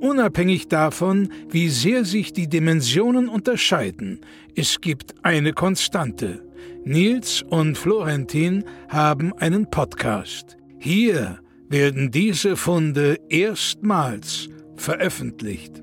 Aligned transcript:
Unabhängig 0.00 0.68
davon, 0.68 1.30
wie 1.50 1.68
sehr 1.68 2.06
sich 2.06 2.32
die 2.32 2.48
Dimensionen 2.48 3.28
unterscheiden, 3.28 4.24
es 4.56 4.80
gibt 4.80 5.14
eine 5.22 5.52
Konstante. 5.52 6.42
Nils 6.84 7.42
und 7.42 7.76
Florentin 7.76 8.64
haben 8.88 9.34
einen 9.34 9.68
Podcast. 9.70 10.56
Hier 10.78 11.40
werden 11.68 12.10
diese 12.10 12.56
Funde 12.56 13.18
erstmals 13.28 14.48
veröffentlicht. 14.76 15.82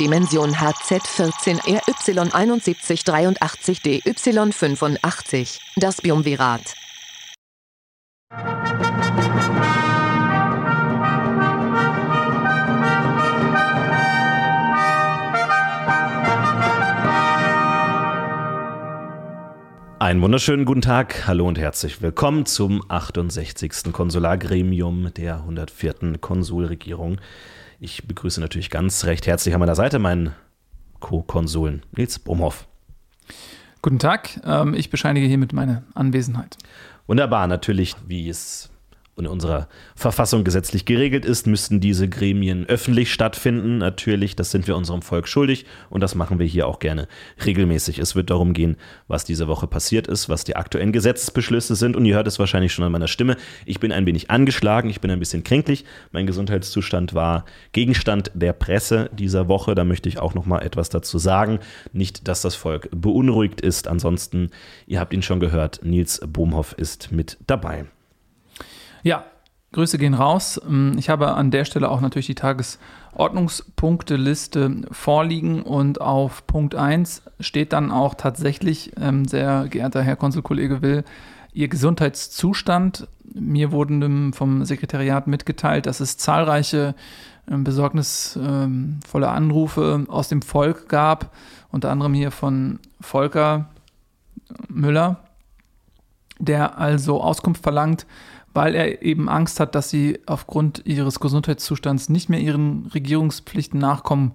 Dimension 0.00 0.52
HZ14 0.52 1.60
RY7183 1.62 4.02
DY85. 4.04 5.60
Das 5.76 6.02
Biumvirat. 6.02 6.74
Einen 8.28 8.40
wunderschönen 20.22 20.64
guten 20.64 20.80
Tag, 20.80 21.28
hallo 21.28 21.46
und 21.46 21.56
herzlich 21.56 22.02
willkommen 22.02 22.46
zum 22.46 22.82
68. 22.88 23.92
Konsulargremium 23.92 25.14
der 25.14 25.36
104. 25.36 26.18
Konsulregierung. 26.20 27.20
Ich 27.78 28.08
begrüße 28.08 28.40
natürlich 28.40 28.70
ganz 28.70 29.04
recht 29.04 29.28
herzlich 29.28 29.54
an 29.54 29.60
meiner 29.60 29.76
Seite 29.76 30.00
meinen 30.00 30.34
Co-Konsuln 30.98 31.82
Nils 31.96 32.18
Brumhoff. 32.18 32.66
Guten 33.82 34.00
Tag, 34.00 34.40
ähm, 34.44 34.74
ich 34.74 34.90
bescheinige 34.90 35.28
hiermit 35.28 35.52
meine 35.52 35.84
Anwesenheit. 35.94 36.56
Wunderbar, 37.06 37.46
natürlich, 37.46 37.94
wie 38.06 38.28
es 38.28 38.70
in 39.18 39.26
unserer 39.26 39.68
Verfassung 39.94 40.44
gesetzlich 40.44 40.84
geregelt 40.84 41.24
ist, 41.24 41.46
müssten 41.46 41.80
diese 41.80 42.08
Gremien 42.08 42.66
öffentlich 42.66 43.12
stattfinden. 43.12 43.78
Natürlich, 43.78 44.36
das 44.36 44.50
sind 44.50 44.66
wir 44.66 44.76
unserem 44.76 45.00
Volk 45.00 45.26
schuldig 45.26 45.64
und 45.88 46.02
das 46.02 46.14
machen 46.14 46.38
wir 46.38 46.46
hier 46.46 46.66
auch 46.66 46.80
gerne 46.80 47.08
regelmäßig. 47.44 47.98
Es 47.98 48.14
wird 48.14 48.28
darum 48.28 48.52
gehen, 48.52 48.76
was 49.08 49.24
diese 49.24 49.48
Woche 49.48 49.66
passiert 49.66 50.06
ist, 50.06 50.28
was 50.28 50.44
die 50.44 50.56
aktuellen 50.56 50.92
Gesetzesbeschlüsse 50.92 51.76
sind 51.76 51.96
und 51.96 52.04
ihr 52.04 52.14
hört 52.14 52.26
es 52.26 52.38
wahrscheinlich 52.38 52.72
schon 52.72 52.84
an 52.84 52.92
meiner 52.92 53.08
Stimme. 53.08 53.36
Ich 53.64 53.80
bin 53.80 53.90
ein 53.90 54.04
wenig 54.04 54.30
angeschlagen, 54.30 54.90
ich 54.90 55.00
bin 55.00 55.10
ein 55.10 55.18
bisschen 55.18 55.44
kränklich. 55.44 55.86
Mein 56.12 56.26
Gesundheitszustand 56.26 57.14
war 57.14 57.46
Gegenstand 57.72 58.30
der 58.34 58.52
Presse 58.52 59.08
dieser 59.14 59.48
Woche. 59.48 59.74
Da 59.74 59.84
möchte 59.84 60.10
ich 60.10 60.18
auch 60.18 60.34
noch 60.34 60.44
mal 60.44 60.60
etwas 60.60 60.90
dazu 60.90 61.16
sagen. 61.16 61.60
Nicht, 61.92 62.28
dass 62.28 62.42
das 62.42 62.54
Volk 62.54 62.90
beunruhigt 62.94 63.62
ist. 63.62 63.88
Ansonsten, 63.88 64.50
ihr 64.86 65.00
habt 65.00 65.14
ihn 65.14 65.22
schon 65.22 65.40
gehört, 65.40 65.80
Nils 65.82 66.20
Bohmhoff 66.26 66.74
ist 66.76 67.12
mit 67.12 67.38
dabei. 67.46 67.86
Ja, 69.06 69.24
Grüße 69.70 69.98
gehen 69.98 70.14
raus. 70.14 70.60
Ähm, 70.68 70.96
ich 70.98 71.08
habe 71.08 71.34
an 71.34 71.52
der 71.52 71.64
Stelle 71.64 71.88
auch 71.90 72.00
natürlich 72.00 72.26
die 72.26 72.34
Tagesordnungspunkteliste 72.34 74.82
vorliegen 74.90 75.62
und 75.62 76.00
auf 76.00 76.44
Punkt 76.48 76.74
1 76.74 77.22
steht 77.38 77.72
dann 77.72 77.92
auch 77.92 78.14
tatsächlich, 78.14 78.94
ähm, 79.00 79.24
sehr 79.24 79.68
geehrter 79.68 80.02
Herr 80.02 80.16
Konsulkollege 80.16 80.82
Will, 80.82 81.04
Ihr 81.52 81.68
Gesundheitszustand. 81.68 83.06
Mir 83.32 83.70
wurden 83.70 84.32
vom 84.32 84.64
Sekretariat 84.64 85.28
mitgeteilt, 85.28 85.86
dass 85.86 86.00
es 86.00 86.16
zahlreiche 86.16 86.96
ähm, 87.48 87.62
besorgnisvolle 87.62 89.28
Anrufe 89.28 90.04
aus 90.08 90.26
dem 90.26 90.42
Volk 90.42 90.88
gab, 90.88 91.32
unter 91.70 91.92
anderem 91.92 92.12
hier 92.12 92.32
von 92.32 92.80
Volker 93.00 93.68
Müller, 94.68 95.20
der 96.40 96.78
also 96.78 97.22
Auskunft 97.22 97.62
verlangt, 97.62 98.04
weil 98.56 98.74
er 98.74 99.02
eben 99.02 99.28
Angst 99.28 99.60
hat, 99.60 99.74
dass 99.74 99.90
sie 99.90 100.18
aufgrund 100.26 100.82
ihres 100.86 101.20
Gesundheitszustands 101.20 102.08
nicht 102.08 102.30
mehr 102.30 102.40
ihren 102.40 102.86
Regierungspflichten 102.86 103.78
nachkommen 103.78 104.32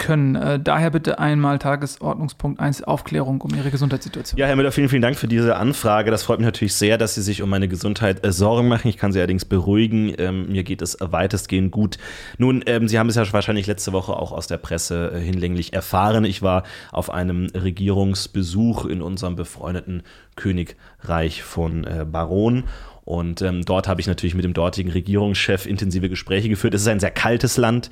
können. 0.00 0.34
Äh, 0.34 0.58
daher 0.58 0.90
bitte 0.90 1.18
einmal 1.18 1.58
Tagesordnungspunkt 1.58 2.58
1 2.58 2.82
Aufklärung 2.82 3.40
um 3.42 3.54
Ihre 3.54 3.70
Gesundheitssituation. 3.70 4.38
Ja, 4.38 4.46
Herr 4.46 4.56
Müller, 4.56 4.72
vielen, 4.72 4.88
vielen 4.88 5.02
Dank 5.02 5.16
für 5.16 5.28
diese 5.28 5.56
Anfrage. 5.56 6.10
Das 6.10 6.24
freut 6.24 6.40
mich 6.40 6.46
natürlich 6.46 6.74
sehr, 6.74 6.98
dass 6.98 7.14
Sie 7.14 7.22
sich 7.22 7.42
um 7.42 7.50
meine 7.50 7.68
Gesundheit 7.68 8.24
äh, 8.24 8.32
Sorgen 8.32 8.66
machen. 8.66 8.88
Ich 8.88 8.96
kann 8.96 9.12
Sie 9.12 9.20
allerdings 9.20 9.44
beruhigen. 9.44 10.14
Ähm, 10.18 10.50
mir 10.50 10.64
geht 10.64 10.82
es 10.82 10.96
weitestgehend 11.00 11.70
gut. 11.70 11.98
Nun, 12.38 12.64
ähm, 12.66 12.88
Sie 12.88 12.98
haben 12.98 13.08
es 13.08 13.14
ja 13.14 13.32
wahrscheinlich 13.32 13.66
letzte 13.66 13.92
Woche 13.92 14.14
auch 14.14 14.32
aus 14.32 14.46
der 14.46 14.56
Presse 14.56 15.12
äh, 15.14 15.20
hinlänglich 15.20 15.74
erfahren. 15.74 16.24
Ich 16.24 16.40
war 16.42 16.64
auf 16.90 17.10
einem 17.10 17.46
Regierungsbesuch 17.54 18.86
in 18.86 19.02
unserem 19.02 19.36
befreundeten 19.36 20.02
Königreich 20.34 21.42
von 21.42 21.84
äh, 21.84 22.06
Baron 22.10 22.64
und 23.04 23.42
ähm, 23.42 23.64
dort 23.64 23.88
habe 23.88 24.00
ich 24.00 24.06
natürlich 24.06 24.34
mit 24.34 24.44
dem 24.44 24.52
dortigen 24.52 24.90
Regierungschef 24.90 25.66
intensive 25.66 26.08
Gespräche 26.08 26.48
geführt. 26.48 26.74
Es 26.74 26.82
ist 26.82 26.88
ein 26.88 27.00
sehr 27.00 27.10
kaltes 27.10 27.56
Land. 27.56 27.90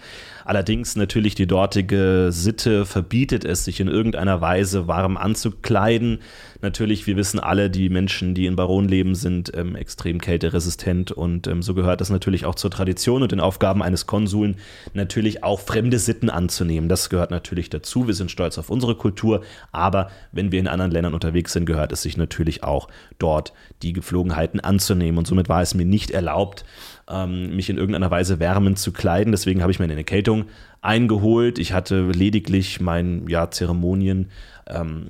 Allerdings 0.48 0.96
natürlich 0.96 1.34
die 1.34 1.46
dortige 1.46 2.28
Sitte 2.30 2.86
verbietet 2.86 3.44
es, 3.44 3.66
sich 3.66 3.80
in 3.80 3.88
irgendeiner 3.88 4.40
Weise 4.40 4.88
warm 4.88 5.18
anzukleiden. 5.18 6.20
Natürlich, 6.62 7.06
wir 7.06 7.16
wissen 7.16 7.38
alle, 7.38 7.68
die 7.68 7.90
Menschen, 7.90 8.34
die 8.34 8.46
in 8.46 8.56
Baron 8.56 8.88
leben, 8.88 9.14
sind 9.14 9.52
ähm, 9.54 9.76
extrem 9.76 10.22
kälteresistent 10.22 11.12
und 11.12 11.46
ähm, 11.48 11.60
so 11.60 11.74
gehört 11.74 12.00
das 12.00 12.08
natürlich 12.08 12.46
auch 12.46 12.54
zur 12.54 12.70
Tradition 12.70 13.22
und 13.22 13.30
den 13.30 13.40
Aufgaben 13.40 13.82
eines 13.82 14.06
Konsuln, 14.06 14.56
natürlich 14.94 15.44
auch 15.44 15.60
fremde 15.60 15.98
Sitten 15.98 16.30
anzunehmen. 16.30 16.88
Das 16.88 17.10
gehört 17.10 17.30
natürlich 17.30 17.68
dazu. 17.68 18.06
Wir 18.06 18.14
sind 18.14 18.30
stolz 18.30 18.56
auf 18.56 18.70
unsere 18.70 18.94
Kultur, 18.94 19.42
aber 19.70 20.10
wenn 20.32 20.50
wir 20.50 20.60
in 20.60 20.66
anderen 20.66 20.92
Ländern 20.92 21.12
unterwegs 21.12 21.52
sind, 21.52 21.66
gehört 21.66 21.92
es 21.92 22.00
sich 22.00 22.16
natürlich 22.16 22.64
auch 22.64 22.88
dort 23.18 23.52
die 23.82 23.92
Gepflogenheiten 23.92 24.60
anzunehmen 24.60 25.18
und 25.18 25.26
somit 25.26 25.50
war 25.50 25.60
es 25.60 25.74
mir 25.74 25.84
nicht 25.84 26.10
erlaubt, 26.10 26.64
ähm, 27.08 27.56
mich 27.56 27.70
in 27.70 27.78
irgendeiner 27.78 28.10
Weise 28.10 28.38
wärmend 28.38 28.78
zu 28.78 28.92
kleiden. 28.92 29.32
Deswegen 29.32 29.62
habe 29.62 29.72
ich 29.72 29.78
mir 29.78 29.84
eine 29.84 29.96
Erkältung 29.96 30.44
eingeholt. 30.80 31.58
Ich 31.58 31.72
hatte 31.72 32.10
lediglich 32.10 32.80
mein 32.80 33.26
ja, 33.28 33.50
Zeremonien 33.50 34.30
ähm, 34.66 35.06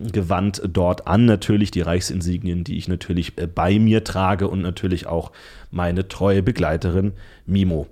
dort 0.73 1.07
an, 1.07 1.25
natürlich 1.25 1.71
die 1.71 1.81
Reichsinsignien, 1.81 2.65
die 2.65 2.79
ich 2.79 2.89
natürlich 2.89 3.37
äh, 3.39 3.47
bei 3.47 3.79
mir 3.79 4.05
trage 4.05 4.49
und 4.49 4.63
natürlich 4.63 5.07
auch 5.07 5.33
meine 5.71 6.09
treue 6.09 6.43
Begleiterin 6.43 7.13
Mimo, 7.47 7.87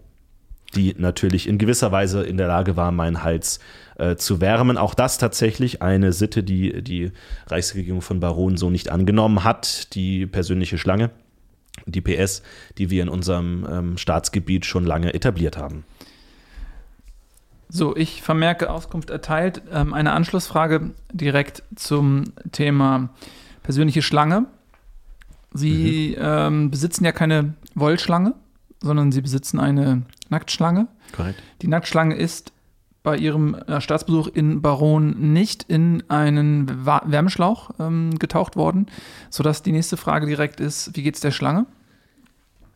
die 0.74 0.94
natürlich 0.96 1.48
in 1.48 1.58
gewisser 1.58 1.90
Weise 1.90 2.22
in 2.22 2.36
der 2.36 2.46
Lage 2.46 2.76
war, 2.76 2.92
meinen 2.92 3.24
Hals 3.24 3.58
äh, 3.98 4.16
zu 4.16 4.40
wärmen. 4.40 4.78
Auch 4.78 4.94
das 4.94 5.18
tatsächlich 5.18 5.82
eine 5.82 6.12
Sitte, 6.12 6.42
die 6.44 6.82
die 6.82 7.10
Reichsregierung 7.48 8.02
von 8.02 8.20
Baron 8.20 8.56
so 8.56 8.70
nicht 8.70 8.90
angenommen 8.90 9.42
hat, 9.42 9.94
die 9.94 10.26
persönliche 10.26 10.78
Schlange 10.78 11.10
die 11.86 12.00
PS, 12.00 12.42
die 12.78 12.90
wir 12.90 13.02
in 13.02 13.08
unserem 13.08 13.66
ähm, 13.70 13.98
Staatsgebiet 13.98 14.66
schon 14.66 14.84
lange 14.84 15.14
etabliert 15.14 15.56
haben. 15.56 15.84
So, 17.68 17.96
ich 17.96 18.22
vermerke 18.22 18.70
Auskunft 18.70 19.10
erteilt. 19.10 19.62
Ähm, 19.72 19.92
eine 19.92 20.12
Anschlussfrage 20.12 20.92
direkt 21.12 21.62
zum 21.74 22.24
Thema 22.52 23.10
persönliche 23.62 24.02
Schlange. 24.02 24.46
Sie 25.52 26.14
mhm. 26.16 26.24
ähm, 26.24 26.70
besitzen 26.70 27.04
ja 27.04 27.12
keine 27.12 27.54
Wollschlange, 27.74 28.34
sondern 28.80 29.10
Sie 29.10 29.20
besitzen 29.20 29.58
eine 29.58 30.02
Nacktschlange. 30.28 30.86
Korrekt. 31.12 31.42
Die 31.62 31.68
Nacktschlange 31.68 32.14
ist 32.14 32.52
bei 33.02 33.16
Ihrem 33.16 33.54
äh, 33.54 33.80
Staatsbesuch 33.80 34.28
in 34.28 34.62
Baron 34.62 35.32
nicht 35.32 35.62
in 35.64 36.02
einen 36.08 36.86
Wärmeschlauch 36.86 37.70
ähm, 37.78 38.18
getaucht 38.18 38.56
worden, 38.56 38.86
sodass 39.30 39.62
die 39.62 39.72
nächste 39.72 39.96
Frage 39.96 40.26
direkt 40.26 40.60
ist: 40.60 40.96
Wie 40.96 41.02
geht 41.02 41.14
es 41.14 41.20
der 41.20 41.30
Schlange? 41.30 41.66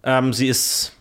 Ähm, 0.02 0.32
sie 0.32 0.48
ist 0.48 0.96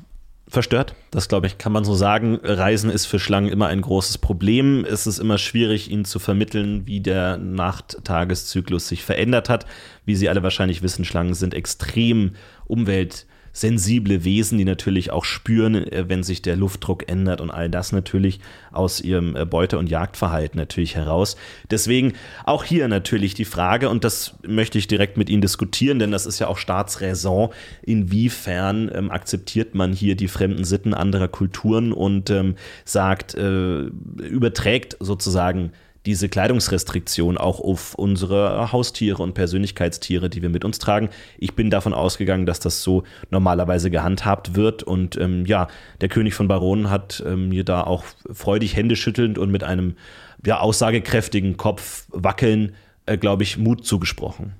verstört. 0.47 0.95
Das 1.11 1.27
glaube 1.27 1.47
ich, 1.47 1.57
kann 1.57 1.71
man 1.71 1.85
so 1.85 1.93
sagen. 1.93 2.39
Reisen 2.43 2.89
ist 2.89 3.05
für 3.05 3.19
Schlangen 3.19 3.49
immer 3.51 3.67
ein 3.67 3.81
großes 3.81 4.17
Problem. 4.17 4.83
Es 4.83 5.07
ist 5.07 5.19
immer 5.19 5.37
schwierig, 5.37 5.91
ihnen 5.91 6.05
zu 6.05 6.19
vermitteln, 6.19 6.87
wie 6.87 6.99
der 6.99 7.37
Nacht-Tageszyklus 7.37 8.87
sich 8.87 9.03
verändert 9.03 9.47
hat. 9.47 9.65
Wie 10.05 10.15
Sie 10.15 10.27
alle 10.27 10.43
wahrscheinlich 10.43 10.81
wissen, 10.81 11.05
Schlangen 11.05 11.35
sind 11.35 11.53
extrem 11.53 12.35
umwelt 12.65 13.27
sensible 13.59 14.23
Wesen, 14.23 14.57
die 14.57 14.65
natürlich 14.65 15.11
auch 15.11 15.25
spüren, 15.25 15.75
äh, 15.75 16.05
wenn 16.07 16.23
sich 16.23 16.41
der 16.41 16.55
Luftdruck 16.55 17.09
ändert 17.09 17.41
und 17.41 17.51
all 17.51 17.69
das 17.69 17.91
natürlich 17.91 18.39
aus 18.71 19.01
ihrem 19.01 19.35
äh, 19.35 19.45
Beute- 19.45 19.77
und 19.77 19.89
Jagdverhalten 19.89 20.57
natürlich 20.57 20.95
heraus. 20.95 21.35
Deswegen 21.69 22.13
auch 22.45 22.63
hier 22.63 22.87
natürlich 22.87 23.33
die 23.33 23.45
Frage, 23.45 23.89
und 23.89 24.03
das 24.03 24.35
möchte 24.47 24.77
ich 24.77 24.87
direkt 24.87 25.17
mit 25.17 25.29
Ihnen 25.29 25.41
diskutieren, 25.41 25.99
denn 25.99 26.11
das 26.11 26.25
ist 26.25 26.39
ja 26.39 26.47
auch 26.47 26.57
Staatsräson, 26.57 27.49
inwiefern 27.81 28.89
ähm, 28.93 29.11
akzeptiert 29.11 29.75
man 29.75 29.93
hier 29.93 30.15
die 30.15 30.27
fremden 30.27 30.63
Sitten 30.63 30.93
anderer 30.93 31.27
Kulturen 31.27 31.91
und 31.91 32.29
ähm, 32.29 32.55
sagt, 32.85 33.35
äh, 33.35 33.81
überträgt 33.81 34.97
sozusagen 34.99 35.71
diese 36.09 36.27
Kleidungsrestriktion 36.27 37.37
auch 37.37 37.59
auf 37.59 37.93
unsere 37.93 38.71
Haustiere 38.71 39.21
und 39.21 39.35
Persönlichkeitstiere, 39.35 40.27
die 40.27 40.41
wir 40.41 40.49
mit 40.49 40.65
uns 40.65 40.79
tragen. 40.79 41.09
Ich 41.37 41.53
bin 41.53 41.69
davon 41.69 41.93
ausgegangen, 41.93 42.47
dass 42.47 42.59
das 42.59 42.81
so 42.81 43.03
normalerweise 43.29 43.91
gehandhabt 43.91 44.55
wird. 44.55 44.81
Und 44.81 45.17
ähm, 45.17 45.45
ja, 45.45 45.67
der 46.01 46.09
König 46.09 46.33
von 46.33 46.47
Baronen 46.47 46.89
hat 46.89 47.23
ähm, 47.27 47.49
mir 47.49 47.63
da 47.63 47.83
auch 47.83 48.05
freudig 48.31 48.75
Hände 48.75 48.95
schüttelnd 48.95 49.37
und 49.37 49.51
mit 49.51 49.63
einem 49.63 49.97
ja, 50.43 50.59
aussagekräftigen 50.59 51.57
Kopf 51.57 52.07
wackeln, 52.09 52.73
äh, 53.05 53.15
glaube 53.15 53.43
ich, 53.43 53.59
Mut 53.59 53.85
zugesprochen. 53.85 54.53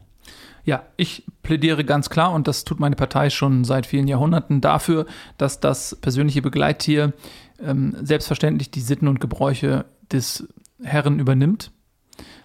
Ja, 0.66 0.84
ich 0.98 1.24
plädiere 1.42 1.84
ganz 1.84 2.12
klar, 2.12 2.32
und 2.32 2.48
das 2.48 2.64
tut 2.64 2.80
meine 2.80 2.96
Partei 2.96 3.32
schon 3.32 3.64
seit 3.64 3.88
vielen 3.88 4.08
Jahrhunderten, 4.08 4.62
dafür, 4.62 5.08
dass 5.40 5.60
das 5.60 5.98
persönliche 6.00 6.44
Begleittier 6.44 7.14
ähm, 7.60 7.96
selbstverständlich 8.04 8.70
die 8.70 8.82
Sitten 8.82 9.08
und 9.08 9.20
Gebräuche 9.20 9.86
des 10.12 10.48
Herren 10.82 11.20
übernimmt. 11.20 11.72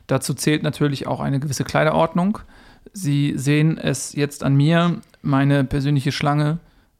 Dazu 0.06 0.34
zählt 0.34 0.62
natürlich 0.62 1.06
auch 1.06 1.20
eine 1.20 1.40
gewisse 1.40 1.64
Kleiderordnung. 1.64 2.38
Sie 2.92 3.34
sehen 3.36 3.78
es 3.78 4.12
jetzt 4.12 4.44
an 4.44 4.54
mir, 4.54 5.00
meine 5.22 5.64
persönliche 5.64 6.12
Schlange, 6.12 6.58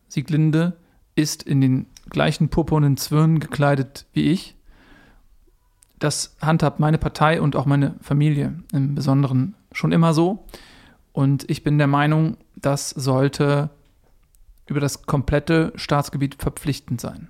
Sieglinde, 0.08 0.76
ist 1.14 1.42
in 1.42 1.60
den 1.60 1.86
gleichen 2.08 2.48
purpurnen 2.48 2.96
Zwirn 2.96 3.40
gekleidet 3.40 4.06
wie 4.12 4.30
ich. 4.30 4.56
Das 5.98 6.36
handhabt 6.40 6.80
meine 6.80 6.98
Partei 6.98 7.40
und 7.40 7.56
auch 7.56 7.66
meine 7.66 7.94
Familie 8.00 8.54
im 8.72 8.94
Besonderen 8.94 9.54
schon 9.72 9.92
immer 9.92 10.12
so. 10.12 10.44
Und 11.12 11.48
ich 11.48 11.62
bin 11.62 11.78
der 11.78 11.86
Meinung, 11.86 12.36
das 12.56 12.90
sollte 12.90 13.70
über 14.66 14.80
das 14.80 15.02
komplette 15.06 15.72
Staatsgebiet 15.76 16.36
verpflichtend 16.36 17.00
sein. 17.00 17.28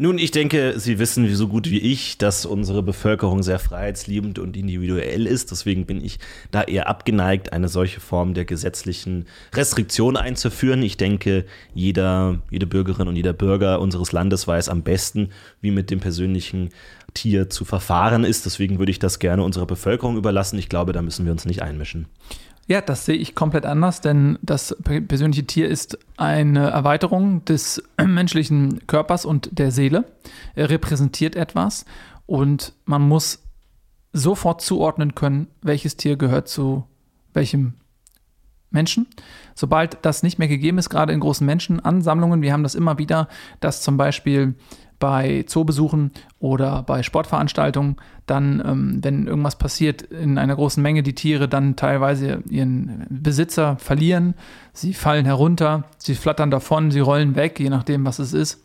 Nun, 0.00 0.18
ich 0.18 0.30
denke, 0.30 0.74
Sie 0.78 1.00
wissen 1.00 1.28
so 1.34 1.48
gut 1.48 1.68
wie 1.70 1.80
ich, 1.80 2.18
dass 2.18 2.46
unsere 2.46 2.84
Bevölkerung 2.84 3.42
sehr 3.42 3.58
freiheitsliebend 3.58 4.38
und 4.38 4.56
individuell 4.56 5.26
ist. 5.26 5.50
Deswegen 5.50 5.86
bin 5.86 6.04
ich 6.04 6.20
da 6.52 6.62
eher 6.62 6.86
abgeneigt, 6.86 7.52
eine 7.52 7.68
solche 7.68 7.98
Form 7.98 8.32
der 8.32 8.44
gesetzlichen 8.44 9.26
Restriktion 9.52 10.16
einzuführen. 10.16 10.84
Ich 10.84 10.98
denke, 10.98 11.46
jeder, 11.74 12.40
jede 12.48 12.68
Bürgerin 12.68 13.08
und 13.08 13.16
jeder 13.16 13.32
Bürger 13.32 13.80
unseres 13.80 14.12
Landes 14.12 14.46
weiß 14.46 14.68
am 14.68 14.82
besten, 14.82 15.30
wie 15.60 15.72
mit 15.72 15.90
dem 15.90 15.98
persönlichen 15.98 16.68
Tier 17.14 17.50
zu 17.50 17.64
verfahren 17.64 18.22
ist. 18.22 18.46
Deswegen 18.46 18.78
würde 18.78 18.92
ich 18.92 19.00
das 19.00 19.18
gerne 19.18 19.42
unserer 19.42 19.66
Bevölkerung 19.66 20.16
überlassen. 20.16 20.60
Ich 20.60 20.68
glaube, 20.68 20.92
da 20.92 21.02
müssen 21.02 21.24
wir 21.24 21.32
uns 21.32 21.44
nicht 21.44 21.62
einmischen. 21.62 22.06
Ja, 22.68 22.82
das 22.82 23.06
sehe 23.06 23.16
ich 23.16 23.34
komplett 23.34 23.64
anders, 23.64 24.02
denn 24.02 24.38
das 24.42 24.76
persönliche 24.82 25.46
Tier 25.46 25.68
ist 25.68 25.98
eine 26.18 26.68
Erweiterung 26.68 27.42
des 27.46 27.82
menschlichen 28.06 28.86
Körpers 28.86 29.24
und 29.24 29.48
der 29.58 29.70
Seele. 29.70 30.04
Er 30.54 30.68
repräsentiert 30.68 31.34
etwas 31.34 31.86
und 32.26 32.74
man 32.84 33.00
muss 33.00 33.42
sofort 34.12 34.60
zuordnen 34.60 35.14
können, 35.14 35.48
welches 35.62 35.96
Tier 35.96 36.16
gehört 36.16 36.48
zu 36.48 36.84
welchem 37.32 37.72
Menschen. 38.70 39.06
Sobald 39.54 40.04
das 40.04 40.22
nicht 40.22 40.38
mehr 40.38 40.48
gegeben 40.48 40.76
ist, 40.76 40.90
gerade 40.90 41.14
in 41.14 41.20
großen 41.20 41.46
Menschenansammlungen, 41.46 42.42
wir 42.42 42.52
haben 42.52 42.64
das 42.64 42.74
immer 42.74 42.98
wieder, 42.98 43.28
dass 43.60 43.80
zum 43.80 43.96
Beispiel 43.96 44.56
bei 44.98 45.44
Zoobesuchen 45.46 46.10
oder 46.40 46.82
bei 46.82 47.02
Sportveranstaltungen 47.02 47.96
dann, 48.26 48.62
ähm, 48.64 48.98
wenn 49.02 49.26
irgendwas 49.26 49.56
passiert, 49.56 50.02
in 50.02 50.38
einer 50.38 50.56
großen 50.56 50.82
Menge 50.82 51.02
die 51.02 51.14
Tiere 51.14 51.48
dann 51.48 51.76
teilweise 51.76 52.42
ihren 52.48 53.06
Besitzer 53.08 53.76
verlieren. 53.78 54.34
Sie 54.72 54.94
fallen 54.94 55.24
herunter, 55.24 55.84
sie 55.98 56.14
flattern 56.14 56.50
davon, 56.50 56.90
sie 56.90 57.00
rollen 57.00 57.36
weg, 57.36 57.58
je 57.60 57.70
nachdem, 57.70 58.04
was 58.04 58.18
es 58.18 58.32
ist 58.32 58.60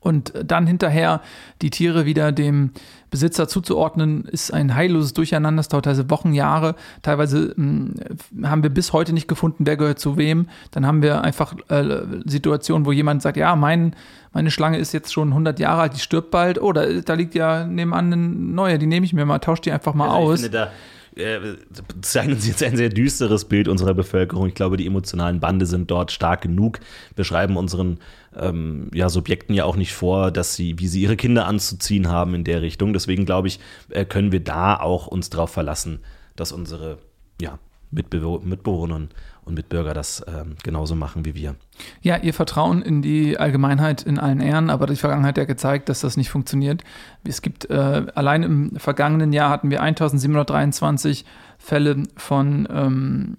und 0.00 0.32
dann 0.44 0.66
hinterher 0.66 1.20
die 1.60 1.70
Tiere 1.70 2.06
wieder 2.06 2.32
dem 2.32 2.70
Besitzer 3.10 3.48
zuzuordnen, 3.48 4.24
ist 4.24 4.52
ein 4.52 4.74
heilloses 4.74 5.12
Durcheinander. 5.12 5.60
Es 5.60 5.68
dauert 5.68 5.84
teilweise 5.84 6.10
Wochen, 6.10 6.32
Jahre. 6.32 6.74
Teilweise 7.02 7.52
mh, 7.56 7.90
hm, 8.30 8.48
haben 8.48 8.62
wir 8.62 8.70
bis 8.70 8.92
heute 8.92 9.12
nicht 9.12 9.28
gefunden, 9.28 9.66
wer 9.66 9.76
gehört 9.76 9.98
zu 9.98 10.16
wem. 10.16 10.48
Dann 10.70 10.86
haben 10.86 11.02
wir 11.02 11.22
einfach 11.22 11.54
äh, 11.68 12.02
Situationen, 12.24 12.86
wo 12.86 12.92
jemand 12.92 13.20
sagt, 13.20 13.36
ja, 13.36 13.54
mein, 13.56 13.94
meine 14.32 14.50
Schlange 14.50 14.78
ist 14.78 14.92
jetzt 14.92 15.12
schon 15.12 15.28
100 15.28 15.58
Jahre 15.58 15.82
alt, 15.82 15.94
die 15.94 16.00
stirbt 16.00 16.30
bald. 16.30 16.60
Oh, 16.60 16.72
da, 16.72 16.86
da 16.86 17.14
liegt 17.14 17.34
ja 17.34 17.64
nebenan 17.64 18.12
eine 18.12 18.16
neue, 18.16 18.78
die 18.78 18.86
nehme 18.86 19.04
ich 19.04 19.12
mir 19.12 19.24
mal, 19.24 19.38
tausche 19.38 19.62
die 19.62 19.72
einfach 19.72 19.94
mal 19.94 20.08
also 20.08 20.32
aus. 20.32 20.40
Finde, 20.42 20.50
da 20.56 20.72
äh, 21.16 21.56
zeichnen 22.02 22.38
Sie 22.38 22.50
jetzt 22.50 22.62
ein 22.62 22.76
sehr 22.76 22.88
düsteres 22.88 23.44
Bild 23.46 23.68
unserer 23.68 23.94
Bevölkerung. 23.94 24.46
Ich 24.46 24.54
glaube, 24.54 24.76
die 24.76 24.86
emotionalen 24.86 25.40
Bande 25.40 25.66
sind 25.66 25.90
dort 25.90 26.12
stark 26.12 26.42
genug. 26.42 26.80
Wir 27.16 27.24
schreiben 27.24 27.56
unseren 27.56 27.98
ähm, 28.36 28.90
ja, 28.94 29.08
Subjekten 29.08 29.54
ja 29.54 29.64
auch 29.64 29.76
nicht 29.76 29.92
vor, 29.92 30.30
dass 30.30 30.54
sie, 30.54 30.78
wie 30.78 30.86
sie 30.86 31.02
ihre 31.02 31.16
Kinder 31.16 31.46
anzuziehen 31.46 32.08
haben 32.08 32.34
in 32.34 32.44
der 32.44 32.62
Richtung. 32.62 32.92
Deswegen 32.92 33.26
glaube 33.26 33.48
ich, 33.48 33.58
äh, 33.88 34.04
können 34.04 34.32
wir 34.32 34.40
da 34.40 34.78
auch 34.78 35.08
uns 35.08 35.30
darauf 35.30 35.50
verlassen, 35.50 36.00
dass 36.36 36.52
unsere 36.52 36.98
ja, 37.40 37.58
Mitbewohner 37.90 39.08
und 39.50 39.54
Mitbürger 39.54 39.92
das 39.92 40.24
ähm, 40.26 40.56
genauso 40.62 40.94
machen 40.94 41.24
wie 41.24 41.34
wir. 41.34 41.56
Ja, 42.00 42.16
ihr 42.16 42.32
Vertrauen 42.32 42.82
in 42.82 43.02
die 43.02 43.38
Allgemeinheit 43.38 44.02
in 44.02 44.18
allen 44.18 44.40
Ehren, 44.40 44.70
aber 44.70 44.86
die 44.86 44.96
Vergangenheit 44.96 45.30
hat 45.30 45.38
ja 45.38 45.44
gezeigt, 45.44 45.88
dass 45.88 46.00
das 46.00 46.16
nicht 46.16 46.30
funktioniert. 46.30 46.82
Es 47.24 47.42
gibt, 47.42 47.68
äh, 47.68 48.06
allein 48.14 48.42
im 48.42 48.76
vergangenen 48.76 49.32
Jahr 49.32 49.50
hatten 49.50 49.70
wir 49.70 49.82
1723 49.82 51.24
Fälle 51.58 52.04
von 52.16 52.66
ähm, 52.70 53.36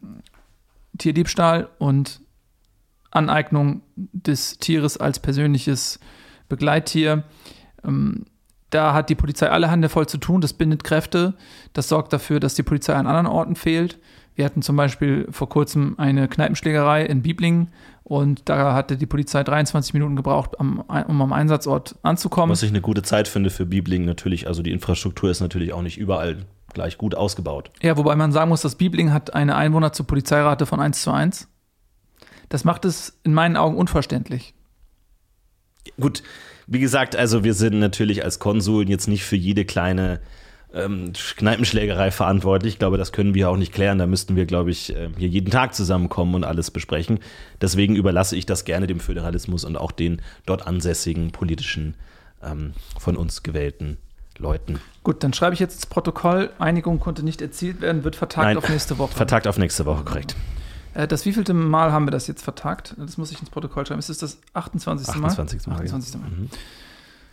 Tierdiebstahl 0.97 1.69
und 1.79 2.21
Aneignung 3.09 3.81
des 3.95 4.57
Tieres 4.59 4.97
als 4.97 5.19
persönliches 5.19 5.99
Begleittier. 6.49 7.23
Ähm, 7.83 8.25
da 8.69 8.93
hat 8.93 9.09
die 9.09 9.15
Polizei 9.15 9.49
alle 9.49 9.69
Hände 9.69 9.89
voll 9.89 10.07
zu 10.07 10.17
tun, 10.17 10.41
das 10.41 10.53
bindet 10.53 10.83
Kräfte, 10.83 11.33
das 11.73 11.89
sorgt 11.89 12.13
dafür, 12.13 12.39
dass 12.39 12.55
die 12.55 12.63
Polizei 12.63 12.93
an 12.93 13.07
anderen 13.07 13.27
Orten 13.27 13.55
fehlt. 13.55 13.99
Wir 14.35 14.45
hatten 14.45 14.61
zum 14.61 14.75
Beispiel 14.75 15.27
vor 15.29 15.49
kurzem 15.49 15.95
eine 15.97 16.27
Kneipenschlägerei 16.27 17.05
in 17.05 17.21
Bieblingen 17.21 17.69
und 18.03 18.49
da 18.49 18.73
hatte 18.73 18.97
die 18.97 19.05
Polizei 19.05 19.43
23 19.43 19.93
Minuten 19.93 20.15
gebraucht, 20.15 20.55
um, 20.57 20.83
am 20.89 21.33
Einsatzort 21.33 21.95
anzukommen. 22.01 22.51
Was 22.51 22.63
ich 22.63 22.69
eine 22.69 22.81
gute 22.81 23.03
Zeit 23.03 23.27
finde 23.27 23.49
für 23.49 23.65
Bieblingen 23.65 24.05
natürlich. 24.05 24.47
Also 24.47 24.61
die 24.63 24.71
Infrastruktur 24.71 25.29
ist 25.29 25.41
natürlich 25.41 25.73
auch 25.73 25.81
nicht 25.81 25.97
überall 25.97 26.45
gleich 26.73 26.97
gut 26.97 27.15
ausgebaut. 27.15 27.71
Ja, 27.81 27.97
wobei 27.97 28.15
man 28.15 28.31
sagen 28.31 28.49
muss, 28.49 28.61
dass 28.61 28.75
Bieblingen 28.75 29.13
hat 29.13 29.33
eine 29.33 29.55
Einwohner 29.55 29.93
zur 29.93 30.07
Polizeirate 30.07 30.65
von 30.65 30.79
1 30.79 31.01
zu 31.01 31.11
1. 31.11 31.47
Das 32.49 32.63
macht 32.63 32.85
es 32.85 33.19
in 33.23 33.33
meinen 33.33 33.57
Augen 33.57 33.77
unverständlich. 33.77 34.53
Gut, 35.99 36.23
wie 36.67 36.79
gesagt, 36.79 37.15
also 37.15 37.43
wir 37.43 37.53
sind 37.53 37.79
natürlich 37.79 38.23
als 38.23 38.39
Konsuln 38.39 38.87
jetzt 38.87 39.07
nicht 39.07 39.23
für 39.23 39.35
jede 39.35 39.65
kleine 39.65 40.21
ähm, 40.73 41.13
Kneipenschlägerei 41.37 42.11
verantwortlich. 42.11 42.73
Ich 42.73 42.79
glaube, 42.79 42.97
das 42.97 43.11
können 43.11 43.33
wir 43.33 43.49
auch 43.49 43.57
nicht 43.57 43.73
klären. 43.73 43.97
Da 43.97 44.07
müssten 44.07 44.35
wir, 44.35 44.45
glaube 44.45 44.71
ich, 44.71 44.95
äh, 44.95 45.09
hier 45.17 45.27
jeden 45.27 45.51
Tag 45.51 45.75
zusammenkommen 45.75 46.35
und 46.35 46.43
alles 46.43 46.71
besprechen. 46.71 47.19
Deswegen 47.59 47.95
überlasse 47.95 48.35
ich 48.35 48.45
das 48.45 48.65
gerne 48.65 48.87
dem 48.87 48.99
Föderalismus 48.99 49.65
und 49.65 49.75
auch 49.75 49.91
den 49.91 50.21
dort 50.45 50.67
ansässigen 50.67 51.31
politischen, 51.31 51.95
ähm, 52.43 52.73
von 52.99 53.17
uns 53.17 53.43
gewählten 53.43 53.97
Leuten. 54.37 54.79
Gut, 55.03 55.23
dann 55.23 55.33
schreibe 55.33 55.53
ich 55.53 55.59
jetzt 55.59 55.75
ins 55.75 55.85
Protokoll. 55.85 56.51
Einigung 56.59 56.99
konnte 56.99 57.23
nicht 57.23 57.41
erzielt 57.41 57.81
werden, 57.81 58.03
wird 58.03 58.15
vertagt 58.15 58.45
Nein, 58.45 58.57
auf 58.57 58.69
nächste 58.69 58.97
Woche. 58.97 59.13
Vertagt 59.13 59.47
auf 59.47 59.57
nächste 59.57 59.85
Woche, 59.85 60.03
korrekt. 60.03 60.35
Äh, 60.93 61.07
das 61.07 61.25
wievielte 61.25 61.53
Mal 61.53 61.91
haben 61.91 62.05
wir 62.07 62.11
das 62.11 62.27
jetzt 62.27 62.43
vertagt? 62.43 62.95
Das 62.97 63.17
muss 63.17 63.31
ich 63.31 63.39
ins 63.39 63.49
Protokoll 63.49 63.85
schreiben. 63.85 63.99
Ist 63.99 64.09
es 64.09 64.17
das 64.17 64.39
28. 64.53 65.07
28. 65.07 65.67
Mal? 65.67 65.75
28. 65.75 66.21
Mal. 66.21 66.29
Mhm. 66.29 66.49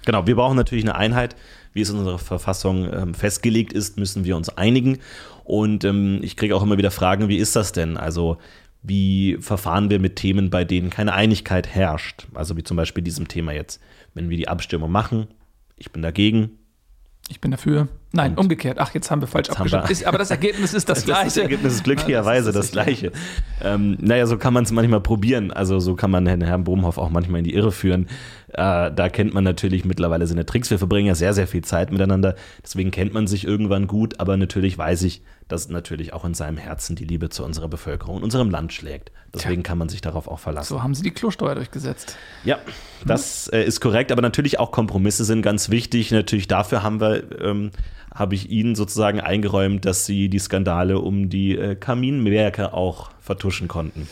Genau, 0.08 0.26
wir 0.26 0.36
brauchen 0.36 0.56
natürlich 0.56 0.84
eine 0.84 0.94
Einheit. 0.94 1.36
Wie 1.74 1.82
es 1.82 1.90
in 1.90 1.98
unserer 1.98 2.18
Verfassung 2.18 2.90
ähm, 2.90 3.12
festgelegt 3.12 3.74
ist, 3.74 3.98
müssen 3.98 4.24
wir 4.24 4.38
uns 4.38 4.48
einigen. 4.48 5.00
Und 5.44 5.84
ähm, 5.84 6.20
ich 6.22 6.34
kriege 6.34 6.56
auch 6.56 6.62
immer 6.62 6.78
wieder 6.78 6.90
Fragen, 6.90 7.28
wie 7.28 7.36
ist 7.36 7.54
das 7.56 7.72
denn? 7.72 7.98
Also 7.98 8.38
wie 8.82 9.36
verfahren 9.38 9.90
wir 9.90 9.98
mit 9.98 10.16
Themen, 10.16 10.48
bei 10.48 10.64
denen 10.64 10.88
keine 10.88 11.12
Einigkeit 11.12 11.66
herrscht? 11.66 12.26
Also 12.32 12.56
wie 12.56 12.62
zum 12.62 12.78
Beispiel 12.78 13.04
diesem 13.04 13.28
Thema 13.28 13.52
jetzt. 13.52 13.82
Wenn 14.14 14.30
wir 14.30 14.38
die 14.38 14.48
Abstimmung 14.48 14.90
machen, 14.90 15.26
ich 15.76 15.92
bin 15.92 16.00
dagegen. 16.00 16.52
Ich 17.28 17.42
bin 17.42 17.50
dafür. 17.50 17.88
Nein, 18.10 18.32
Und 18.32 18.38
umgekehrt. 18.38 18.78
Ach, 18.78 18.94
jetzt 18.94 19.10
haben 19.10 19.20
wir 19.20 19.28
falsch 19.28 19.50
abgestimmt. 19.50 20.06
aber 20.06 20.16
das 20.18 20.30
Ergebnis 20.30 20.72
ist 20.72 20.88
das, 20.88 20.98
Das, 20.98 21.04
gleiche. 21.04 21.42
Ergebnis 21.42 21.74
ist 21.74 21.84
glücklicherweise 21.84 22.48
Ja, 22.48 22.52
das, 22.52 22.66
ist 22.66 22.74
das 22.74 22.84
gleiche. 22.84 23.12
Ähm, 23.62 23.98
naja, 24.00 24.26
so 24.26 24.38
kann 24.38 24.54
man 24.54 24.64
es 24.64 24.72
manchmal 24.72 25.00
probieren. 25.00 25.50
Also 25.50 25.78
so 25.78 25.94
kann 25.94 26.10
man 26.10 26.26
Herrn, 26.26 26.64
Bohmhoff 26.64 26.96
auch 26.96 27.10
manchmal 27.10 27.40
in 27.40 27.44
die 27.44 27.54
Irre 27.54 27.70
führen. 27.70 28.08
Äh, 28.48 28.90
da 28.92 29.08
kennt 29.10 29.34
man 29.34 29.44
natürlich 29.44 29.84
mittlerweile 29.84 30.26
seine 30.26 30.46
Tricks. 30.46 30.70
Wir 30.70 30.78
verbringen 30.78 31.08
ja 31.08 31.14
sehr, 31.14 31.34
sehr 31.34 31.46
viel 31.46 31.62
Zeit 31.62 31.92
miteinander. 31.92 32.34
Deswegen 32.62 32.90
kennt 32.90 33.12
man 33.12 33.26
sich 33.26 33.44
irgendwann 33.44 33.86
gut. 33.86 34.18
Aber 34.20 34.38
natürlich 34.38 34.78
weiß 34.78 35.02
ich, 35.02 35.22
dass 35.48 35.68
natürlich 35.68 36.14
auch 36.14 36.24
in 36.24 36.32
seinem 36.32 36.56
Herzen 36.56 36.96
die 36.96 37.04
Liebe 37.04 37.28
zu 37.28 37.44
unserer 37.44 37.68
Bevölkerung 37.68 38.16
und 38.16 38.22
unserem 38.22 38.50
Land 38.50 38.72
schlägt. 38.72 39.12
Deswegen 39.34 39.62
kann 39.62 39.76
man 39.76 39.90
sich 39.90 40.00
darauf 40.00 40.28
auch 40.28 40.38
verlassen. 40.38 40.68
So 40.68 40.82
haben 40.82 40.94
sie 40.94 41.02
die 41.02 41.10
Klosteuer 41.10 41.54
durchgesetzt. 41.54 42.16
Ja, 42.44 42.58
das 43.04 43.48
äh, 43.48 43.62
ist 43.62 43.80
korrekt, 43.80 44.10
aber 44.12 44.22
natürlich 44.22 44.58
auch 44.58 44.72
Kompromisse 44.72 45.24
sind 45.24 45.42
ganz 45.42 45.68
wichtig. 45.68 46.10
Natürlich 46.10 46.48
dafür 46.48 46.82
haben 46.82 47.00
wir, 47.00 47.40
ähm, 47.42 47.70
habe 48.18 48.34
ich 48.34 48.50
Ihnen 48.50 48.74
sozusagen 48.74 49.20
eingeräumt, 49.20 49.84
dass 49.84 50.06
Sie 50.06 50.28
die 50.28 50.38
Skandale 50.38 50.98
um 50.98 51.28
die 51.28 51.56
äh, 51.56 51.74
Kaminwerke 51.74 52.72
auch 52.72 53.10
vertuschen 53.20 53.68
konnten. 53.68 54.08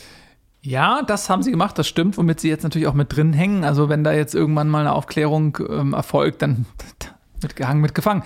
Ja, 0.66 1.02
das 1.02 1.30
haben 1.30 1.44
sie 1.44 1.52
gemacht, 1.52 1.78
das 1.78 1.86
stimmt, 1.86 2.18
womit 2.18 2.40
sie 2.40 2.48
jetzt 2.48 2.64
natürlich 2.64 2.88
auch 2.88 2.94
mit 2.94 3.14
drin 3.14 3.32
hängen. 3.32 3.62
Also 3.62 3.88
wenn 3.88 4.02
da 4.02 4.12
jetzt 4.12 4.34
irgendwann 4.34 4.68
mal 4.68 4.80
eine 4.80 4.94
Aufklärung 4.94 5.56
ähm, 5.68 5.92
erfolgt, 5.92 6.42
dann 6.42 6.66
mitgehangen, 7.42 7.80
mitgefangen. 7.80 8.25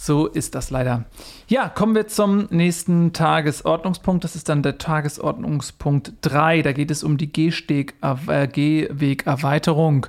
So 0.00 0.28
ist 0.28 0.54
das 0.54 0.70
leider. 0.70 1.06
Ja, 1.48 1.68
kommen 1.68 1.96
wir 1.96 2.06
zum 2.06 2.46
nächsten 2.50 3.12
Tagesordnungspunkt. 3.12 4.22
Das 4.22 4.36
ist 4.36 4.48
dann 4.48 4.62
der 4.62 4.78
Tagesordnungspunkt 4.78 6.12
3. 6.20 6.62
Da 6.62 6.72
geht 6.72 6.92
es 6.92 7.02
um 7.02 7.16
die 7.18 7.32
Gehsteg, 7.32 7.94
äh, 8.00 8.46
Gehwegerweiterung. 8.46 10.06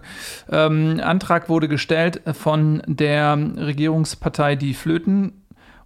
Ähm, 0.47 1.01
Antrag 1.03 1.49
wurde 1.49 1.67
gestellt 1.67 2.21
von 2.33 2.83
der 2.85 3.35
Regierungspartei 3.35 4.55
Die 4.55 4.75
Flöten 4.75 5.41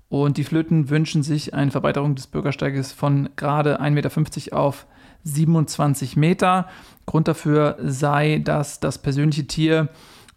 und 0.10 0.36
die 0.36 0.44
Flöten 0.44 0.90
wünschen 0.90 1.24
sich 1.24 1.54
eine 1.54 1.72
Verbreiterung 1.72 2.14
des 2.16 2.28
Bürgersteiges 2.28 2.92
von 2.92 3.30
gerade 3.38 3.80
1,50 3.80 3.90
Meter 3.92 4.58
auf 4.58 4.86
27 5.24 6.18
Meter. 6.18 6.68
Grund 7.06 7.30
dafür 7.30 7.78
sei, 7.82 8.42
dass 8.44 8.82
das 8.82 8.98
persönliche 8.98 9.48
Tier 9.48 9.88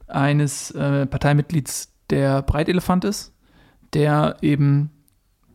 eines 0.06 0.70
äh, 0.70 1.04
Parteimitglieds 1.06 1.92
der 2.10 2.42
Breitelefant 2.42 3.04
ist, 3.04 3.32
der 3.96 4.36
eben 4.42 4.90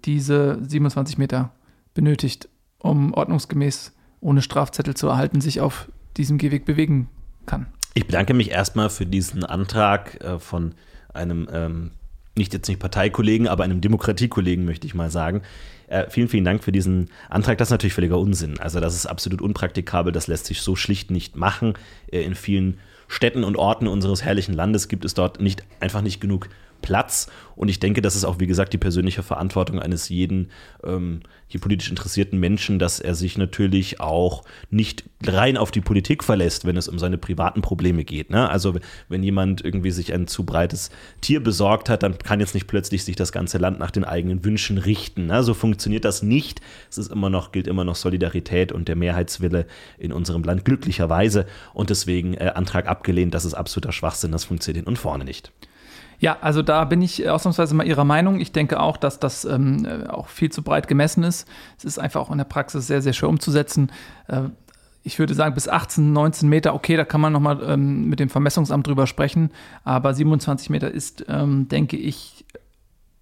diese 0.04 0.58
27 0.68 1.20
Meter 1.20 1.52
benötigt, 1.94 2.50
um 2.80 3.14
ordnungsgemäß 3.14 3.94
ohne 4.20 4.42
Strafzettel 4.42 4.96
zu 4.96 5.08
erhalten, 5.08 5.42
sich 5.42 5.62
auf 5.62 5.90
diesem 6.18 6.40
Gehweg 6.40 6.66
bewegen 6.66 7.08
kann. 7.46 7.68
Ich 7.94 8.08
bedanke 8.08 8.34
mich 8.34 8.50
erstmal 8.50 8.90
für 8.90 9.06
diesen 9.06 9.44
Antrag 9.44 10.24
äh, 10.24 10.40
von 10.40 10.74
einem, 11.14 11.48
ähm, 11.54 11.92
nicht 12.36 12.52
jetzt 12.52 12.68
nicht 12.68 12.80
Parteikollegen, 12.80 13.48
aber 13.48 13.64
einem 13.64 13.80
Demokratiekollegen, 13.80 14.66
möchte 14.66 14.88
ich 14.88 14.96
mal 14.96 15.12
sagen. 15.12 15.44
Äh, 15.86 16.10
vielen, 16.10 16.28
vielen 16.28 16.46
Dank 16.46 16.64
für 16.64 16.72
diesen 16.72 17.12
Antrag. 17.30 17.60
Das 17.60 17.68
ist 17.68 17.72
natürlich 17.72 17.94
völliger 17.94 18.18
Unsinn. 18.18 18.60
Also 18.60 18.80
das 18.80 18.96
ist 18.96 19.06
absolut 19.06 19.40
unpraktikabel. 19.42 20.12
Das 20.12 20.26
lässt 20.26 20.48
sich 20.48 20.62
so 20.62 20.76
schlicht 20.76 21.12
nicht 21.12 21.36
machen. 21.36 21.76
Äh, 22.12 22.24
in 22.24 22.34
vielen 22.34 22.80
Städten 23.08 23.44
und 23.44 23.56
Orten 23.56 23.88
unseres 23.88 24.24
herrlichen 24.24 24.54
Landes 24.54 24.88
gibt 24.88 25.06
es 25.06 25.14
dort 25.14 25.40
nicht, 25.40 25.64
einfach 25.80 26.02
nicht 26.02 26.22
genug 26.22 26.50
Platz. 26.82 27.28
Und 27.56 27.70
ich 27.70 27.80
denke, 27.80 28.02
das 28.02 28.16
ist 28.16 28.24
auch, 28.24 28.40
wie 28.40 28.48
gesagt, 28.48 28.74
die 28.74 28.78
persönliche 28.78 29.24
Verantwortung 29.24 29.80
eines 29.80 30.10
jeden 30.10 30.50
ähm, 30.84 31.22
hier 31.48 31.60
politisch 31.60 31.90
interessierten 31.90 32.40
Menschen, 32.40 32.80
dass 32.80 33.00
er 33.00 33.14
sich 33.14 33.38
natürlich 33.38 34.00
auch 34.00 34.44
nicht 34.70 35.04
rein 35.26 35.58
auf 35.58 35.70
die 35.70 35.82
Politik 35.82 36.24
verlässt, 36.24 36.66
wenn 36.66 36.78
es 36.78 36.88
um 36.88 36.98
seine 36.98 37.18
privaten 37.18 37.62
Probleme 37.62 38.04
geht. 38.04 38.30
Ne? 38.30 38.50
Also 38.50 38.76
wenn 39.10 39.22
jemand 39.22 39.64
irgendwie 39.64 39.92
sich 39.92 40.14
ein 40.14 40.28
zu 40.28 40.46
breites 40.46 40.90
Tier 41.20 41.44
besorgt 41.44 41.90
hat, 41.90 42.04
dann 42.04 42.18
kann 42.18 42.40
jetzt 42.40 42.54
nicht 42.54 42.68
plötzlich 42.68 43.04
sich 43.04 43.16
das 43.16 43.32
ganze 43.32 43.58
Land 43.58 43.80
nach 43.80 43.92
den 43.92 44.06
eigenen 44.06 44.44
Wünschen 44.46 44.78
richten. 44.78 45.28
Ne? 45.28 45.44
So 45.44 45.54
funktioniert 45.54 46.06
das 46.06 46.24
nicht. 46.24 46.62
Es 46.90 46.98
ist 46.98 47.12
immer 47.12 47.30
noch, 47.30 47.52
gilt 47.52 47.68
immer 47.68 47.84
noch 47.84 47.96
Solidarität 47.96 48.72
und 48.72 48.88
der 48.88 48.96
Mehrheitswille 48.96 49.68
in 50.00 50.14
unserem 50.14 50.44
Land 50.44 50.66
glücklicherweise. 50.66 51.46
Und 51.74 51.90
deswegen 51.90 52.34
äh, 52.36 52.54
Antrag 52.56 52.88
abgelehnt. 52.88 53.34
Das 53.34 53.46
ist 53.46 53.54
absoluter 53.54 53.92
Schwachsinn. 53.92 54.32
Das 54.32 54.46
funktioniert 54.46 54.86
hin 54.86 54.88
und 54.88 54.98
vorne 54.98 55.26
nicht. 55.26 55.52
Ja, 56.22 56.38
also 56.40 56.62
da 56.62 56.86
bin 56.86 57.02
ich 57.02 57.28
ausnahmsweise 57.28 57.74
mal 57.74 57.88
Ihrer 57.88 58.04
Meinung. 58.04 58.40
Ich 58.40 58.52
denke 58.52 58.80
auch, 58.80 58.96
dass 58.96 59.20
das 59.20 59.44
ähm, 59.44 59.86
äh, 59.86 60.08
auch 60.08 60.28
viel 60.28 60.52
zu 60.52 60.62
breit 60.62 60.88
gemessen 60.88 61.24
ist. 61.24 61.48
Es 61.80 61.84
ist 61.84 61.98
einfach 61.98 62.22
auch 62.22 62.30
in 62.30 62.38
der 62.38 62.46
Praxis 62.46 62.86
sehr, 62.86 63.02
sehr 63.02 63.14
schwer 63.14 63.28
umzusetzen. 63.28 63.92
Äh, 64.28 64.44
ich 65.02 65.18
würde 65.18 65.34
sagen, 65.34 65.56
bis 65.56 65.68
18, 65.68 66.14
19 66.14 66.48
Meter, 66.48 66.76
okay, 66.76 66.96
da 66.96 67.06
kann 67.06 67.22
man 67.22 67.34
nochmal 67.34 67.60
ähm, 67.66 68.08
mit 68.08 68.20
dem 68.20 68.30
Vermessungsamt 68.30 68.86
drüber 68.86 69.08
sprechen. 69.08 69.50
Aber 69.84 70.14
27 70.14 70.70
Meter 70.70 70.92
ist, 70.92 71.26
ähm, 71.28 71.68
denke 71.70 71.98
ich, 71.98 72.46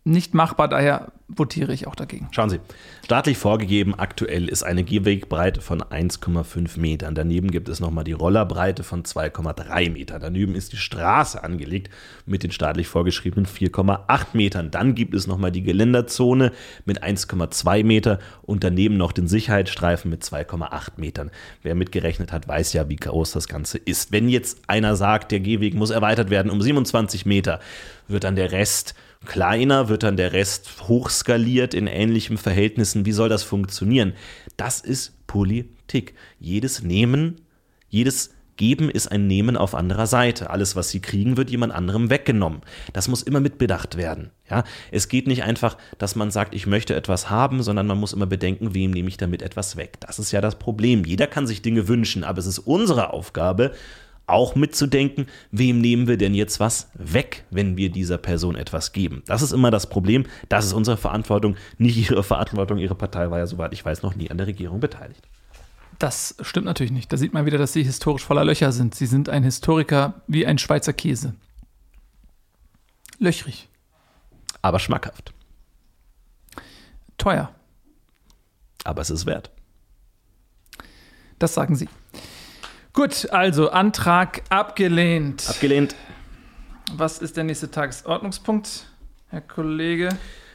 nicht 0.10 0.34
machbar. 0.34 0.68
Daher 0.68 1.12
votiere 1.30 1.72
ich 1.74 1.88
auch 1.88 1.96
dagegen. 1.96 2.28
Schauen 2.32 2.50
Sie, 2.50 2.60
staatlich 3.06 3.38
vorgegeben 3.38 3.94
aktuell 3.96 4.50
ist 4.50 4.64
eine 4.64 4.84
Gehwegbreite 4.84 5.62
von 5.62 5.82
1,5 5.82 6.80
Metern. 6.80 7.14
Daneben 7.14 7.52
gibt 7.52 7.70
es 7.70 7.80
nochmal 7.80 8.04
die 8.04 8.14
Rollerbreite 8.14 8.84
von 8.84 9.04
2,3 9.04 9.92
Metern. 9.92 10.22
Daneben 10.22 10.56
ist 10.56 10.74
die 10.74 10.78
Straße 10.78 11.44
angelegt 11.44 11.92
mit 12.26 12.44
den 12.44 12.52
staatlich 12.52 12.88
vorgeschriebenen 12.88 13.46
4,8 13.46 14.28
Metern. 14.34 14.72
Dann 14.72 14.96
gibt 14.96 15.14
es 15.14 15.28
nochmal 15.28 15.52
die 15.52 15.62
Geländerzone 15.64 16.52
mit 16.86 17.04
1,2 17.04 17.84
Meter 17.84 18.20
und 18.42 18.64
daneben 18.64 18.98
noch 18.98 19.12
den 19.12 19.28
Sicherheitsstreifen 19.28 20.10
mit 20.10 20.24
2,8 20.24 20.94
Metern. 20.98 21.30
Wer 21.62 21.76
mitgerechnet 21.76 22.32
hat, 22.32 22.48
weiß 22.48 22.74
ja, 22.74 22.90
wie 22.90 22.96
groß 22.96 23.32
das 23.32 23.48
Ganze 23.48 23.78
ist. 23.78 24.12
Wenn 24.12 24.30
jetzt 24.30 24.62
einer 24.68 24.96
sagt, 24.96 25.32
der 25.32 25.40
Gehweg 25.40 25.76
muss 25.76 25.92
erweitert 25.92 26.32
werden 26.32 26.50
um 26.50 26.62
27 26.62 27.28
Meter, 27.28 27.60
wird 28.08 28.24
dann 28.24 28.36
der 28.36 28.52
Rest 28.52 28.96
kleiner, 29.26 29.90
wird 29.90 30.04
dann 30.04 30.18
der 30.18 30.34
Rest 30.34 30.88
hochskaliert 30.88 31.74
in 31.74 31.88
ähnlichen 31.88 32.38
Verhältnissen. 32.38 33.06
Wie 33.06 33.12
soll 33.12 33.30
das 33.30 33.44
funktionieren? 33.44 34.14
Das 34.58 34.82
ist 34.82 35.28
Politik. 35.28 36.16
Jedes 36.40 36.84
Nehmen, 36.84 37.42
jedes 37.90 38.32
Geben 38.60 38.90
ist 38.90 39.08
ein 39.10 39.26
Nehmen 39.26 39.56
auf 39.56 39.74
anderer 39.74 40.06
Seite. 40.06 40.50
Alles, 40.50 40.76
was 40.76 40.90
sie 40.90 41.00
kriegen, 41.00 41.38
wird 41.38 41.50
jemand 41.50 41.72
anderem 41.72 42.10
weggenommen. 42.10 42.60
Das 42.92 43.08
muss 43.08 43.24
immer 43.24 43.40
mitbedacht 43.40 43.96
werden. 43.96 44.32
Ja, 44.50 44.66
es 44.92 45.08
geht 45.08 45.28
nicht 45.28 45.44
einfach, 45.44 45.78
dass 45.98 46.18
man 46.18 46.30
sagt, 46.30 46.54
ich 46.54 46.68
möchte 46.68 46.94
etwas 46.94 47.30
haben, 47.30 47.64
sondern 47.64 47.88
man 47.88 47.98
muss 47.98 48.12
immer 48.12 48.26
bedenken, 48.26 48.74
wem 48.74 48.92
nehme 48.92 49.08
ich 49.08 49.16
damit 49.16 49.42
etwas 49.44 49.78
weg. 49.78 49.98
Das 50.02 50.20
ist 50.20 50.34
ja 50.34 50.42
das 50.42 50.60
Problem. 50.60 51.06
Jeder 51.06 51.26
kann 51.26 51.48
sich 51.48 51.62
Dinge 51.62 51.88
wünschen, 51.88 52.26
aber 52.26 52.40
es 52.40 52.48
ist 52.48 52.60
unsere 52.60 53.14
Aufgabe, 53.14 53.72
auch 54.30 54.56
mitzudenken, 54.56 55.28
wem 55.52 55.80
nehmen 55.82 56.08
wir 56.08 56.18
denn 56.18 56.34
jetzt 56.34 56.60
was 56.60 56.90
weg, 56.94 57.46
wenn 57.50 57.78
wir 57.78 57.90
dieser 57.90 58.18
Person 58.18 58.56
etwas 58.56 58.92
geben. 58.94 59.24
Das 59.26 59.42
ist 59.42 59.52
immer 59.52 59.72
das 59.72 59.88
Problem, 59.90 60.26
das 60.50 60.66
ist 60.66 60.74
unsere 60.74 60.98
Verantwortung, 60.98 61.56
nicht 61.78 62.10
ihre 62.10 62.24
Verantwortung. 62.24 62.78
Ihre 62.78 62.96
Partei 62.96 63.30
war 63.32 63.40
ja, 63.40 63.48
soweit 63.48 63.74
ich 63.74 63.84
weiß, 63.84 64.04
noch 64.04 64.16
nie 64.16 64.30
an 64.32 64.38
der 64.38 64.48
Regierung 64.48 64.80
beteiligt. 64.80 65.28
Das 65.98 66.36
stimmt 66.42 66.66
natürlich 66.66 66.94
nicht. 66.94 67.12
Da 67.12 67.18
sieht 67.18 67.34
man 67.34 67.46
wieder, 67.46 67.58
dass 67.58 67.74
sie 67.74 67.84
historisch 67.84 68.24
voller 68.24 68.46
Löcher 68.46 68.72
sind. 68.72 68.96
Sie 68.96 69.06
sind 69.06 69.28
ein 69.28 69.44
Historiker 69.44 70.22
wie 70.28 70.46
ein 70.46 70.58
Schweizer 70.58 70.94
Käse. 70.94 71.34
Löchrig, 73.18 73.68
Aber 74.62 74.80
schmackhaft. 74.80 75.34
teuer. 77.18 77.52
Aber 78.86 79.02
es 79.02 79.10
ist 79.10 79.26
wert. 79.26 79.52
Das 81.38 81.54
sagen 81.54 81.76
sie. 81.76 81.90
Gut, 82.94 83.30
also 83.32 83.70
Antrag 83.70 84.42
abgelehnt. 84.50 85.46
Abgelehnt. 85.50 85.96
Was 86.96 87.20
ist 87.20 87.38
der 87.38 87.44
nächste 87.44 87.70
Tagesordnungspunkt, 87.70 88.88
Herr 89.30 89.42
Kollege? 89.42 90.10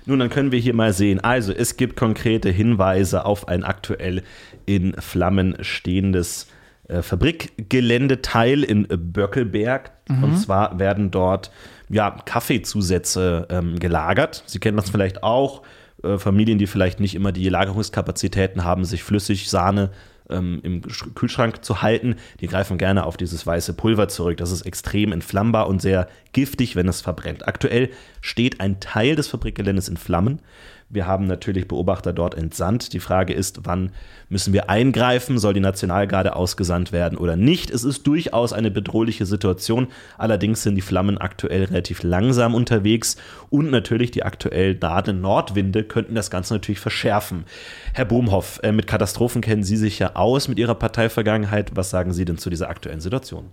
Nun, 0.07 0.19
dann 0.19 0.31
können 0.31 0.53
wir 0.53 0.59
hier 0.59 0.75
mal 0.75 0.93
sehen. 0.93 1.21
Also, 1.21 1.53
es 1.53 1.76
gibt 1.76 1.97
konkrete 1.97 2.50
Hinweise 2.50 3.25
auf 3.25 3.49
ein 3.49 3.64
aktuell 3.64 4.23
in 4.67 4.95
Flammen 5.00 5.57
stehendes 5.61 6.49
äh, 6.88 7.00
Fabrikgeländeteil 7.00 8.62
in 8.64 8.87
Böckelberg. 8.88 9.93
Und 10.09 10.37
zwar 10.37 10.79
werden 10.79 11.11
dort 11.11 11.50
ja, 11.88 12.11
Kaffeezusätze 12.11 13.47
ähm, 13.49 13.79
gelagert. 13.79 14.43
Sie 14.47 14.59
kennen 14.59 14.76
das 14.76 14.91
vielleicht 14.91 15.23
auch. 15.23 15.62
Äh, 16.03 16.19
Familien, 16.19 16.59
die 16.59 16.67
vielleicht 16.67 17.00
nicht 17.00 17.14
immer 17.14 17.33
die 17.33 17.49
Lagerungskapazitäten 17.49 18.64
haben, 18.64 18.85
sich 18.85 19.03
flüssig 19.03 19.49
Sahne 19.49 19.91
ähm, 20.31 20.61
im 20.62 20.83
Sch- 20.83 21.12
Kühlschrank 21.14 21.64
zu 21.64 21.83
halten, 21.83 22.16
die 22.40 22.47
greifen 22.47 22.78
gerne 22.78 23.04
auf 23.04 23.16
dieses 23.16 23.47
weiße 23.47 23.75
Pulver 23.75 24.09
zurück. 24.09 24.37
Das 24.38 24.50
ist 24.50 24.62
extrem 24.62 25.12
entflammbar 25.12 25.69
und 25.69 25.83
sehr 25.83 26.09
giftig, 26.33 26.76
wenn 26.76 26.88
es 26.88 27.00
verbrennt. 27.00 27.47
Aktuell 27.47 27.90
steht 28.25 28.59
ein 28.59 28.81
Teil 28.81 29.16
des 29.16 29.28
Fabrikgeländes 29.28 29.87
in 29.87 29.99
Flammen. 29.99 30.40
Wir 30.88 31.07
haben 31.07 31.26
natürlich 31.26 31.69
Beobachter 31.69 32.14
dort 32.14 32.35
entsandt. 32.35 32.95
Die 32.95 33.00
Frage 33.00 33.35
ist, 33.35 33.61
wann 33.64 33.93
müssen 34.31 34.54
wir 34.54 34.71
eingreifen? 34.71 35.38
Soll 35.38 35.52
die 35.52 35.61
Nationalgarde 35.61 36.35
ausgesandt 36.35 36.90
werden 36.90 37.19
oder 37.19 37.37
nicht? 37.37 37.71
Es 37.71 37.85
ist 37.85 38.07
durchaus 38.07 38.54
eine 38.54 38.71
bedrohliche 38.71 39.26
Situation. 39.26 39.88
Allerdings 40.16 40.62
sind 40.62 40.75
die 40.75 40.81
Flammen 40.81 41.19
aktuell 41.19 41.64
relativ 41.64 42.02
langsam 42.02 42.54
unterwegs 42.54 43.16
und 43.50 43.71
natürlich 43.71 44.11
die 44.11 44.23
aktuell 44.23 44.75
nahenden 44.75 45.21
Nordwinde 45.21 45.85
könnten 45.85 46.14
das 46.14 46.31
Ganze 46.31 46.54
natürlich 46.54 46.81
verschärfen. 46.81 47.45
Herr 47.93 48.07
Bohmhoff, 48.07 48.59
äh, 48.62 48.73
mit 48.73 48.87
Katastrophen 48.87 49.43
kennen 49.43 49.64
Sie 49.64 49.76
sich 49.76 49.99
ja 49.99 50.16
aus 50.16 50.49
mit 50.49 50.59
Ihrer 50.59 50.76
Parteivergangenheit. 50.76 51.73
Was 51.75 51.90
sagen 51.90 52.14
Sie 52.14 52.25
denn 52.25 52.38
zu 52.38 52.49
dieser 52.49 52.71
aktuellen 52.71 53.00
Situation? 53.02 53.50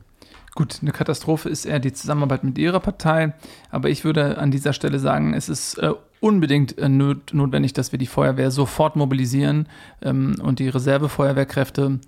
Gut, 0.54 0.80
eine 0.82 0.92
Katastrophe 0.92 1.48
ist 1.48 1.66
eher 1.66 1.80
die 1.80 1.94
Zusammenarbeit 1.94 2.44
mit 2.44 2.58
Ihrer 2.58 2.82
Partei, 2.82 3.34
aber 3.70 3.90
ich 3.90 4.04
würde 4.04 4.38
an 4.38 4.52
dieser 4.52 4.74
Stelle 4.74 5.00
sagen, 5.00 5.34
es 5.34 5.48
ist 5.48 5.78
äh, 5.78 5.94
unbedingt 6.20 6.78
äh, 6.78 6.90
not 6.90 7.34
notwendig, 7.34 7.72
dass 7.72 7.94
wir 7.94 8.00
die 8.00 8.08
Feuerwehr 8.08 8.52
sofort 8.52 8.98
mobilisieren 8.98 9.70
ähm, 10.02 10.36
und 10.42 10.60
die 10.60 10.68
Reservefeuerwehrkräfte 10.68 12.00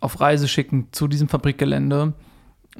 auf 0.00 0.20
Reise 0.20 0.48
schicken 0.48 0.88
zu 0.90 1.06
diesem 1.06 1.28
Fabrikgelände. 1.28 2.14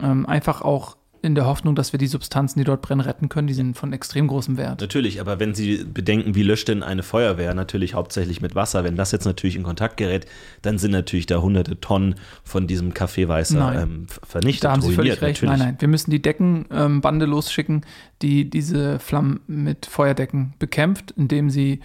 Ähm, 0.00 0.26
einfach 0.26 0.62
auch 0.62 0.96
in 1.22 1.34
der 1.36 1.46
Hoffnung, 1.46 1.74
dass 1.76 1.92
wir 1.92 1.98
die 1.98 2.08
Substanzen, 2.08 2.58
die 2.58 2.64
dort 2.64 2.82
brennen, 2.82 3.00
retten 3.00 3.28
können. 3.28 3.46
Die 3.46 3.54
sind 3.54 3.76
von 3.76 3.92
extrem 3.92 4.26
großem 4.26 4.56
Wert. 4.56 4.80
Natürlich, 4.80 5.20
aber 5.20 5.38
wenn 5.38 5.54
Sie 5.54 5.84
bedenken, 5.84 6.34
wie 6.34 6.42
löscht 6.42 6.68
denn 6.68 6.82
eine 6.82 7.02
Feuerwehr? 7.04 7.54
Natürlich 7.54 7.94
hauptsächlich 7.94 8.40
mit 8.40 8.54
Wasser. 8.54 8.82
Wenn 8.82 8.96
das 8.96 9.12
jetzt 9.12 9.24
natürlich 9.24 9.54
in 9.54 9.62
Kontakt 9.62 9.96
gerät, 9.96 10.26
dann 10.62 10.78
sind 10.78 10.90
natürlich 10.90 11.26
da 11.26 11.40
hunderte 11.40 11.80
Tonnen 11.80 12.16
von 12.42 12.66
diesem 12.66 12.92
Kaffeeweißer 12.92 13.82
ähm, 13.82 14.06
vernichtet. 14.26 14.64
Da 14.64 14.72
haben 14.72 14.82
Sie 14.82 14.92
völlig 14.92 15.22
recht. 15.22 15.42
Natürlich. 15.42 15.58
Nein, 15.58 15.68
nein. 15.68 15.76
Wir 15.78 15.88
müssen 15.88 16.10
die 16.10 16.20
Deckenbande 16.20 17.24
ähm, 17.24 17.30
losschicken, 17.30 17.86
die 18.20 18.50
diese 18.50 18.98
Flammen 18.98 19.40
mit 19.46 19.86
Feuerdecken 19.86 20.54
bekämpft, 20.58 21.12
indem 21.16 21.50
sie 21.50 21.80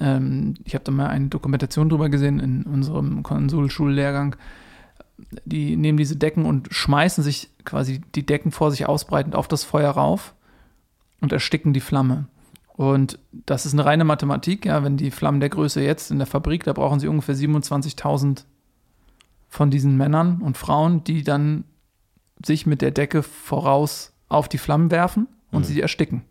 ähm, 0.00 0.54
ich 0.64 0.74
habe 0.74 0.84
da 0.84 0.92
mal 0.92 1.08
eine 1.08 1.28
Dokumentation 1.28 1.88
drüber 1.88 2.08
gesehen 2.08 2.40
in 2.40 2.64
unserem 2.64 3.22
Konsulschullehrgang, 3.22 4.36
die 5.44 5.76
nehmen 5.76 5.98
diese 5.98 6.16
Decken 6.16 6.44
und 6.44 6.68
schmeißen 6.72 7.22
sich 7.22 7.50
quasi 7.64 8.00
die 8.14 8.26
Decken 8.26 8.50
vor 8.50 8.70
sich 8.70 8.86
ausbreitend 8.86 9.34
auf 9.34 9.48
das 9.48 9.64
Feuer 9.64 9.90
rauf 9.90 10.34
und 11.20 11.32
ersticken 11.32 11.72
die 11.72 11.80
Flamme. 11.80 12.26
Und 12.76 13.18
das 13.30 13.66
ist 13.66 13.72
eine 13.72 13.84
reine 13.84 14.04
Mathematik, 14.04 14.66
ja, 14.66 14.82
wenn 14.82 14.96
die 14.96 15.12
Flammen 15.12 15.40
der 15.40 15.48
Größe 15.48 15.80
jetzt 15.80 16.10
in 16.10 16.18
der 16.18 16.26
Fabrik, 16.26 16.64
da 16.64 16.72
brauchen 16.72 16.98
sie 16.98 17.06
ungefähr 17.06 17.36
27.000 17.36 18.44
von 19.48 19.70
diesen 19.70 19.96
Männern 19.96 20.42
und 20.42 20.56
Frauen, 20.56 21.04
die 21.04 21.22
dann 21.22 21.64
sich 22.44 22.66
mit 22.66 22.82
der 22.82 22.90
Decke 22.90 23.22
voraus 23.22 24.12
auf 24.28 24.48
die 24.48 24.58
Flammen 24.58 24.90
werfen 24.90 25.28
und 25.52 25.60
mhm. 25.60 25.64
sie 25.66 25.80
ersticken. 25.80 26.22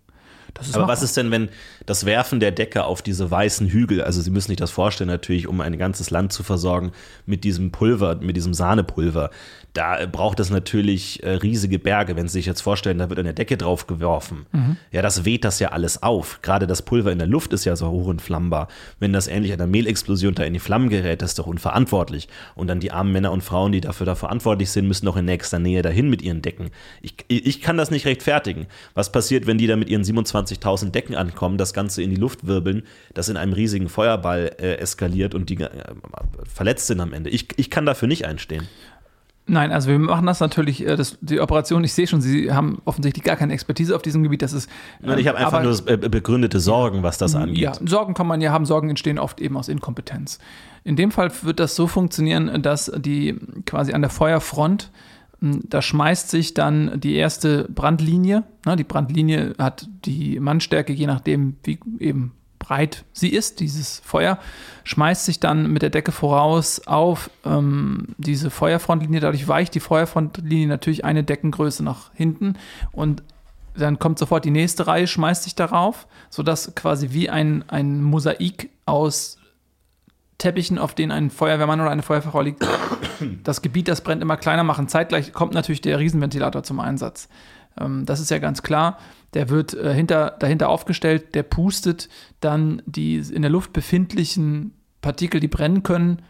Aber 0.60 0.68
machbar. 0.68 0.88
was 0.88 1.04
ist 1.04 1.18
denn, 1.18 1.32
wenn 1.32 1.50
das 1.86 2.06
Werfen 2.06 2.40
der 2.40 2.52
Decke 2.52 2.84
auf 2.84 3.02
diese 3.02 3.30
weißen 3.30 3.68
Hügel, 3.68 4.04
also 4.04 4.22
Sie 4.22 4.30
müssen 4.32 4.50
sich 4.50 4.58
das 4.58 4.72
vorstellen, 4.72 5.10
natürlich, 5.10 5.48
um 5.48 5.62
ein 5.62 5.78
ganzes 5.78 6.12
Land 6.12 6.32
zu 6.32 6.44
versorgen 6.44 6.92
mit 7.26 7.44
diesem 7.44 7.72
Pulver, 7.72 8.16
mit 8.16 8.36
diesem 8.36 8.54
Sahnepulver, 8.54 9.32
da 9.74 10.06
braucht 10.06 10.40
es 10.40 10.52
natürlich 10.52 11.24
äh, 11.24 11.32
riesige 11.32 11.80
Berge. 11.80 12.16
Wenn 12.16 12.28
Sie 12.28 12.34
sich 12.34 12.46
jetzt 12.46 12.62
vorstellen, 12.62 13.00
da 13.00 13.10
wird 13.10 13.20
eine 13.20 13.34
Decke 13.34 13.58
drauf 13.58 13.88
geworfen, 13.88 14.46
mhm. 14.52 14.78
ja, 14.92 15.02
das 15.02 15.26
weht 15.26 15.44
das 15.44 15.60
ja 15.60 15.70
alles 15.70 16.04
auf. 16.04 16.42
Gerade 16.44 16.68
das 16.68 16.84
Pulver 16.84 17.12
in 17.12 17.18
der 17.18 17.28
Luft 17.28 17.54
ist 17.54 17.66
ja 17.66 17.76
so 17.76 17.90
hochentflammbar. 17.90 18.68
Wenn 19.00 19.14
das 19.14 19.28
ähnlich 19.28 19.52
einer 19.52 19.66
Mehlexplosion 19.66 20.36
da 20.36 20.44
in 20.44 20.54
die 20.54 20.60
Flammen 20.60 20.90
gerät, 20.90 21.24
das 21.24 21.32
ist 21.32 21.40
doch 21.40 21.48
unverantwortlich. 21.48 22.28
Und 22.54 22.68
dann 22.68 22.80
die 22.80 22.92
armen 22.92 23.12
Männer 23.12 23.32
und 23.32 23.44
Frauen, 23.44 23.72
die 23.72 23.82
dafür 23.82 24.06
da 24.06 24.14
verantwortlich 24.14 24.70
sind, 24.70 24.88
müssen 24.88 25.08
doch 25.08 25.18
in 25.18 25.26
nächster 25.26 25.58
Nähe 25.58 25.82
dahin 25.82 26.08
mit 26.08 26.22
ihren 26.22 26.44
Decken. 26.44 26.70
Ich, 27.02 27.16
ich 27.28 27.62
kann 27.62 27.76
das 27.76 27.90
nicht 27.90 28.06
rechtfertigen. 28.06 28.68
Was 28.94 29.12
passiert, 29.12 29.48
wenn 29.48 29.58
die 29.58 29.66
da 29.66 29.76
mit 29.76 29.90
ihren 29.90 30.04
27.000 30.04 30.92
Decken 30.92 31.16
ankommen, 31.16 31.58
das 31.58 31.74
Ganze 31.74 32.04
in 32.04 32.12
die 32.12 32.16
Luft 32.16 32.46
wirbeln, 32.46 32.84
das 33.16 33.28
in 33.28 33.38
einem 33.38 33.54
riesigen 33.54 33.90
Feuerball 33.90 34.52
äh, 34.60 34.76
eskaliert 34.76 35.34
und 35.34 35.50
die 35.50 35.60
äh, 35.62 35.70
verletzt 36.54 36.86
sind 36.86 37.00
am 37.00 37.12
Ende? 37.12 37.32
Ich, 37.32 37.48
ich 37.58 37.72
kann 37.72 37.88
dafür 37.88 38.08
nicht 38.08 38.26
einstehen. 38.26 38.68
Nein, 39.46 39.74
also 39.74 39.90
wir 39.90 40.00
machen 40.00 40.26
das 40.26 40.40
natürlich, 40.40 40.88
äh, 40.88 40.96
das, 40.96 41.18
die 41.20 41.42
Operation, 41.42 41.84
ich 41.84 41.94
sehe 41.94 42.08
schon, 42.08 42.22
Sie 42.22 42.52
haben 42.52 42.82
offensichtlich 42.86 43.26
gar 43.26 43.36
keine 43.36 43.54
Expertise 43.54 43.94
auf 43.96 44.02
diesem 44.02 44.24
Gebiet. 44.24 44.42
Das 44.42 44.54
ist, 44.54 44.70
Nein, 45.02 45.20
ich 45.20 45.28
habe 45.28 45.38
einfach 45.38 45.60
aber, 45.60 45.64
nur 45.64 45.88
äh, 45.88 45.98
begründete 45.98 46.62
Sorgen, 46.62 47.04
was 47.04 47.18
das 47.18 47.36
angeht. 47.36 47.58
Ja, 47.58 47.74
Sorgen 47.86 48.14
kann 48.14 48.26
man 48.26 48.40
ja 48.40 48.52
haben, 48.52 48.66
Sorgen 48.66 48.90
entstehen 48.90 49.20
oft 49.20 49.42
eben 49.42 49.58
aus 49.58 49.68
Inkompetenz. 49.68 50.40
In 50.86 50.96
dem 50.96 51.12
Fall 51.12 51.32
wird 51.42 51.60
das 51.60 51.76
so 51.76 51.88
funktionieren, 51.88 52.62
dass 52.62 52.92
die 52.96 53.38
quasi 53.66 53.92
an 53.92 54.02
der 54.02 54.10
Feuerfront, 54.10 54.92
hm, 55.42 55.62
da 55.66 55.82
schmeißt 55.82 56.30
sich 56.30 56.54
dann 56.54 57.02
die 57.02 57.16
erste 57.16 57.68
Brandlinie. 57.70 58.44
Ne, 58.66 58.78
die 58.78 58.86
Brandlinie 58.86 59.56
hat 59.58 59.90
die 60.06 60.40
Mannstärke, 60.40 60.94
je 60.94 61.08
nachdem, 61.08 61.58
wie 61.64 61.80
eben 62.00 62.32
breit 62.64 63.04
sie 63.12 63.30
ist, 63.30 63.60
dieses 63.60 64.00
Feuer, 64.00 64.40
schmeißt 64.86 65.26
sich 65.26 65.40
dann 65.40 65.72
mit 65.72 65.82
der 65.82 65.90
Decke 65.90 66.12
voraus 66.12 66.88
auf 66.88 67.30
ähm, 67.46 68.16
diese 68.18 68.50
Feuerfrontlinie. 68.50 69.20
Dadurch 69.20 69.48
weicht 69.48 69.76
die 69.76 69.82
Feuerfrontlinie 69.82 70.68
natürlich 70.68 71.04
eine 71.04 71.24
Deckengröße 71.24 71.84
nach 71.84 72.12
hinten 72.14 72.56
und 72.94 73.22
dann 73.76 74.00
kommt 74.00 74.20
sofort 74.20 74.46
die 74.46 74.52
nächste 74.52 74.88
Reihe, 74.88 75.08
schmeißt 75.08 75.44
sich 75.44 75.56
darauf, 75.56 76.08
sodass 76.30 76.74
quasi 76.76 77.10
wie 77.12 77.30
ein, 77.30 77.66
ein 77.68 78.02
Mosaik 78.02 78.70
aus 78.86 79.38
Teppichen, 80.38 80.78
auf 80.78 80.94
denen 80.94 81.12
ein 81.12 81.30
Feuerwehrmann 81.32 81.82
oder 81.82 81.90
eine 81.90 82.04
Feuerwehrfrau 82.04 82.42
liegt, 82.42 82.66
das 83.44 83.62
Gebiet, 83.62 83.88
das 83.88 84.02
brennt, 84.02 84.22
immer 84.22 84.38
kleiner 84.38 84.64
machen. 84.64 84.88
Zeitgleich 84.88 85.34
kommt 85.34 85.54
natürlich 85.54 85.82
der 85.82 86.00
Riesenventilator 86.00 86.64
zum 86.64 86.80
Einsatz. 86.80 87.30
Ähm, 87.80 88.06
das 88.06 88.20
ist 88.20 88.32
ja 88.32 88.40
ganz 88.40 88.64
klar. 88.64 88.98
Der 89.34 89.50
wird 89.50 89.74
äh, 89.74 89.94
hinter, 89.94 90.36
dahinter 90.40 90.70
aufgestellt, 90.70 91.36
der 91.36 91.44
pustet 91.44 92.10
dann 92.40 92.82
die 92.86 93.18
in 93.18 93.42
der 93.42 93.52
Luft 93.52 93.74
befindlichen 93.74 94.74
Partikel, 95.02 95.40
die 95.40 95.48
brennen 95.48 95.84
können, 95.84 96.22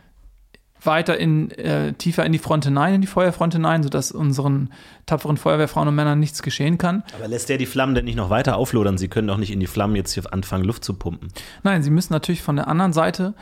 weiter 0.85 1.17
in, 1.17 1.51
äh, 1.51 1.93
tiefer 1.93 2.25
in 2.25 2.31
die 2.31 2.39
Front 2.39 2.65
hinein, 2.65 2.95
in 2.95 3.01
die 3.01 3.07
Feuerfront 3.07 3.53
hinein, 3.53 3.83
sodass 3.83 4.11
unseren 4.11 4.69
tapferen 5.05 5.37
Feuerwehrfrauen 5.37 5.87
und 5.87 5.95
Männern 5.95 6.19
nichts 6.19 6.41
geschehen 6.41 6.77
kann. 6.77 7.03
Aber 7.17 7.27
lässt 7.27 7.49
der 7.49 7.57
die 7.57 7.65
Flammen 7.65 7.95
denn 7.95 8.05
nicht 8.05 8.15
noch 8.15 8.29
weiter 8.29 8.57
auflodern? 8.57 8.97
Sie 8.97 9.07
können 9.07 9.27
doch 9.27 9.37
nicht 9.37 9.51
in 9.51 9.59
die 9.59 9.67
Flammen 9.67 9.95
jetzt 9.95 10.13
hier 10.13 10.31
anfangen, 10.31 10.65
Luft 10.65 10.83
zu 10.83 10.93
pumpen. 10.93 11.29
Nein, 11.63 11.83
sie 11.83 11.91
müssen 11.91 12.13
natürlich 12.13 12.41
von 12.41 12.55
der 12.55 12.67
anderen 12.67 12.93
Seite 12.93 13.33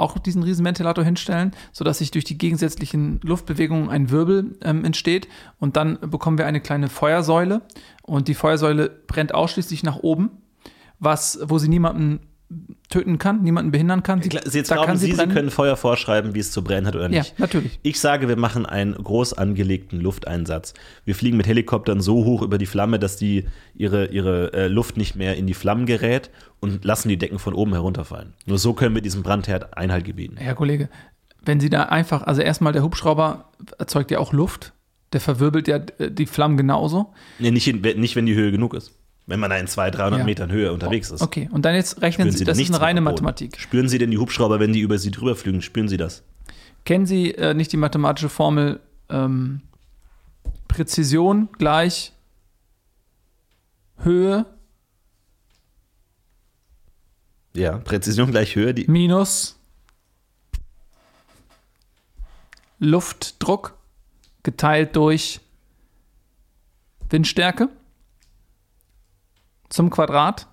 auch 0.00 0.18
diesen 0.18 0.42
Riesenventilator 0.42 1.04
hinstellen, 1.04 1.52
sodass 1.72 1.98
sich 1.98 2.10
durch 2.10 2.24
die 2.24 2.38
gegensätzlichen 2.38 3.20
Luftbewegungen 3.22 3.88
ein 3.90 4.10
Wirbel 4.10 4.58
ähm, 4.62 4.84
entsteht. 4.84 5.28
Und 5.58 5.76
dann 5.76 5.98
bekommen 6.00 6.38
wir 6.38 6.46
eine 6.46 6.60
kleine 6.60 6.88
Feuersäule. 6.88 7.62
Und 8.02 8.28
die 8.28 8.34
Feuersäule 8.34 8.90
brennt 9.06 9.34
ausschließlich 9.34 9.82
nach 9.82 9.96
oben, 9.96 10.30
was, 10.98 11.38
wo 11.42 11.58
sie 11.58 11.68
niemanden 11.68 12.20
töten 12.88 13.18
kann, 13.18 13.42
niemanden 13.42 13.70
behindern 13.70 14.02
kann. 14.02 14.20
Sie, 14.20 14.28
Jetzt 14.30 14.72
glauben 14.72 14.86
kann 14.86 14.96
sie, 14.96 15.12
sie, 15.12 15.26
können 15.28 15.50
Feuer 15.50 15.76
vorschreiben, 15.76 16.34
wie 16.34 16.40
es 16.40 16.50
zu 16.50 16.64
brennen 16.64 16.86
hat 16.86 16.96
oder 16.96 17.08
nicht. 17.08 17.28
Ja, 17.28 17.34
natürlich. 17.38 17.78
Ich 17.82 18.00
sage, 18.00 18.28
wir 18.28 18.36
machen 18.36 18.66
einen 18.66 18.94
groß 18.94 19.34
angelegten 19.34 20.00
Lufteinsatz. 20.00 20.74
Wir 21.04 21.14
fliegen 21.14 21.36
mit 21.36 21.46
Helikoptern 21.46 22.00
so 22.00 22.24
hoch 22.24 22.42
über 22.42 22.58
die 22.58 22.66
Flamme, 22.66 22.98
dass 22.98 23.16
die 23.16 23.46
ihre, 23.74 24.06
ihre 24.06 24.52
äh, 24.52 24.68
Luft 24.68 24.96
nicht 24.96 25.14
mehr 25.14 25.36
in 25.36 25.46
die 25.46 25.54
Flammen 25.54 25.86
gerät 25.86 26.30
und 26.58 26.84
lassen 26.84 27.08
die 27.08 27.16
Decken 27.16 27.38
von 27.38 27.54
oben 27.54 27.72
herunterfallen. 27.72 28.34
Nur 28.46 28.58
so 28.58 28.74
können 28.74 28.94
wir 28.96 29.02
diesem 29.02 29.22
Brandherd 29.22 29.76
Einhalt 29.76 30.04
gebieten. 30.04 30.36
Herr 30.36 30.56
Kollege, 30.56 30.88
wenn 31.44 31.60
Sie 31.60 31.70
da 31.70 31.84
einfach, 31.84 32.22
also 32.22 32.42
erstmal 32.42 32.72
der 32.72 32.82
Hubschrauber 32.82 33.50
erzeugt 33.78 34.10
ja 34.10 34.18
auch 34.18 34.32
Luft, 34.32 34.72
der 35.12 35.20
verwirbelt 35.20 35.68
ja 35.68 35.76
äh, 35.98 36.10
die 36.10 36.26
Flammen 36.26 36.56
genauso. 36.56 37.12
Nee, 37.38 37.52
nicht, 37.52 37.68
in, 37.68 37.80
nicht 38.00 38.16
wenn 38.16 38.26
die 38.26 38.34
Höhe 38.34 38.50
genug 38.50 38.74
ist 38.74 38.99
wenn 39.26 39.38
man 39.40 39.50
da 39.50 39.56
in 39.56 39.66
200, 39.66 39.98
300 39.98 40.18
ja. 40.20 40.24
Metern 40.24 40.50
Höhe 40.50 40.72
unterwegs 40.72 41.10
ist. 41.10 41.22
Okay, 41.22 41.48
und 41.52 41.64
dann 41.64 41.74
jetzt 41.74 42.02
rechnen 42.02 42.28
Spüren 42.28 42.38
Sie, 42.38 42.44
das 42.44 42.58
ist 42.58 42.70
eine 42.70 42.80
reine 42.80 43.00
Mathematik. 43.00 43.58
Spüren 43.58 43.88
Sie 43.88 43.98
denn 43.98 44.10
die 44.10 44.18
Hubschrauber, 44.18 44.60
wenn 44.60 44.72
die 44.72 44.80
über 44.80 44.98
Sie 44.98 45.10
drüber 45.10 45.36
fliegen? 45.36 45.62
Spüren 45.62 45.88
Sie 45.88 45.96
das? 45.96 46.22
Kennen 46.84 47.06
Sie 47.06 47.32
äh, 47.34 47.54
nicht 47.54 47.72
die 47.72 47.76
mathematische 47.76 48.28
Formel 48.28 48.80
ähm, 49.08 49.60
Präzision 50.66 51.48
gleich 51.58 52.12
Höhe? 53.98 54.46
Ja, 57.54 57.78
Präzision 57.78 58.30
gleich 58.30 58.56
Höhe. 58.56 58.74
Die 58.74 58.90
minus 58.90 59.58
Luftdruck 62.78 63.76
geteilt 64.42 64.96
durch 64.96 65.40
Windstärke 67.10 67.68
zum 69.70 69.88
Quadrat. 69.88 70.46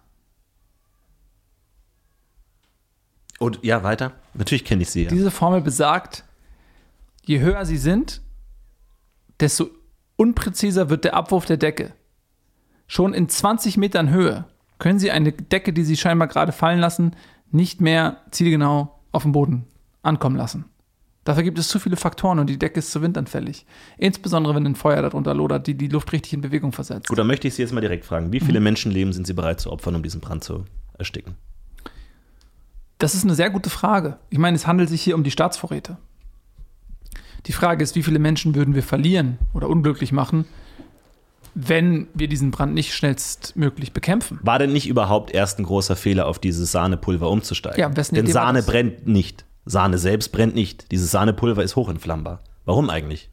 Und 3.39 3.59
ja, 3.63 3.83
weiter. 3.83 4.13
Natürlich 4.33 4.65
kenne 4.65 4.83
ich 4.83 4.89
sie. 4.89 5.03
Ja. 5.03 5.09
Diese 5.09 5.29
Formel 5.29 5.61
besagt, 5.61 6.23
je 7.25 7.39
höher 7.39 7.65
sie 7.65 7.77
sind, 7.77 8.21
desto 9.39 9.69
unpräziser 10.15 10.89
wird 10.89 11.03
der 11.03 11.13
Abwurf 11.13 11.45
der 11.45 11.57
Decke. 11.57 11.93
Schon 12.87 13.13
in 13.13 13.27
20 13.29 13.77
Metern 13.77 14.09
Höhe 14.09 14.45
können 14.79 14.99
Sie 14.99 15.11
eine 15.11 15.33
Decke, 15.33 15.73
die 15.73 15.83
Sie 15.83 15.97
scheinbar 15.97 16.27
gerade 16.27 16.51
fallen 16.51 16.79
lassen, 16.79 17.15
nicht 17.51 17.81
mehr 17.81 18.21
zielgenau 18.31 18.99
auf 19.11 19.23
dem 19.23 19.31
Boden 19.31 19.65
ankommen 20.03 20.35
lassen. 20.35 20.65
Dafür 21.27 21.43
gibt 21.43 21.59
es 21.59 21.67
zu 21.67 21.77
viele 21.77 21.97
Faktoren 21.97 22.39
und 22.39 22.49
die 22.49 22.57
Decke 22.57 22.79
ist 22.79 22.89
zu 22.89 23.01
windanfällig. 23.01 23.65
Insbesondere, 23.97 24.55
wenn 24.55 24.65
ein 24.65 24.75
Feuer 24.75 25.01
darunter 25.01 25.33
lodert, 25.33 25.67
die 25.67 25.73
die 25.73 25.89
Luft 25.89 26.13
richtig 26.13 26.31
in 26.31 26.39
Bewegung 26.39 26.71
versetzt. 26.71 27.09
Gut, 27.09 27.17
dann 27.17 27.27
möchte 27.27 27.49
ich 27.49 27.53
Sie 27.53 27.61
jetzt 27.61 27.73
mal 27.73 27.81
direkt 27.81 28.05
fragen. 28.05 28.31
Wie 28.31 28.39
viele 28.39 28.61
mhm. 28.61 28.63
Menschenleben 28.63 29.11
sind 29.11 29.27
Sie 29.27 29.33
bereit 29.33 29.59
zu 29.59 29.69
opfern, 29.69 29.93
um 29.95 30.03
diesen 30.03 30.21
Brand 30.21 30.45
zu 30.45 30.63
ersticken? 30.97 31.35
Das 32.97 33.13
ist 33.13 33.25
eine 33.25 33.35
sehr 33.35 33.49
gute 33.49 33.69
Frage. 33.69 34.19
Ich 34.29 34.37
meine, 34.37 34.55
es 34.55 34.67
handelt 34.67 34.87
sich 34.87 35.01
hier 35.01 35.15
um 35.15 35.25
die 35.25 35.31
Staatsvorräte. 35.31 35.97
Die 37.45 37.51
Frage 37.51 37.83
ist, 37.83 37.97
wie 37.97 38.03
viele 38.03 38.19
Menschen 38.19 38.55
würden 38.55 38.73
wir 38.73 38.83
verlieren 38.83 39.37
oder 39.53 39.67
unglücklich 39.67 40.13
machen, 40.13 40.45
wenn 41.55 42.07
wir 42.13 42.29
diesen 42.29 42.51
Brand 42.51 42.73
nicht 42.73 42.93
schnellstmöglich 42.93 43.91
bekämpfen. 43.91 44.39
War 44.43 44.59
denn 44.59 44.71
nicht 44.71 44.87
überhaupt 44.87 45.31
erst 45.31 45.59
ein 45.59 45.63
großer 45.63 45.97
Fehler, 45.97 46.25
auf 46.25 46.39
dieses 46.39 46.71
Sahnepulver 46.71 47.29
umzusteigen? 47.29 47.81
Ja, 47.81 47.89
Denn 47.89 48.27
Sahne 48.27 48.63
brennt 48.63 49.07
nicht. 49.07 49.43
Sahne 49.67 49.97
selbst 49.97 50.31
brennt 50.31 50.55
nicht. 50.55 50.91
Dieses 50.91 51.11
Sahnepulver 51.11 51.63
ist 51.63 51.75
hochentflammbar. 51.75 52.39
Warum 52.65 52.89
eigentlich? 52.89 53.29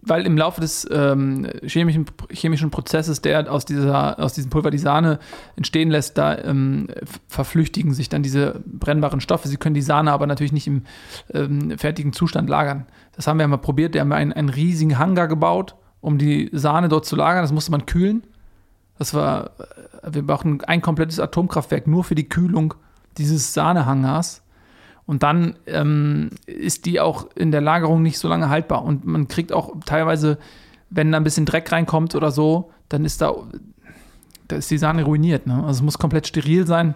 weil 0.00 0.24
im 0.26 0.38
Laufe 0.38 0.60
des 0.60 0.88
ähm, 0.90 1.46
chemischen, 1.62 2.06
chemischen 2.30 2.70
Prozesses, 2.70 3.20
der 3.20 3.52
aus, 3.52 3.64
dieser, 3.66 4.18
aus 4.18 4.32
diesem 4.32 4.50
Pulver 4.50 4.70
die 4.70 4.78
Sahne 4.78 5.18
entstehen 5.56 5.90
lässt, 5.90 6.16
da 6.16 6.38
ähm, 6.38 6.88
verflüchtigen 7.28 7.92
sich 7.92 8.08
dann 8.08 8.22
diese 8.22 8.60
brennbaren 8.64 9.20
Stoffe. 9.20 9.48
Sie 9.48 9.58
können 9.58 9.74
die 9.74 9.82
Sahne 9.82 10.12
aber 10.12 10.26
natürlich 10.26 10.52
nicht 10.52 10.66
im 10.66 10.84
ähm, 11.34 11.76
fertigen 11.78 12.12
Zustand 12.12 12.48
lagern. 12.48 12.86
Das 13.14 13.26
haben 13.26 13.38
wir 13.38 13.46
mal 13.46 13.58
probiert. 13.58 13.92
Wir 13.92 14.00
haben 14.00 14.12
einen, 14.12 14.32
einen 14.32 14.48
riesigen 14.48 14.98
Hangar 14.98 15.28
gebaut, 15.28 15.76
um 16.00 16.16
die 16.16 16.48
Sahne 16.52 16.88
dort 16.88 17.04
zu 17.04 17.14
lagern. 17.14 17.42
Das 17.42 17.52
musste 17.52 17.70
man 17.70 17.84
kühlen. 17.84 18.22
Das 18.98 19.12
war, 19.12 19.50
äh, 20.02 20.14
wir 20.14 20.26
brauchen 20.26 20.64
ein 20.64 20.80
komplettes 20.80 21.20
Atomkraftwerk 21.20 21.86
nur 21.86 22.02
für 22.02 22.14
die 22.14 22.28
Kühlung 22.28 22.74
dieses 23.18 23.52
Sahnehangars. 23.52 24.41
Und 25.12 25.22
dann 25.22 25.56
ähm, 25.66 26.30
ist 26.46 26.86
die 26.86 26.98
auch 26.98 27.26
in 27.34 27.50
der 27.50 27.60
Lagerung 27.60 28.00
nicht 28.00 28.18
so 28.18 28.28
lange 28.28 28.48
haltbar. 28.48 28.82
Und 28.82 29.04
man 29.04 29.28
kriegt 29.28 29.52
auch 29.52 29.74
teilweise, 29.84 30.38
wenn 30.88 31.12
da 31.12 31.18
ein 31.18 31.22
bisschen 31.22 31.44
Dreck 31.44 31.70
reinkommt 31.70 32.14
oder 32.14 32.30
so, 32.30 32.70
dann 32.88 33.04
ist 33.04 33.20
da, 33.20 33.34
da 34.48 34.56
ist 34.56 34.70
die 34.70 34.78
Sahne 34.78 35.04
ruiniert. 35.04 35.46
Ne? 35.46 35.52
Also 35.52 35.80
es 35.80 35.82
muss 35.82 35.98
komplett 35.98 36.28
steril 36.28 36.66
sein. 36.66 36.94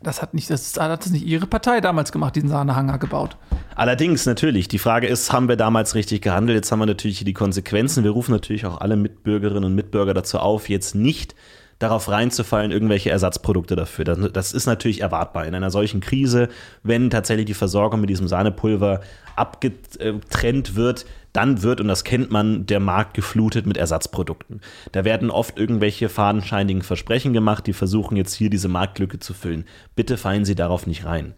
Das 0.00 0.22
hat 0.22 0.32
nicht, 0.32 0.48
das 0.48 0.78
hat 0.78 1.10
nicht 1.10 1.26
ihre 1.26 1.48
Partei 1.48 1.80
damals 1.80 2.12
gemacht, 2.12 2.36
diesen 2.36 2.48
Sahnehanger 2.48 2.98
gebaut. 2.98 3.36
Allerdings, 3.74 4.24
natürlich. 4.24 4.68
Die 4.68 4.78
Frage 4.78 5.08
ist, 5.08 5.32
haben 5.32 5.48
wir 5.48 5.56
damals 5.56 5.96
richtig 5.96 6.22
gehandelt? 6.22 6.54
Jetzt 6.54 6.70
haben 6.70 6.78
wir 6.78 6.86
natürlich 6.86 7.18
hier 7.18 7.24
die 7.24 7.32
Konsequenzen. 7.32 8.04
Wir 8.04 8.12
rufen 8.12 8.30
natürlich 8.30 8.64
auch 8.64 8.80
alle 8.80 8.94
Mitbürgerinnen 8.94 9.64
und 9.64 9.74
Mitbürger 9.74 10.14
dazu 10.14 10.38
auf, 10.38 10.68
jetzt 10.68 10.94
nicht 10.94 11.34
darauf 11.78 12.08
reinzufallen, 12.08 12.70
irgendwelche 12.70 13.10
Ersatzprodukte 13.10 13.76
dafür. 13.76 14.04
Das, 14.04 14.18
das, 14.32 14.52
ist 14.52 14.66
natürlich 14.66 15.00
erwartbar 15.00 15.46
in 15.46 15.54
einer 15.54 15.70
solchen 15.70 16.00
Krise, 16.00 16.48
wenn 16.82 17.10
tatsächlich 17.10 17.46
die 17.46 17.54
Versorgung 17.54 18.00
mit 18.00 18.10
diesem 18.10 18.28
Sahnepulver 18.28 19.00
abgetrennt 19.36 20.76
wird, 20.76 21.06
dann 21.32 21.62
wird, 21.62 21.80
und 21.80 21.88
das 21.88 22.04
kennt 22.04 22.30
man, 22.30 22.66
der 22.66 22.80
Markt 22.80 23.14
geflutet 23.14 23.66
mit 23.66 23.76
Ersatzprodukten. 23.76 24.60
Da 24.92 25.04
werden 25.04 25.30
oft 25.30 25.58
irgendwelche 25.58 26.08
fadenscheinigen 26.08 26.82
Versprechen 26.82 27.32
gemacht, 27.32 27.66
die 27.66 27.72
versuchen 27.72 28.16
jetzt 28.16 28.34
hier 28.34 28.50
diese 28.50 28.68
Marktlücke 28.68 29.18
zu 29.18 29.32
füllen. 29.32 29.64
Bitte 29.96 30.18
fallen 30.18 30.44
Sie 30.44 30.54
darauf 30.54 30.86
nicht 30.86 31.04
rein. 31.04 31.34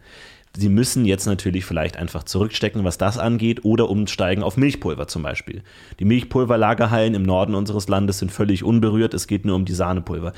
Sie 0.57 0.69
müssen 0.69 1.05
jetzt 1.05 1.25
natürlich 1.25 1.65
vielleicht 1.65 1.97
einfach 1.97 2.23
zurückstecken, 2.23 2.83
was 2.83 2.97
das 2.97 3.17
angeht, 3.17 3.65
oder 3.65 3.89
umsteigen 3.89 4.43
auf 4.43 4.57
Milchpulver 4.57 5.07
zum 5.07 5.23
Beispiel. 5.23 5.63
Die 5.99 6.05
Milchpulverlagerhallen 6.05 7.13
im 7.13 7.23
Norden 7.23 7.55
unseres 7.55 7.87
Landes 7.87 8.19
sind 8.19 8.31
völlig 8.31 8.63
unberührt, 8.63 9.13
es 9.13 9.27
geht 9.27 9.45
nur 9.45 9.55
um 9.55 9.65
die 9.65 9.73
Sahnepulver. 9.73 10.33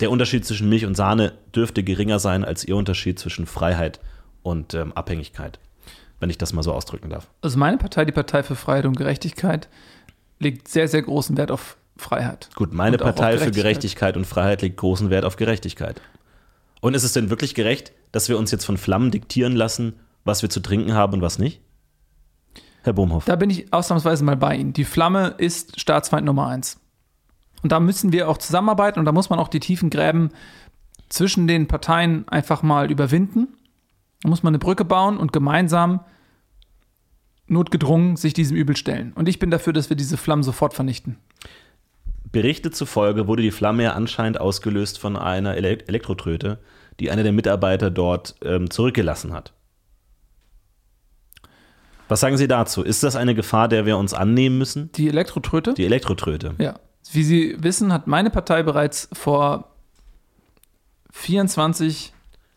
Der 0.00 0.10
Unterschied 0.10 0.44
zwischen 0.44 0.68
Milch 0.68 0.86
und 0.86 0.96
Sahne 0.96 1.32
dürfte 1.54 1.82
geringer 1.82 2.20
sein 2.20 2.44
als 2.44 2.64
ihr 2.64 2.76
Unterschied 2.76 3.18
zwischen 3.18 3.46
Freiheit 3.46 3.98
und 4.42 4.74
ähm, 4.74 4.92
Abhängigkeit, 4.92 5.58
wenn 6.20 6.30
ich 6.30 6.38
das 6.38 6.52
mal 6.52 6.62
so 6.62 6.72
ausdrücken 6.72 7.10
darf. 7.10 7.28
Also 7.42 7.58
meine 7.58 7.78
Partei, 7.78 8.04
die 8.04 8.12
Partei 8.12 8.44
für 8.44 8.54
Freiheit 8.54 8.86
und 8.86 8.96
Gerechtigkeit, 8.96 9.68
legt 10.38 10.68
sehr, 10.68 10.86
sehr 10.86 11.02
großen 11.02 11.36
Wert 11.36 11.50
auf 11.50 11.76
Freiheit. 11.96 12.48
Gut, 12.54 12.72
meine 12.72 12.96
Partei 12.96 13.32
Gerechtigkeit. 13.32 13.54
für 13.54 13.60
Gerechtigkeit 13.60 14.16
und 14.16 14.24
Freiheit 14.24 14.62
legt 14.62 14.76
großen 14.76 15.10
Wert 15.10 15.24
auf 15.24 15.34
Gerechtigkeit. 15.34 16.00
Und 16.80 16.94
ist 16.94 17.04
es 17.04 17.12
denn 17.12 17.30
wirklich 17.30 17.54
gerecht, 17.54 17.92
dass 18.12 18.28
wir 18.28 18.38
uns 18.38 18.50
jetzt 18.50 18.64
von 18.64 18.76
Flammen 18.76 19.10
diktieren 19.10 19.54
lassen, 19.54 19.94
was 20.24 20.42
wir 20.42 20.50
zu 20.50 20.60
trinken 20.60 20.94
haben 20.94 21.14
und 21.14 21.22
was 21.22 21.38
nicht? 21.38 21.60
Herr 22.82 22.92
Bohmhoff. 22.92 23.24
Da 23.24 23.36
bin 23.36 23.50
ich 23.50 23.72
ausnahmsweise 23.72 24.24
mal 24.24 24.36
bei 24.36 24.56
Ihnen. 24.56 24.72
Die 24.72 24.84
Flamme 24.84 25.34
ist 25.38 25.80
Staatsfeind 25.80 26.24
Nummer 26.24 26.46
eins. 26.46 26.80
Und 27.62 27.72
da 27.72 27.80
müssen 27.80 28.12
wir 28.12 28.28
auch 28.28 28.38
zusammenarbeiten 28.38 29.00
und 29.00 29.04
da 29.04 29.12
muss 29.12 29.30
man 29.30 29.38
auch 29.38 29.48
die 29.48 29.60
tiefen 29.60 29.90
Gräben 29.90 30.30
zwischen 31.08 31.48
den 31.48 31.66
Parteien 31.66 32.28
einfach 32.28 32.62
mal 32.62 32.90
überwinden. 32.90 33.48
Da 34.22 34.28
muss 34.28 34.42
man 34.42 34.52
eine 34.52 34.58
Brücke 34.58 34.84
bauen 34.84 35.16
und 35.16 35.32
gemeinsam 35.32 36.00
notgedrungen 37.46 38.16
sich 38.16 38.34
diesem 38.34 38.56
Übel 38.56 38.76
stellen. 38.76 39.12
Und 39.14 39.28
ich 39.28 39.38
bin 39.38 39.50
dafür, 39.50 39.72
dass 39.72 39.88
wir 39.88 39.96
diese 39.96 40.16
Flammen 40.16 40.42
sofort 40.42 40.74
vernichten. 40.74 41.16
Berichte 42.32 42.70
zufolge 42.70 43.26
wurde 43.26 43.42
die 43.42 43.50
Flamme 43.50 43.84
ja 43.84 43.92
anscheinend 43.92 44.40
ausgelöst 44.40 44.98
von 44.98 45.16
einer 45.16 45.56
Elektrotröte, 45.56 46.58
die 47.00 47.10
einer 47.10 47.22
der 47.22 47.32
Mitarbeiter 47.32 47.90
dort 47.90 48.34
ähm, 48.42 48.70
zurückgelassen 48.70 49.32
hat. 49.32 49.52
Was 52.08 52.20
sagen 52.20 52.38
Sie 52.38 52.48
dazu? 52.48 52.82
Ist 52.82 53.02
das 53.02 53.16
eine 53.16 53.34
Gefahr, 53.34 53.68
der 53.68 53.84
wir 53.84 53.98
uns 53.98 54.14
annehmen 54.14 54.58
müssen? 54.58 54.90
Die 54.92 55.08
Elektrotröte? 55.08 55.74
Die 55.74 55.84
Elektrotröte. 55.84 56.54
Ja. 56.58 56.74
Wie 57.12 57.22
Sie 57.22 57.56
wissen, 57.60 57.92
hat 57.92 58.06
meine 58.06 58.30
Partei 58.30 58.62
bereits 58.62 59.08
vor 59.12 59.72
24 61.12 62.12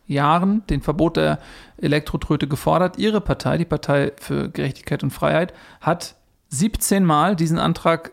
Jahren 0.07 0.65
den 0.67 0.81
Verbot 0.81 1.17
der 1.17 1.39
Elektrotröte 1.77 2.47
gefordert. 2.47 2.97
Ihre 2.97 3.21
Partei, 3.21 3.57
die 3.57 3.65
Partei 3.65 4.11
für 4.19 4.49
Gerechtigkeit 4.49 5.03
und 5.03 5.11
Freiheit, 5.11 5.53
hat 5.79 6.15
17 6.49 7.05
Mal 7.05 7.35
diesen 7.35 7.59
Antrag 7.59 8.11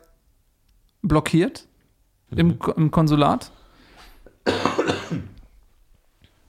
blockiert 1.08 1.66
mhm. 2.30 2.38
im, 2.38 2.58
im 2.76 2.90
Konsulat. 2.90 3.50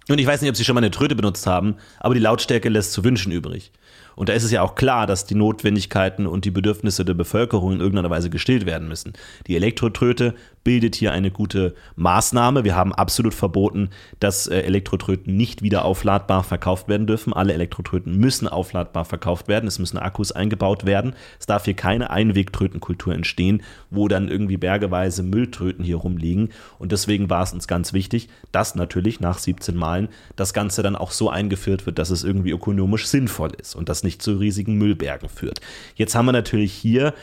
Und 0.10 0.18
ich 0.18 0.26
weiß 0.26 0.42
nicht, 0.42 0.50
ob 0.50 0.56
Sie 0.56 0.66
schon 0.66 0.74
mal 0.74 0.80
eine 0.80 0.92
Tröte 0.92 1.16
benutzt 1.16 1.46
haben, 1.46 1.76
aber 2.00 2.16
die 2.16 2.20
Lautstärke 2.20 2.68
lässt 2.70 2.94
zu 2.94 3.04
wünschen 3.04 3.32
übrig. 3.32 3.72
Und 4.16 4.28
da 4.28 4.34
ist 4.34 4.44
es 4.44 4.52
ja 4.52 4.64
auch 4.64 4.76
klar, 4.76 5.08
dass 5.08 5.26
die 5.26 5.36
Notwendigkeiten 5.36 6.28
und 6.28 6.44
die 6.44 6.52
Bedürfnisse 6.52 7.06
der 7.06 7.14
Bevölkerung 7.14 7.74
in 7.74 7.80
irgendeiner 7.80 8.10
Weise 8.10 8.30
gestillt 8.30 8.66
werden 8.66 8.88
müssen. 8.88 9.14
Die 9.48 9.56
Elektrotröte 9.56 10.36
bildet 10.70 10.94
hier 10.94 11.14
eine 11.14 11.32
gute 11.32 11.74
Maßnahme. 11.96 12.64
Wir 12.64 12.76
haben 12.76 12.94
absolut 12.94 13.34
verboten, 13.34 13.90
dass 14.20 14.46
äh, 14.46 14.60
Elektrotröten 14.60 15.36
nicht 15.36 15.64
wieder 15.64 15.84
aufladbar 15.84 16.44
verkauft 16.44 16.88
werden 16.88 17.08
dürfen. 17.08 17.34
Alle 17.34 17.54
Elektrotröten 17.54 18.16
müssen 18.16 18.48
aufladbar 18.48 19.04
verkauft 19.04 19.48
werden. 19.48 19.66
Es 19.66 19.80
müssen 19.80 19.98
Akkus 19.98 20.32
eingebaut 20.32 20.86
werden. 20.86 21.16
Es 21.40 21.48
darf 21.48 21.66
hier 21.66 21.74
keine 21.74 22.12
Einwegtrötenkultur 22.12 23.16
entstehen, 23.16 23.64
wo 23.90 24.08
dann 24.08 24.28
irgendwie 24.30 24.58
bergeweise 24.58 25.24
Mülltröten 25.24 25.84
hier 25.84 25.96
rumliegen. 25.96 26.50
Und 26.78 26.92
deswegen 26.92 27.32
war 27.32 27.42
es 27.42 27.52
uns 27.52 27.68
ganz 27.68 27.92
wichtig, 27.94 28.30
dass 28.52 28.76
natürlich 28.76 29.20
nach 29.20 29.40
17 29.40 29.76
Malen 29.76 30.10
das 30.36 30.54
Ganze 30.54 30.84
dann 30.84 30.96
auch 30.96 31.10
so 31.10 31.32
eingeführt 31.32 31.88
wird, 31.88 31.98
dass 31.98 32.12
es 32.12 32.24
irgendwie 32.24 32.52
ökonomisch 32.52 33.08
sinnvoll 33.08 33.54
ist 33.60 33.74
und 33.74 33.90
das 33.90 34.04
nicht 34.04 34.22
zu 34.22 34.38
riesigen 34.38 34.78
Müllbergen 34.78 35.30
führt. 35.30 35.62
Jetzt 35.96 36.14
haben 36.14 36.28
wir 36.28 36.32
natürlich 36.32 36.74
hier 36.74 37.16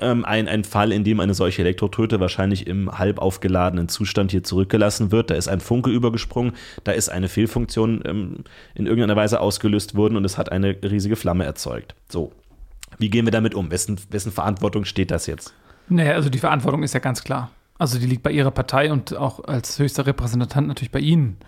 ähm, 0.00 0.24
ein, 0.24 0.48
ein 0.48 0.64
Fall, 0.64 0.92
in 0.92 1.04
dem 1.04 1.20
eine 1.20 1.34
solche 1.34 1.62
Elektrotröte 1.62 2.20
wahrscheinlich 2.20 2.66
im 2.66 2.98
halb 2.98 3.18
aufgeladenen 3.18 3.88
Zustand 3.88 4.30
hier 4.30 4.42
zurückgelassen 4.42 5.12
wird. 5.12 5.30
Da 5.30 5.34
ist 5.34 5.48
ein 5.48 5.60
Funke 5.60 5.90
übergesprungen, 5.90 6.52
da 6.84 6.92
ist 6.92 7.08
eine 7.08 7.28
Fehlfunktion 7.28 8.02
ähm, 8.04 8.44
in 8.74 8.86
irgendeiner 8.86 9.16
Weise 9.16 9.40
ausgelöst 9.40 9.94
worden 9.94 10.16
und 10.16 10.24
es 10.24 10.38
hat 10.38 10.52
eine 10.52 10.76
riesige 10.82 11.16
Flamme 11.16 11.44
erzeugt. 11.44 11.94
So, 12.08 12.32
wie 12.98 13.10
gehen 13.10 13.24
wir 13.24 13.32
damit 13.32 13.54
um? 13.54 13.70
Wessen, 13.70 14.00
wessen 14.10 14.32
Verantwortung 14.32 14.84
steht 14.84 15.10
das 15.10 15.26
jetzt? 15.26 15.54
Naja, 15.88 16.12
also 16.12 16.30
die 16.30 16.38
Verantwortung 16.38 16.82
ist 16.82 16.94
ja 16.94 17.00
ganz 17.00 17.24
klar. 17.24 17.50
Also 17.78 17.98
die 17.98 18.06
liegt 18.06 18.22
bei 18.22 18.32
Ihrer 18.32 18.50
Partei 18.50 18.90
und 18.92 19.16
auch 19.16 19.44
als 19.44 19.78
höchster 19.78 20.06
Repräsentant 20.06 20.66
natürlich 20.66 20.90
bei 20.90 20.98
Ihnen 20.98 21.38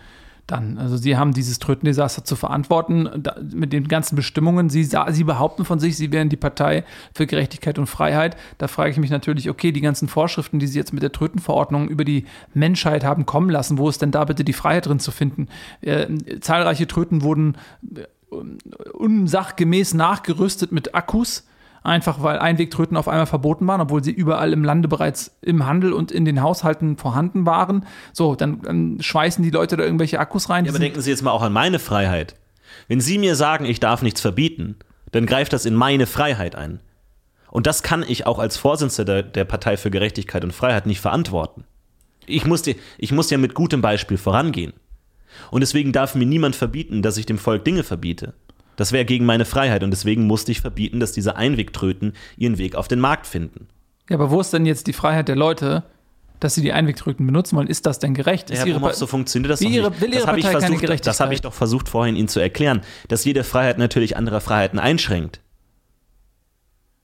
dann. 0.47 0.77
Also 0.77 0.97
sie 0.97 1.17
haben 1.17 1.33
dieses 1.33 1.59
Trötendesaster 1.59 2.23
zu 2.23 2.35
verantworten 2.35 3.09
da, 3.17 3.35
mit 3.53 3.73
den 3.73 3.87
ganzen 3.87 4.15
Bestimmungen. 4.15 4.69
Sie, 4.69 4.83
sie 4.83 5.23
behaupten 5.23 5.65
von 5.65 5.79
sich, 5.79 5.97
sie 5.97 6.11
wären 6.11 6.29
die 6.29 6.37
Partei 6.37 6.83
für 7.13 7.27
Gerechtigkeit 7.27 7.79
und 7.79 7.87
Freiheit. 7.87 8.37
Da 8.57 8.67
frage 8.67 8.91
ich 8.91 8.97
mich 8.97 9.09
natürlich, 9.09 9.49
okay, 9.49 9.71
die 9.71 9.81
ganzen 9.81 10.07
Vorschriften, 10.07 10.59
die 10.59 10.67
sie 10.67 10.77
jetzt 10.77 10.93
mit 10.93 11.03
der 11.03 11.11
Trötenverordnung 11.11 11.87
über 11.87 12.05
die 12.05 12.25
Menschheit 12.53 13.03
haben 13.03 13.25
kommen 13.25 13.49
lassen, 13.49 13.77
wo 13.77 13.89
ist 13.89 14.01
denn 14.01 14.11
da 14.11 14.25
bitte 14.25 14.43
die 14.43 14.53
Freiheit 14.53 14.85
drin 14.85 14.99
zu 14.99 15.11
finden? 15.11 15.47
Äh, 15.81 16.07
zahlreiche 16.41 16.87
Tröten 16.87 17.21
wurden 17.21 17.57
äh, 17.95 18.03
unsachgemäß 18.93 19.93
nachgerüstet 19.93 20.71
mit 20.71 20.95
Akkus 20.95 21.45
einfach 21.83 22.21
weil 22.21 22.39
Einwegtröten 22.39 22.97
auf 22.97 23.07
einmal 23.07 23.25
verboten 23.25 23.67
waren, 23.67 23.81
obwohl 23.81 24.03
sie 24.03 24.11
überall 24.11 24.53
im 24.53 24.63
Lande 24.63 24.87
bereits 24.87 25.37
im 25.41 25.65
Handel 25.65 25.93
und 25.93 26.11
in 26.11 26.25
den 26.25 26.41
Haushalten 26.41 26.97
vorhanden 26.97 27.45
waren. 27.45 27.85
So, 28.13 28.35
dann, 28.35 28.61
dann 28.61 28.97
schweißen 29.01 29.43
die 29.43 29.49
Leute 29.49 29.77
da 29.77 29.83
irgendwelche 29.83 30.19
Akkus 30.19 30.49
rein. 30.49 30.65
Ja, 30.65 30.71
aber 30.71 30.79
denken 30.79 31.01
Sie 31.01 31.09
jetzt 31.09 31.23
mal 31.23 31.31
auch 31.31 31.41
an 31.41 31.53
meine 31.53 31.79
Freiheit. 31.79 32.35
Wenn 32.87 33.01
Sie 33.01 33.17
mir 33.17 33.35
sagen, 33.35 33.65
ich 33.65 33.79
darf 33.79 34.01
nichts 34.01 34.21
verbieten, 34.21 34.75
dann 35.11 35.25
greift 35.25 35.53
das 35.53 35.65
in 35.65 35.75
meine 35.75 36.07
Freiheit 36.07 36.55
ein. 36.55 36.79
Und 37.49 37.67
das 37.67 37.83
kann 37.83 38.05
ich 38.07 38.25
auch 38.25 38.39
als 38.39 38.57
Vorsitzender 38.57 39.23
der, 39.23 39.23
der 39.23 39.45
Partei 39.45 39.75
für 39.75 39.91
Gerechtigkeit 39.91 40.43
und 40.43 40.53
Freiheit 40.53 40.85
nicht 40.85 41.01
verantworten. 41.01 41.65
Ich 42.25 42.45
muss, 42.45 42.61
die, 42.61 42.77
ich 42.97 43.11
muss 43.11 43.29
ja 43.29 43.37
mit 43.37 43.55
gutem 43.55 43.81
Beispiel 43.81 44.17
vorangehen. 44.17 44.73
Und 45.49 45.61
deswegen 45.61 45.91
darf 45.91 46.15
mir 46.15 46.25
niemand 46.25 46.55
verbieten, 46.55 47.01
dass 47.01 47.17
ich 47.17 47.25
dem 47.25 47.37
Volk 47.37 47.65
Dinge 47.65 47.83
verbiete. 47.83 48.33
Das 48.81 48.91
wäre 48.91 49.05
gegen 49.05 49.25
meine 49.25 49.45
Freiheit 49.45 49.83
und 49.83 49.91
deswegen 49.91 50.25
musste 50.25 50.51
ich 50.51 50.59
verbieten, 50.59 50.99
dass 50.99 51.11
diese 51.11 51.35
Einwegtröten 51.35 52.13
ihren 52.35 52.57
Weg 52.57 52.73
auf 52.73 52.87
den 52.87 52.99
Markt 52.99 53.27
finden. 53.27 53.67
Ja, 54.09 54.15
aber 54.15 54.31
wo 54.31 54.41
ist 54.41 54.53
denn 54.53 54.65
jetzt 54.65 54.87
die 54.87 54.93
Freiheit 54.93 55.27
der 55.27 55.35
Leute, 55.35 55.83
dass 56.39 56.55
sie 56.55 56.63
die 56.63 56.73
Einwegtröten 56.73 57.23
benutzen 57.23 57.57
wollen? 57.57 57.67
Ist 57.67 57.85
das 57.85 57.99
denn 57.99 58.15
gerecht? 58.15 58.49
Ist 58.49 58.65
ja, 58.65 58.79
Herr 58.79 58.93
so 58.95 59.05
funktioniert 59.05 59.51
das 59.51 59.61
ihre, 59.61 59.91
nicht. 59.91 60.01
Ihre 60.01 60.13
das 60.15 60.25
habe 60.25 60.39
ich, 60.39 60.47
versucht, 60.47 61.05
das 61.05 61.19
hab 61.19 61.31
ich 61.31 61.41
doch 61.41 61.53
versucht, 61.53 61.89
vorhin 61.89 62.15
Ihnen 62.15 62.27
zu 62.27 62.39
erklären, 62.39 62.81
dass 63.07 63.23
jede 63.23 63.43
Freiheit 63.43 63.77
natürlich 63.77 64.17
andere 64.17 64.41
Freiheiten 64.41 64.79
einschränkt. 64.79 65.41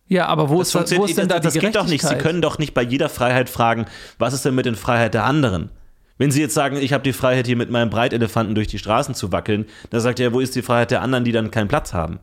Ja, 0.08 0.26
aber 0.26 0.50
wo, 0.50 0.60
ist, 0.60 0.74
wo 0.74 1.06
ist 1.06 1.16
denn 1.16 1.28
da 1.28 1.40
das, 1.40 1.54
die 1.54 1.60
Das 1.60 1.63
geht 1.63 1.76
doch 1.76 1.86
nicht. 1.86 2.04
Sie 2.04 2.16
können 2.16 2.42
doch 2.42 2.58
nicht 2.58 2.74
bei 2.74 2.82
jeder 2.82 3.08
Freiheit 3.08 3.52
fragen, 3.52 3.86
was 4.18 4.34
ist 4.34 4.44
denn 4.46 4.56
mit 4.56 4.66
den 4.66 4.76
Freiheiten 4.76 5.12
der 5.12 5.26
anderen? 5.26 5.70
Wenn 6.18 6.32
Sie 6.32 6.42
jetzt 6.42 6.54
sagen, 6.54 6.78
ich 6.78 6.94
habe 6.94 7.04
die 7.04 7.14
Freiheit, 7.14 7.46
hier 7.46 7.58
mit 7.58 7.70
meinem 7.70 7.90
Breitelefanten 7.90 8.56
durch 8.56 8.68
die 8.68 8.80
Straßen 8.80 9.14
zu 9.14 9.32
wackeln, 9.32 9.66
dann 9.90 10.02
sagt 10.02 10.20
er, 10.20 10.34
wo 10.34 10.40
ist 10.40 10.56
die 10.56 10.62
Freiheit 10.62 10.92
der 10.92 11.02
anderen, 11.02 11.24
die 11.24 11.32
dann 11.32 11.52
keinen 11.52 11.68
Platz 11.68 11.94
haben? 11.94 12.20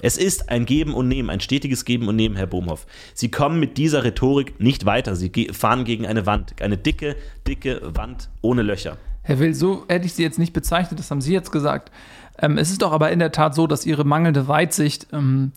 Es 0.00 0.16
ist 0.16 0.48
ein 0.48 0.66
Geben 0.66 0.94
und 0.94 1.06
Nehmen, 1.06 1.30
ein 1.30 1.40
stetiges 1.40 1.84
Geben 1.84 2.08
und 2.08 2.16
Nehmen, 2.16 2.34
Herr 2.36 2.48
Bohmhoff. 2.48 2.86
Sie 3.14 3.30
kommen 3.30 3.60
mit 3.60 3.78
dieser 3.78 4.02
Rhetorik 4.02 4.58
nicht 4.58 4.84
weiter. 4.84 5.14
Sie 5.14 5.30
fahren 5.52 5.84
gegen 5.84 6.06
eine 6.06 6.26
Wand, 6.26 6.60
eine 6.60 6.76
dicke, 6.76 7.16
dicke 7.46 7.80
Wand 7.94 8.28
ohne 8.40 8.62
Löcher. 8.62 8.96
Herr 9.22 9.38
Will, 9.38 9.54
so 9.54 9.84
hätte 9.88 10.06
ich 10.06 10.14
Sie 10.14 10.24
jetzt 10.24 10.40
nicht 10.40 10.52
bezeichnet, 10.52 10.98
das 10.98 11.10
haben 11.10 11.20
Sie 11.20 11.32
jetzt 11.32 11.52
gesagt. 11.52 11.92
Ähm, 12.38 12.58
es 12.58 12.70
ist 12.70 12.82
doch 12.82 12.92
aber 12.92 13.12
in 13.12 13.20
der 13.20 13.30
Tat 13.30 13.54
so, 13.54 13.68
dass 13.68 13.86
Ihre 13.86 14.04
mangelnde 14.04 14.48
Weitsicht 14.48 15.06
ähm, 15.12 15.52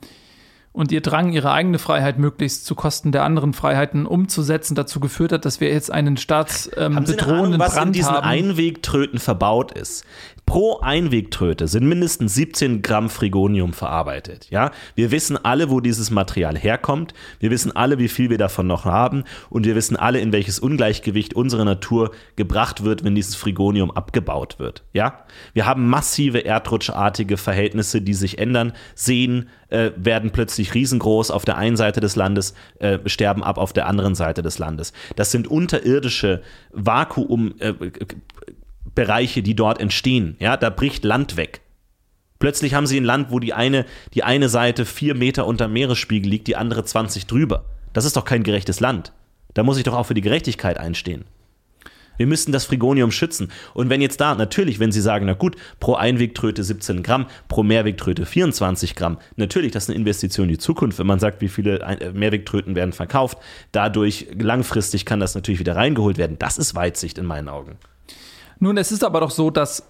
und 0.75 0.91
Ihr 0.91 1.01
Drang, 1.01 1.31
Ihre 1.31 1.51
eigene 1.51 1.79
Freiheit 1.79 2.19
möglichst 2.19 2.65
zu 2.65 2.75
Kosten 2.75 3.11
der 3.11 3.23
anderen 3.23 3.53
Freiheiten 3.53 4.05
umzusetzen, 4.05 4.75
dazu 4.75 4.99
geführt 4.99 5.31
hat, 5.31 5.45
dass 5.45 5.61
wir 5.61 5.69
jetzt 5.69 5.91
einen 5.91 6.17
staatsbedrohenden 6.17 6.95
haben 6.95 7.05
Sie 7.05 7.19
eine 7.19 7.33
Ahnung, 7.33 7.59
was 7.59 7.73
Brand 7.75 7.87
in 7.87 7.93
diesen 7.93 8.11
haben. 8.11 8.25
Einwegtröten 8.25 9.19
verbaut 9.19 9.71
ist? 9.71 10.05
Pro 10.45 10.79
Einwegtröte 10.79 11.67
sind 11.67 11.87
mindestens 11.87 12.35
17 12.35 12.83
Gramm 12.83 13.09
Frigonium 13.09 13.73
verarbeitet. 13.73 14.47
Ja, 14.51 14.71
wir 14.93 15.09
wissen 15.09 15.43
alle, 15.43 15.71
wo 15.71 15.79
dieses 15.79 16.11
Material 16.11 16.55
herkommt. 16.55 17.15
Wir 17.39 17.49
wissen 17.49 17.75
alle, 17.75 17.97
wie 17.97 18.07
viel 18.07 18.29
wir 18.29 18.37
davon 18.37 18.67
noch 18.67 18.85
haben. 18.85 19.23
Und 19.49 19.65
wir 19.65 19.75
wissen 19.75 19.95
alle, 19.95 20.19
in 20.19 20.31
welches 20.31 20.59
Ungleichgewicht 20.59 21.33
unsere 21.33 21.65
Natur 21.65 22.11
gebracht 22.35 22.83
wird, 22.83 23.03
wenn 23.03 23.15
dieses 23.15 23.35
Frigonium 23.35 23.89
abgebaut 23.89 24.59
wird. 24.59 24.83
Ja, 24.93 25.25
wir 25.53 25.65
haben 25.65 25.89
massive 25.89 26.45
erdrutschartige 26.45 27.37
Verhältnisse, 27.37 28.01
die 28.01 28.13
sich 28.13 28.37
ändern. 28.37 28.73
Seen 28.93 29.49
äh, 29.69 29.91
werden 29.95 30.29
plötzlich 30.29 30.75
riesengroß 30.75 31.31
auf 31.31 31.45
der 31.45 31.57
einen 31.57 31.75
Seite 31.75 32.01
des 32.01 32.15
Landes, 32.15 32.53
äh, 32.79 32.99
sterben 33.07 33.43
ab 33.43 33.57
auf 33.57 33.73
der 33.73 33.87
anderen 33.87 34.13
Seite 34.13 34.43
des 34.43 34.59
Landes. 34.59 34.93
Das 35.15 35.31
sind 35.31 35.47
unterirdische 35.47 36.43
Vakuum. 36.71 37.55
Äh, 37.59 37.73
Bereiche, 38.95 39.43
die 39.43 39.55
dort 39.55 39.79
entstehen. 39.79 40.35
Ja, 40.39 40.57
da 40.57 40.69
bricht 40.69 41.03
Land 41.03 41.37
weg. 41.37 41.61
Plötzlich 42.39 42.73
haben 42.73 42.87
sie 42.87 42.99
ein 42.99 43.05
Land, 43.05 43.31
wo 43.31 43.39
die 43.39 43.53
eine, 43.53 43.85
die 44.13 44.23
eine 44.23 44.49
Seite 44.49 44.85
vier 44.85 45.15
Meter 45.15 45.45
unter 45.45 45.67
Meeresspiegel 45.67 46.29
liegt, 46.29 46.47
die 46.47 46.55
andere 46.55 46.83
20 46.83 47.27
drüber. 47.27 47.65
Das 47.93 48.05
ist 48.05 48.17
doch 48.17 48.25
kein 48.25 48.43
gerechtes 48.43 48.79
Land. 48.79 49.13
Da 49.53 49.63
muss 49.63 49.77
ich 49.77 49.83
doch 49.83 49.93
auch 49.93 50.05
für 50.05 50.13
die 50.13 50.21
Gerechtigkeit 50.21 50.77
einstehen. 50.77 51.25
Wir 52.17 52.27
müssen 52.27 52.51
das 52.51 52.65
Frigonium 52.65 53.11
schützen. 53.11 53.51
Und 53.73 53.89
wenn 53.89 54.01
jetzt 54.01 54.21
da, 54.21 54.35
natürlich, 54.35 54.79
wenn 54.79 54.91
Sie 54.91 55.01
sagen, 55.01 55.25
na 55.25 55.33
gut, 55.33 55.55
pro 55.79 55.95
Einwegtröte 55.95 56.63
17 56.63 57.03
Gramm, 57.03 57.25
pro 57.47 57.63
Mehrwegtröte 57.63 58.25
24 58.25 58.95
Gramm, 58.95 59.17
natürlich, 59.35 59.71
das 59.71 59.83
ist 59.83 59.89
eine 59.89 59.99
Investition 59.99 60.45
in 60.45 60.53
die 60.53 60.57
Zukunft, 60.57 60.99
wenn 60.99 61.07
man 61.07 61.19
sagt, 61.19 61.41
wie 61.41 61.49
viele 61.49 61.79
äh, 61.79 62.11
Mehrwegtröten 62.13 62.75
werden 62.75 62.93
verkauft. 62.93 63.37
Dadurch 63.71 64.27
langfristig 64.37 65.05
kann 65.05 65.19
das 65.19 65.35
natürlich 65.35 65.59
wieder 65.59 65.75
reingeholt 65.75 66.17
werden. 66.17 66.37
Das 66.39 66.57
ist 66.57 66.75
Weitsicht 66.75 67.17
in 67.17 67.25
meinen 67.25 67.49
Augen. 67.49 67.77
Nun, 68.59 68.77
es 68.77 68.91
ist 68.91 69.03
aber 69.03 69.19
doch 69.19 69.31
so, 69.31 69.49
dass 69.49 69.83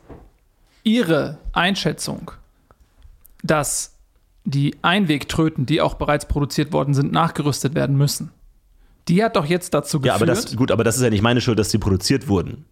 Ihre 0.84 1.38
Einschätzung, 1.54 2.32
dass 3.44 3.96
die 4.44 4.76
Einwegtröten, 4.82 5.66
die 5.66 5.82
auch 5.82 5.96
bereits 5.96 6.28
produziert 6.28 6.72
worden 6.72 6.94
sind, 6.94 7.12
nachgerüstet 7.12 7.74
werden 7.74 7.98
müssen, 7.98 8.32
die 9.08 9.24
hat 9.24 9.36
doch 9.36 9.46
jetzt 9.46 9.74
dazu 9.74 10.00
geführt. 10.00 10.12
Ja, 10.12 10.16
aber 10.16 10.26
das, 10.26 10.56
gut, 10.56 10.72
aber 10.72 10.84
das 10.84 10.98
ist 10.98 11.04
ja 11.04 11.10
nicht 11.10 11.22
meine 11.22 11.42
Schuld, 11.42 11.60
dass 11.60 11.70
die 11.70 11.78
produziert 11.78 12.28
wurden. 12.28 12.66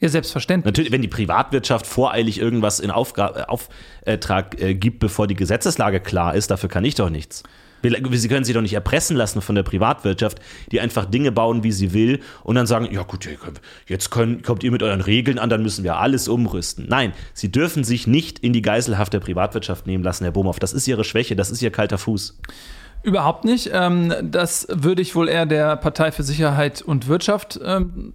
Ja, 0.00 0.08
selbstverständlich. 0.08 0.66
Natürlich, 0.66 0.92
wenn 0.92 1.02
die 1.02 1.08
Privatwirtschaft 1.08 1.86
voreilig 1.86 2.38
irgendwas 2.38 2.78
in 2.78 2.90
Auftrag 2.90 4.60
äh, 4.60 4.74
gibt, 4.74 5.00
bevor 5.00 5.26
die 5.26 5.34
Gesetzeslage 5.34 6.00
klar 6.00 6.34
ist, 6.34 6.50
dafür 6.50 6.68
kann 6.68 6.84
ich 6.84 6.94
doch 6.94 7.10
nichts. 7.10 7.42
Sie 7.82 8.28
können 8.28 8.44
sich 8.44 8.54
doch 8.54 8.62
nicht 8.62 8.74
erpressen 8.74 9.16
lassen 9.16 9.40
von 9.40 9.54
der 9.54 9.62
Privatwirtschaft, 9.62 10.40
die 10.72 10.80
einfach 10.80 11.04
Dinge 11.04 11.32
bauen, 11.32 11.62
wie 11.62 11.72
sie 11.72 11.92
will 11.92 12.20
und 12.42 12.54
dann 12.54 12.66
sagen, 12.66 12.88
ja 12.90 13.02
gut, 13.02 13.28
jetzt 13.86 14.10
können, 14.10 14.42
kommt 14.42 14.64
ihr 14.64 14.72
mit 14.72 14.82
euren 14.82 15.00
Regeln 15.00 15.38
an, 15.38 15.50
dann 15.50 15.62
müssen 15.62 15.84
wir 15.84 15.98
alles 15.98 16.28
umrüsten. 16.28 16.86
Nein, 16.88 17.12
sie 17.34 17.50
dürfen 17.50 17.84
sich 17.84 18.06
nicht 18.06 18.38
in 18.40 18.52
die 18.52 18.62
Geiselhaft 18.62 19.12
der 19.12 19.20
Privatwirtschaft 19.20 19.86
nehmen 19.86 20.02
lassen, 20.04 20.24
Herr 20.24 20.32
Bohmhoff. 20.32 20.58
Das 20.58 20.72
ist 20.72 20.86
ihre 20.88 21.04
Schwäche, 21.04 21.36
das 21.36 21.50
ist 21.50 21.62
ihr 21.62 21.70
kalter 21.70 21.98
Fuß. 21.98 22.38
Überhaupt 23.02 23.44
nicht. 23.44 23.70
Ähm, 23.72 24.12
das 24.22 24.66
würde 24.70 25.02
ich 25.02 25.14
wohl 25.14 25.28
eher 25.28 25.46
der 25.46 25.76
Partei 25.76 26.10
für 26.10 26.24
Sicherheit 26.24 26.82
und 26.82 27.06
Wirtschaft 27.06 27.60
ähm, 27.64 28.12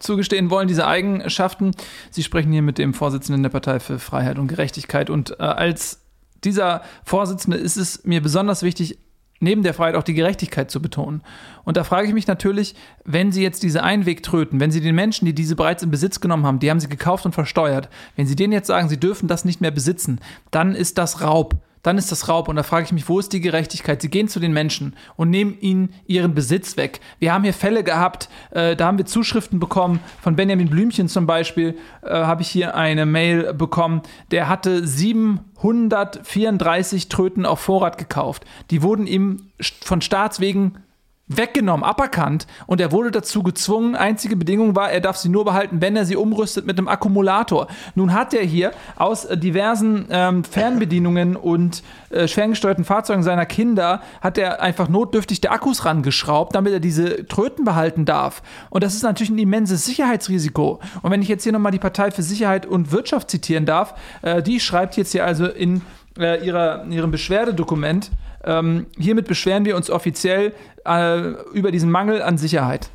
zugestehen 0.00 0.50
wollen, 0.50 0.68
diese 0.68 0.86
Eigenschaften. 0.86 1.72
Sie 2.10 2.22
sprechen 2.22 2.52
hier 2.52 2.62
mit 2.62 2.78
dem 2.78 2.92
Vorsitzenden 2.92 3.42
der 3.42 3.50
Partei 3.50 3.80
für 3.80 3.98
Freiheit 3.98 4.38
und 4.38 4.48
Gerechtigkeit 4.48 5.10
und 5.10 5.38
äh, 5.38 5.44
als 5.44 6.00
dieser 6.44 6.82
Vorsitzende 7.04 7.56
ist 7.56 7.76
es 7.76 8.04
mir 8.04 8.22
besonders 8.22 8.62
wichtig, 8.62 8.98
neben 9.40 9.62
der 9.62 9.74
Freiheit 9.74 9.94
auch 9.94 10.02
die 10.02 10.14
Gerechtigkeit 10.14 10.70
zu 10.70 10.80
betonen. 10.80 11.22
Und 11.64 11.76
da 11.76 11.84
frage 11.84 12.08
ich 12.08 12.14
mich 12.14 12.26
natürlich, 12.26 12.74
wenn 13.04 13.32
Sie 13.32 13.42
jetzt 13.42 13.62
diese 13.62 13.82
Einwegtröten, 13.82 14.60
wenn 14.60 14.70
Sie 14.70 14.80
den 14.80 14.94
Menschen, 14.94 15.26
die 15.26 15.34
diese 15.34 15.56
bereits 15.56 15.82
in 15.82 15.90
Besitz 15.90 16.20
genommen 16.20 16.46
haben, 16.46 16.58
die 16.58 16.70
haben 16.70 16.80
sie 16.80 16.88
gekauft 16.88 17.26
und 17.26 17.32
versteuert, 17.32 17.88
wenn 18.16 18.26
Sie 18.26 18.36
denen 18.36 18.52
jetzt 18.52 18.66
sagen, 18.66 18.88
sie 18.88 18.98
dürfen 18.98 19.28
das 19.28 19.44
nicht 19.44 19.60
mehr 19.60 19.70
besitzen, 19.70 20.20
dann 20.50 20.74
ist 20.74 20.98
das 20.98 21.20
Raub 21.20 21.56
dann 21.84 21.98
ist 21.98 22.10
das 22.10 22.28
Raub. 22.28 22.48
Und 22.48 22.56
da 22.56 22.64
frage 22.64 22.86
ich 22.86 22.92
mich, 22.92 23.08
wo 23.08 23.20
ist 23.20 23.32
die 23.32 23.40
Gerechtigkeit? 23.40 24.02
Sie 24.02 24.10
gehen 24.10 24.26
zu 24.26 24.40
den 24.40 24.52
Menschen 24.52 24.96
und 25.14 25.30
nehmen 25.30 25.56
ihnen 25.60 25.94
ihren 26.06 26.34
Besitz 26.34 26.76
weg. 26.76 26.98
Wir 27.20 27.32
haben 27.32 27.44
hier 27.44 27.54
Fälle 27.54 27.84
gehabt, 27.84 28.28
äh, 28.50 28.74
da 28.74 28.86
haben 28.86 28.98
wir 28.98 29.06
Zuschriften 29.06 29.60
bekommen, 29.60 30.00
von 30.20 30.34
Benjamin 30.34 30.68
Blümchen 30.68 31.08
zum 31.08 31.26
Beispiel, 31.26 31.78
äh, 32.02 32.10
habe 32.10 32.42
ich 32.42 32.48
hier 32.48 32.74
eine 32.74 33.06
Mail 33.06 33.54
bekommen, 33.54 34.02
der 34.32 34.48
hatte 34.48 34.84
734 34.84 37.08
Tröten 37.08 37.46
auf 37.46 37.60
Vorrat 37.60 37.98
gekauft. 37.98 38.44
Die 38.70 38.82
wurden 38.82 39.06
ihm 39.06 39.52
von 39.82 40.00
Staatswegen 40.00 40.78
weggenommen, 41.26 41.84
aberkannt 41.84 42.46
und 42.66 42.80
er 42.80 42.92
wurde 42.92 43.10
dazu 43.10 43.42
gezwungen. 43.42 43.94
Einzige 43.94 44.36
Bedingung 44.36 44.76
war, 44.76 44.90
er 44.90 45.00
darf 45.00 45.16
sie 45.16 45.30
nur 45.30 45.44
behalten, 45.44 45.80
wenn 45.80 45.96
er 45.96 46.04
sie 46.04 46.16
umrüstet 46.16 46.66
mit 46.66 46.76
einem 46.76 46.88
Akkumulator. 46.88 47.68
Nun 47.94 48.12
hat 48.12 48.34
er 48.34 48.44
hier 48.44 48.72
aus 48.96 49.24
äh, 49.24 49.38
diversen 49.38 50.06
ähm, 50.10 50.44
Fernbedienungen 50.44 51.36
und 51.36 51.82
äh, 52.10 52.28
ferngesteuerten 52.28 52.84
Fahrzeugen 52.84 53.22
seiner 53.22 53.46
Kinder 53.46 54.02
hat 54.20 54.36
er 54.36 54.60
einfach 54.60 54.88
notdürftig 54.88 55.40
die 55.40 55.48
Akkus 55.48 55.86
rangeschraubt, 55.86 56.54
damit 56.54 56.74
er 56.74 56.80
diese 56.80 57.26
Tröten 57.26 57.64
behalten 57.64 58.04
darf. 58.04 58.42
Und 58.68 58.84
das 58.84 58.94
ist 58.94 59.02
natürlich 59.02 59.30
ein 59.30 59.38
immenses 59.38 59.86
Sicherheitsrisiko. 59.86 60.80
Und 61.02 61.10
wenn 61.10 61.22
ich 61.22 61.28
jetzt 61.28 61.44
hier 61.44 61.52
nochmal 61.52 61.72
die 61.72 61.78
Partei 61.78 62.10
für 62.10 62.22
Sicherheit 62.22 62.66
und 62.66 62.92
Wirtschaft 62.92 63.30
zitieren 63.30 63.64
darf, 63.64 63.94
äh, 64.20 64.42
die 64.42 64.60
schreibt 64.60 64.96
jetzt 64.98 65.12
hier 65.12 65.24
also 65.24 65.46
in 65.46 65.80
äh, 66.18 66.44
ihrer, 66.44 66.84
ihrem 66.86 67.10
Beschwerdedokument, 67.10 68.10
ähm, 68.44 68.86
hiermit 68.98 69.26
beschweren 69.26 69.64
wir 69.64 69.76
uns 69.76 69.90
offiziell 69.90 70.52
äh, 70.84 71.30
über 71.52 71.70
diesen 71.70 71.90
Mangel 71.90 72.22
an 72.22 72.38
Sicherheit. 72.38 72.90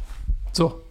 So. 0.52 0.82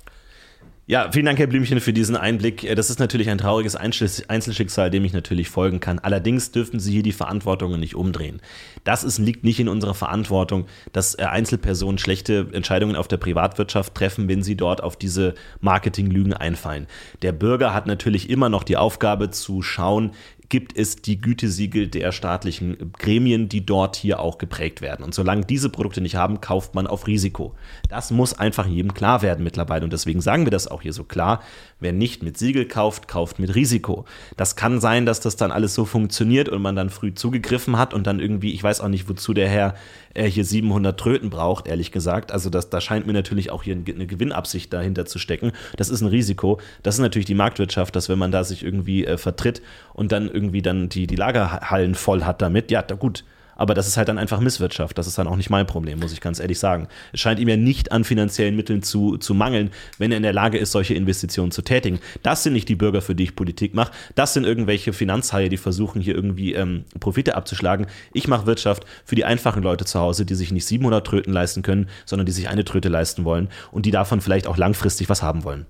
Ja, 0.90 1.10
vielen 1.12 1.26
Dank, 1.26 1.38
Herr 1.38 1.46
Blümchen, 1.46 1.80
für 1.80 1.92
diesen 1.92 2.16
Einblick. 2.16 2.64
Äh, 2.64 2.74
das 2.74 2.88
ist 2.88 2.98
natürlich 2.98 3.28
ein 3.28 3.36
trauriges 3.36 3.76
Einzelschicksal, 3.76 4.88
dem 4.88 5.04
ich 5.04 5.12
natürlich 5.12 5.50
folgen 5.50 5.80
kann. 5.80 5.98
Allerdings 5.98 6.50
dürfen 6.50 6.80
Sie 6.80 6.92
hier 6.92 7.02
die 7.02 7.12
Verantwortungen 7.12 7.78
nicht 7.78 7.94
umdrehen. 7.94 8.40
Das 8.84 9.04
ist, 9.04 9.18
liegt 9.18 9.44
nicht 9.44 9.60
in 9.60 9.68
unserer 9.68 9.92
Verantwortung, 9.92 10.64
dass 10.94 11.14
äh, 11.18 11.24
Einzelpersonen 11.24 11.98
schlechte 11.98 12.46
Entscheidungen 12.52 12.96
auf 12.96 13.06
der 13.06 13.18
Privatwirtschaft 13.18 13.94
treffen, 13.94 14.28
wenn 14.28 14.42
sie 14.42 14.56
dort 14.56 14.82
auf 14.82 14.96
diese 14.96 15.34
Marketinglügen 15.60 16.32
einfallen. 16.32 16.86
Der 17.20 17.32
Bürger 17.32 17.74
hat 17.74 17.86
natürlich 17.86 18.30
immer 18.30 18.48
noch 18.48 18.64
die 18.64 18.78
Aufgabe 18.78 19.30
zu 19.30 19.60
schauen, 19.60 20.12
gibt 20.48 20.78
es 20.78 20.96
die 20.96 21.20
Gütesiegel 21.20 21.88
der 21.88 22.12
staatlichen 22.12 22.92
Gremien, 22.98 23.48
die 23.48 23.66
dort 23.66 23.96
hier 23.96 24.20
auch 24.20 24.38
geprägt 24.38 24.80
werden. 24.80 25.04
Und 25.04 25.14
solange 25.14 25.44
diese 25.44 25.68
Produkte 25.68 26.00
nicht 26.00 26.16
haben, 26.16 26.40
kauft 26.40 26.74
man 26.74 26.86
auf 26.86 27.06
Risiko. 27.06 27.54
Das 27.88 28.10
muss 28.10 28.38
einfach 28.38 28.66
jedem 28.66 28.94
klar 28.94 29.20
werden 29.20 29.44
mittlerweile. 29.44 29.84
Und 29.84 29.92
deswegen 29.92 30.20
sagen 30.20 30.46
wir 30.46 30.50
das 30.50 30.66
auch 30.66 30.82
hier 30.82 30.94
so 30.94 31.04
klar. 31.04 31.42
Wer 31.80 31.92
nicht 31.92 32.22
mit 32.22 32.38
Siegel 32.38 32.66
kauft, 32.66 33.08
kauft 33.08 33.38
mit 33.38 33.54
Risiko. 33.54 34.06
Das 34.36 34.56
kann 34.56 34.80
sein, 34.80 35.04
dass 35.06 35.20
das 35.20 35.36
dann 35.36 35.52
alles 35.52 35.74
so 35.74 35.84
funktioniert 35.84 36.48
und 36.48 36.62
man 36.62 36.76
dann 36.76 36.90
früh 36.90 37.12
zugegriffen 37.12 37.76
hat 37.76 37.92
und 37.92 38.06
dann 38.06 38.18
irgendwie, 38.18 38.52
ich 38.52 38.62
weiß 38.62 38.80
auch 38.80 38.88
nicht, 38.88 39.08
wozu 39.08 39.34
der 39.34 39.48
Herr 39.48 39.74
äh, 40.14 40.24
hier 40.24 40.44
700 40.44 40.98
Tröten 40.98 41.30
braucht, 41.30 41.68
ehrlich 41.68 41.92
gesagt. 41.92 42.32
Also 42.32 42.50
das, 42.50 42.70
da 42.70 42.80
scheint 42.80 43.06
mir 43.06 43.12
natürlich 43.12 43.50
auch 43.50 43.62
hier 43.62 43.74
eine 43.74 44.06
Gewinnabsicht 44.06 44.72
dahinter 44.72 45.06
zu 45.06 45.18
stecken. 45.18 45.52
Das 45.76 45.90
ist 45.90 46.00
ein 46.00 46.08
Risiko. 46.08 46.58
Das 46.82 46.96
ist 46.96 47.00
natürlich 47.00 47.26
die 47.26 47.34
Marktwirtschaft, 47.34 47.94
dass 47.94 48.08
wenn 48.08 48.18
man 48.18 48.32
da 48.32 48.44
sich 48.44 48.64
irgendwie 48.64 49.04
äh, 49.04 49.18
vertritt 49.18 49.62
und 49.94 50.10
dann 50.12 50.28
irgendwie 50.38 50.62
dann 50.62 50.88
die, 50.88 51.06
die 51.06 51.16
Lagerhallen 51.16 51.94
voll 51.94 52.24
hat 52.24 52.40
damit, 52.40 52.70
ja, 52.70 52.82
gut, 52.82 53.24
aber 53.58 53.74
das 53.74 53.88
ist 53.88 53.96
halt 53.96 54.08
dann 54.08 54.18
einfach 54.18 54.40
Misswirtschaft. 54.40 54.96
Das 54.96 55.06
ist 55.06 55.18
dann 55.18 55.26
auch 55.26 55.36
nicht 55.36 55.50
mein 55.50 55.66
Problem, 55.66 55.98
muss 55.98 56.12
ich 56.12 56.20
ganz 56.20 56.38
ehrlich 56.38 56.58
sagen. 56.58 56.86
Es 57.12 57.20
scheint 57.20 57.40
ihm 57.40 57.48
ja 57.48 57.56
nicht 57.56 57.92
an 57.92 58.04
finanziellen 58.04 58.56
Mitteln 58.56 58.82
zu, 58.82 59.18
zu 59.18 59.34
mangeln, 59.34 59.70
wenn 59.98 60.12
er 60.12 60.16
in 60.16 60.22
der 60.22 60.32
Lage 60.32 60.56
ist, 60.58 60.70
solche 60.70 60.94
Investitionen 60.94 61.50
zu 61.50 61.62
tätigen. 61.62 61.98
Das 62.22 62.44
sind 62.44 62.52
nicht 62.52 62.68
die 62.68 62.76
Bürger, 62.76 63.02
für 63.02 63.16
die 63.16 63.24
ich 63.24 63.36
Politik 63.36 63.74
mache. 63.74 63.92
Das 64.14 64.32
sind 64.32 64.44
irgendwelche 64.44 64.92
Finanzhaie, 64.92 65.48
die 65.48 65.56
versuchen, 65.56 66.00
hier 66.00 66.14
irgendwie 66.14 66.54
ähm, 66.54 66.84
Profite 67.00 67.34
abzuschlagen. 67.34 67.88
Ich 68.12 68.28
mache 68.28 68.46
Wirtschaft 68.46 68.84
für 69.04 69.16
die 69.16 69.24
einfachen 69.24 69.62
Leute 69.62 69.84
zu 69.84 69.98
Hause, 69.98 70.24
die 70.24 70.36
sich 70.36 70.52
nicht 70.52 70.64
700 70.64 71.04
Tröten 71.04 71.32
leisten 71.32 71.62
können, 71.62 71.88
sondern 72.06 72.26
die 72.26 72.32
sich 72.32 72.48
eine 72.48 72.64
Tröte 72.64 72.88
leisten 72.88 73.24
wollen 73.24 73.48
und 73.72 73.86
die 73.86 73.90
davon 73.90 74.20
vielleicht 74.20 74.46
auch 74.46 74.56
langfristig 74.56 75.08
was 75.08 75.22
haben 75.22 75.42
wollen. 75.42 75.66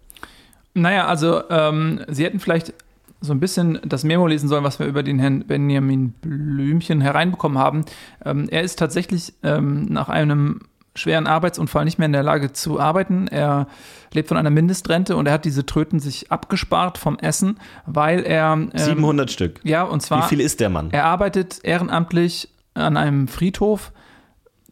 Naja, 0.75 1.07
also 1.07 1.43
ähm, 1.49 2.05
Sie 2.09 2.25
hätten 2.25 2.39
vielleicht 2.39 2.75
so 3.21 3.33
ein 3.33 3.41
bisschen 3.41 3.81
das 3.85 4.05
Memo 4.05 4.27
lesen 4.27 4.49
sollen, 4.49 4.65
was 4.65 4.79
wir 4.79 4.87
über 4.87 5.03
den 5.03 5.19
Herrn 5.19 5.47
Benjamin 5.47 6.13
Blümchen 6.13 7.01
hereinbekommen 7.01 7.59
haben. 7.59 7.85
Ähm, 8.25 8.49
er 8.51 8.63
ist 8.63 8.79
tatsächlich 8.79 9.35
ähm, 9.43 9.87
nach 9.87 10.09
einem 10.09 10.61
schweren 10.95 11.27
Arbeitsunfall 11.27 11.85
nicht 11.85 11.99
mehr 11.99 12.07
in 12.07 12.13
der 12.13 12.23
Lage 12.23 12.53
zu 12.53 12.81
arbeiten. 12.81 13.29
Er 13.29 13.69
lebt 14.13 14.29
von 14.29 14.37
einer 14.37 14.51
Mindestrente 14.51 15.17
und 15.17 15.27
er 15.27 15.33
hat 15.35 15.45
diese 15.45 15.65
Tröten 15.65 16.01
sich 16.01 16.31
abgespart 16.31 16.99
vom 16.99 17.19
Essen, 17.19 17.59
weil 17.87 18.25
er. 18.25 18.53
Ähm, 18.53 18.71
700 18.75 19.31
Stück. 19.31 19.61
Ja, 19.65 19.83
und 19.85 20.01
zwar. 20.01 20.25
Wie 20.25 20.29
viel 20.29 20.41
ist 20.41 20.61
der 20.61 20.71
Mann? 20.71 20.91
Er 20.91 21.05
arbeitet 21.05 21.61
ehrenamtlich 21.63 22.49
an 22.75 22.97
einem 22.97 23.29
Friedhof 23.29 23.93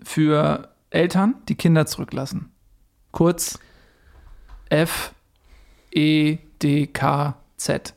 für 0.02 0.68
Eltern, 0.90 1.34
die 1.48 1.56
Kinder 1.56 1.86
zurücklassen. 1.86 2.50
Kurz 3.10 3.58
F 4.68 5.12
E 5.90 6.38
D 6.62 6.86
K 6.86 7.36
Z. 7.56 7.95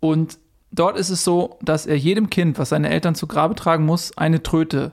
Und 0.00 0.38
dort 0.72 0.98
ist 0.98 1.10
es 1.10 1.24
so, 1.24 1.58
dass 1.62 1.86
er 1.86 1.96
jedem 1.96 2.30
Kind, 2.30 2.58
was 2.58 2.70
seine 2.70 2.90
Eltern 2.90 3.14
zu 3.14 3.26
Grabe 3.26 3.54
tragen 3.54 3.84
muss, 3.84 4.16
eine 4.16 4.42
Tröte 4.42 4.92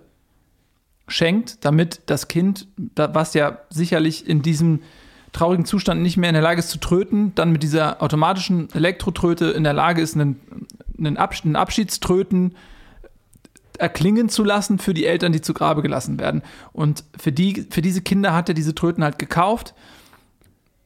schenkt, 1.07 1.63
damit 1.65 2.01
das 2.07 2.27
Kind, 2.27 2.67
was 2.95 3.33
ja 3.33 3.59
sicherlich 3.69 4.27
in 4.27 4.41
diesem 4.41 4.81
traurigen 5.31 5.65
Zustand 5.65 6.01
nicht 6.01 6.17
mehr 6.17 6.29
in 6.29 6.33
der 6.33 6.43
Lage 6.43 6.59
ist 6.59 6.69
zu 6.69 6.79
tröten, 6.79 7.33
dann 7.35 7.51
mit 7.51 7.63
dieser 7.63 8.01
automatischen 8.01 8.73
Elektrotröte 8.73 9.45
in 9.45 9.63
der 9.63 9.73
Lage 9.73 10.01
ist, 10.01 10.15
einen, 10.15 10.39
einen, 10.97 11.17
Abs 11.17 11.43
einen 11.43 11.55
Abschiedströten 11.55 12.55
erklingen 13.77 14.29
zu 14.29 14.43
lassen 14.43 14.79
für 14.79 14.93
die 14.93 15.05
Eltern, 15.05 15.31
die 15.31 15.41
zu 15.41 15.53
Grabe 15.53 15.81
gelassen 15.81 16.19
werden. 16.19 16.41
Und 16.73 17.03
für, 17.17 17.31
die, 17.31 17.67
für 17.69 17.81
diese 17.81 18.01
Kinder 18.01 18.33
hat 18.33 18.49
er 18.49 18.55
diese 18.55 18.73
Tröten 18.73 19.03
halt 19.03 19.19
gekauft. 19.19 19.75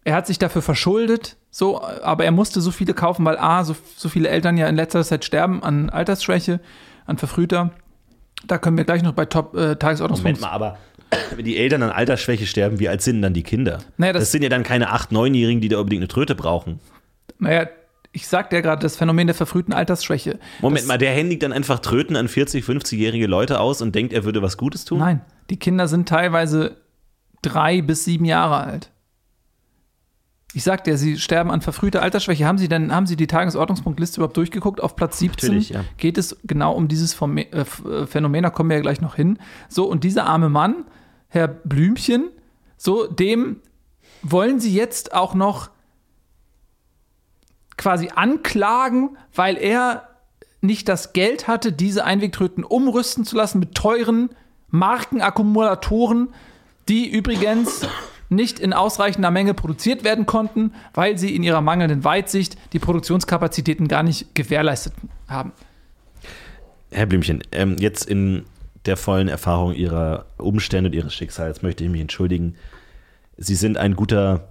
Er 0.04 0.16
hat 0.16 0.28
sich 0.28 0.40
dafür 0.40 0.62
verschuldet, 0.62 1.38
so, 1.54 1.82
aber 1.84 2.24
er 2.26 2.32
musste 2.32 2.62
so 2.62 2.72
viele 2.72 2.94
kaufen, 2.94 3.26
weil 3.26 3.38
A, 3.38 3.64
so, 3.66 3.76
so 3.98 4.08
viele 4.10 4.30
Eltern 4.30 4.58
ja 4.58 4.68
in 4.68 4.76
letzter 4.76 5.04
Zeit 5.04 5.26
sterben 5.26 5.62
an 5.64 5.90
Altersschwäche, 5.90 6.60
an 7.06 7.18
Verfrühter. 7.18 7.72
Da 8.48 8.58
können 8.58 8.78
wir 8.78 8.86
gleich 8.86 9.04
noch 9.04 9.12
bei 9.14 9.26
Top 9.26 9.54
äh, 9.54 9.58
Moment 9.58 9.80
Tagesordnungspunkt. 9.80 10.42
mal, 10.42 10.50
aber 10.50 10.78
wenn 11.36 11.44
die 11.46 11.58
Eltern 11.58 11.84
an 11.84 11.90
Altersschwäche 11.92 12.46
sterben, 12.48 12.80
wie 12.80 12.88
alt 12.90 13.02
sind 13.02 13.22
dann 13.22 13.34
die 13.34 13.44
Kinder? 13.44 13.80
Naja, 13.98 14.14
das- 14.14 14.24
das, 14.24 14.32
sind 14.32 14.44
ja 14.44 14.50
dann 14.50 14.64
keine 14.64 14.92
8-, 14.94 15.12
9-Jährigen, 15.12 15.60
die 15.62 15.68
da 15.68 15.78
unbedingt 15.80 16.00
eine 16.02 16.08
Tröte 16.08 16.34
brauchen. 16.36 16.80
Naja, 17.38 17.68
ich 18.14 18.28
sagte 18.28 18.56
ja 18.56 18.62
gerade 18.62 18.82
das 18.82 18.96
Phänomen 18.96 19.28
der 19.28 19.36
verfrühten 19.36 19.74
Altersschwäche. 19.74 20.40
Moment 20.62 20.80
das, 20.82 20.88
mal, 20.88 20.98
der 20.98 21.12
händigt 21.12 21.44
dann 21.44 21.52
einfach 21.54 21.80
Tröten 21.80 22.16
an 22.16 22.28
40-, 22.28 22.64
50-jährige 22.64 23.28
Leute 23.28 23.60
aus 23.60 23.82
und 23.82 23.94
denkt, 23.94 24.14
er 24.14 24.24
würde 24.24 24.42
was 24.42 24.58
Gutes 24.58 24.86
tun? 24.86 25.00
Nein, 25.00 25.22
die 25.50 25.58
Kinder 25.58 25.88
sind 25.90 26.08
teilweise 26.10 26.78
drei 27.42 27.82
bis 27.82 28.06
sieben 28.06 28.26
Jahre 28.26 28.58
alt. 28.58 28.90
Ich 30.54 30.64
sagte 30.64 30.92
ja, 30.92 30.98
sie 30.98 31.18
sterben 31.18 31.50
an 31.50 31.62
verfrühter 31.62 32.02
Altersschwäche. 32.02 32.46
Haben 32.46 32.58
Sie 32.58 32.68
denn, 32.68 32.94
haben 32.94 33.08
Sie 33.08 33.16
die 33.16 33.28
Tagesordnungspunktliste 33.28 34.20
überhaupt 34.20 34.36
durchgeguckt? 34.36 34.82
Auf 34.82 34.96
Platz 34.96 35.20
17 35.20 35.48
Natürlich, 35.48 35.70
ja. 35.70 35.86
geht 35.98 36.18
es 36.18 36.38
genau 36.44 36.74
um 36.74 36.88
dieses 36.88 37.20
äh, 37.22 37.42
äh, 37.42 38.06
Phänomen, 38.06 38.44
da 38.44 38.50
kommen 38.50 38.70
wir 38.70 38.78
ja 38.78 38.82
gleich 38.82 39.02
noch 39.02 39.16
hin. 39.16 39.40
So, 39.70 39.86
und 39.86 40.04
dieser 40.04 40.26
arme 40.26 40.50
Mann, 40.50 40.86
Herr 41.30 41.48
Blümchen, 41.48 42.30
so, 42.78 43.08
dem 43.08 43.58
wollen 44.24 44.60
Sie 44.60 44.74
jetzt 44.74 45.14
auch 45.14 45.34
noch 45.36 45.70
quasi 47.78 48.10
anklagen, 48.14 49.18
weil 49.34 49.58
er 49.58 50.10
nicht 50.62 50.90
das 50.90 51.14
Geld 51.14 51.48
hatte, 51.48 51.72
diese 51.72 52.04
Einwegtröten 52.04 52.64
umrüsten 52.64 53.26
zu 53.26 53.36
lassen 53.36 53.60
mit 53.60 53.74
teuren 53.74 54.30
Markenakkumulatoren, 54.70 56.30
die 56.88 57.10
übrigens 57.10 57.88
nicht 58.32 58.60
in 58.60 58.74
ausreichender 58.74 59.30
Menge 59.30 59.54
produziert 59.54 60.04
werden 60.04 60.26
konnten, 60.26 60.74
weil 60.94 61.18
sie 61.18 61.36
in 61.36 61.44
ihrer 61.44 61.62
mangelnden 61.62 62.04
Weitsicht 62.04 62.58
die 62.74 62.80
Produktionskapazitäten 62.80 63.88
gar 63.88 64.04
nicht 64.04 64.34
gewährleistet 64.34 64.94
haben. 65.28 65.52
Herr 66.92 67.06
Blümchen, 67.06 67.44
ähm, 67.52 67.76
jetzt 67.78 68.06
in 68.06 68.46
der 68.86 68.98
vollen 68.98 69.28
Erfahrung 69.28 69.74
Ihrer 69.74 70.26
Umstände 70.38 70.90
und 70.90 70.96
Ihres 70.96 71.14
Schicksals 71.14 71.62
möchte 71.62 71.84
ich 71.84 71.90
mich 71.90 72.02
entschuldigen. 72.02 72.56
Sie 73.38 73.56
sind 73.56 73.78
ein 73.78 73.96
guter 73.96 74.50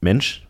Mensch. 0.00 0.47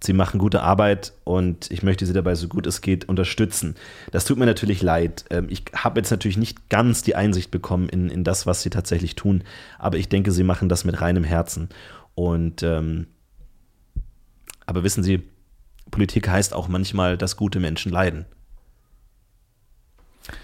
Sie 0.00 0.12
machen 0.12 0.38
gute 0.38 0.62
Arbeit 0.62 1.12
und 1.24 1.70
ich 1.72 1.82
möchte 1.82 2.06
Sie 2.06 2.12
dabei, 2.12 2.36
so 2.36 2.46
gut 2.46 2.66
es 2.68 2.80
geht, 2.82 3.08
unterstützen. 3.08 3.74
Das 4.12 4.24
tut 4.24 4.38
mir 4.38 4.46
natürlich 4.46 4.80
leid. 4.80 5.24
Ähm, 5.30 5.46
Ich 5.50 5.64
habe 5.74 5.98
jetzt 5.98 6.10
natürlich 6.12 6.36
nicht 6.36 6.68
ganz 6.70 7.02
die 7.02 7.16
Einsicht 7.16 7.50
bekommen 7.50 7.88
in, 7.88 8.08
in 8.08 8.22
das, 8.22 8.46
was 8.46 8.62
Sie 8.62 8.70
tatsächlich 8.70 9.16
tun, 9.16 9.42
aber 9.78 9.96
ich 9.98 10.08
denke, 10.08 10.30
Sie 10.30 10.44
machen 10.44 10.68
das 10.68 10.84
mit 10.84 11.00
reinem 11.00 11.24
Herzen. 11.24 11.68
Und 12.14 12.62
ähm, 12.62 13.08
aber 14.66 14.84
wissen 14.84 15.02
Sie, 15.02 15.22
Politik 15.90 16.28
heißt 16.28 16.54
auch 16.54 16.68
manchmal, 16.68 17.16
dass 17.18 17.36
gute 17.36 17.58
Menschen 17.58 17.90
leiden. 17.90 18.26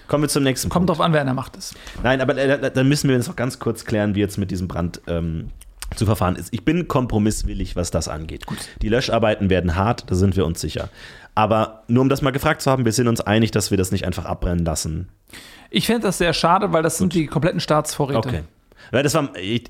Kommen 0.09 0.25
wir 0.25 0.29
zum 0.29 0.43
nächsten 0.43 0.69
Kommt 0.71 0.87
Punkt. 0.87 0.99
drauf 0.99 1.05
an, 1.05 1.13
wer 1.13 1.21
in 1.21 1.27
der 1.27 1.35
Macht 1.35 1.57
ist. 1.57 1.75
Nein, 2.03 2.21
aber 2.21 2.37
äh, 2.39 2.59
da- 2.61 2.71
dann 2.71 2.89
müssen 2.89 3.09
wir 3.09 3.17
jetzt 3.17 3.29
noch 3.29 3.37
ganz 3.37 3.59
kurz 3.59 3.85
klären, 3.85 4.15
wie 4.15 4.21
jetzt 4.21 4.39
mit 4.39 4.51
diesem 4.51 4.67
Brand 4.67 5.01
ähm, 5.07 5.51
zu 5.97 6.07
verfahren 6.07 6.37
ist. 6.37 6.53
Ich 6.53 6.65
bin 6.65 6.89
kompromisswillig, 6.89 7.77
was 7.77 7.91
das 7.91 8.09
angeht. 8.09 8.45
Die 8.83 8.89
Löscharbeiten 8.89 9.51
werden 9.51 9.77
hart, 9.77 10.11
da 10.11 10.15
sind 10.15 10.37
wir 10.37 10.47
uns 10.47 10.61
sicher. 10.61 10.89
Aber 11.35 11.83
nur 11.89 12.03
um 12.03 12.09
das 12.09 12.23
mal 12.23 12.31
gefragt 12.31 12.63
zu 12.63 12.71
haben, 12.71 12.85
wir 12.85 12.93
sind 12.93 13.09
uns 13.09 13.21
einig, 13.21 13.51
dass 13.51 13.71
wir 13.71 13.79
das 13.79 13.91
nicht 13.91 14.07
einfach 14.07 14.25
abbrennen 14.25 14.65
lassen. 14.65 15.09
Ich 15.71 15.87
fände 15.87 16.03
das 16.03 16.19
sehr 16.19 16.33
schade, 16.33 16.73
weil 16.73 16.83
das 16.83 16.99
sind 16.99 17.15
die 17.15 17.27
kompletten 17.27 17.61
Staatsvorräte. 17.61 18.19
Okay. 18.19 18.43
Weil 18.93 19.03
das 19.03 19.15
war, 19.15 19.35
ich, 19.37 19.65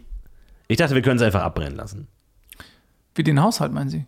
ich 0.69 0.77
dachte, 0.77 0.95
wir 0.95 1.03
können 1.03 1.17
es 1.17 1.23
einfach 1.23 1.43
abbrennen 1.43 1.77
lassen. 1.77 2.09
Wie 3.15 3.23
den 3.23 3.43
Haushalt, 3.43 3.73
meinen 3.73 3.89
Sie? 3.89 4.05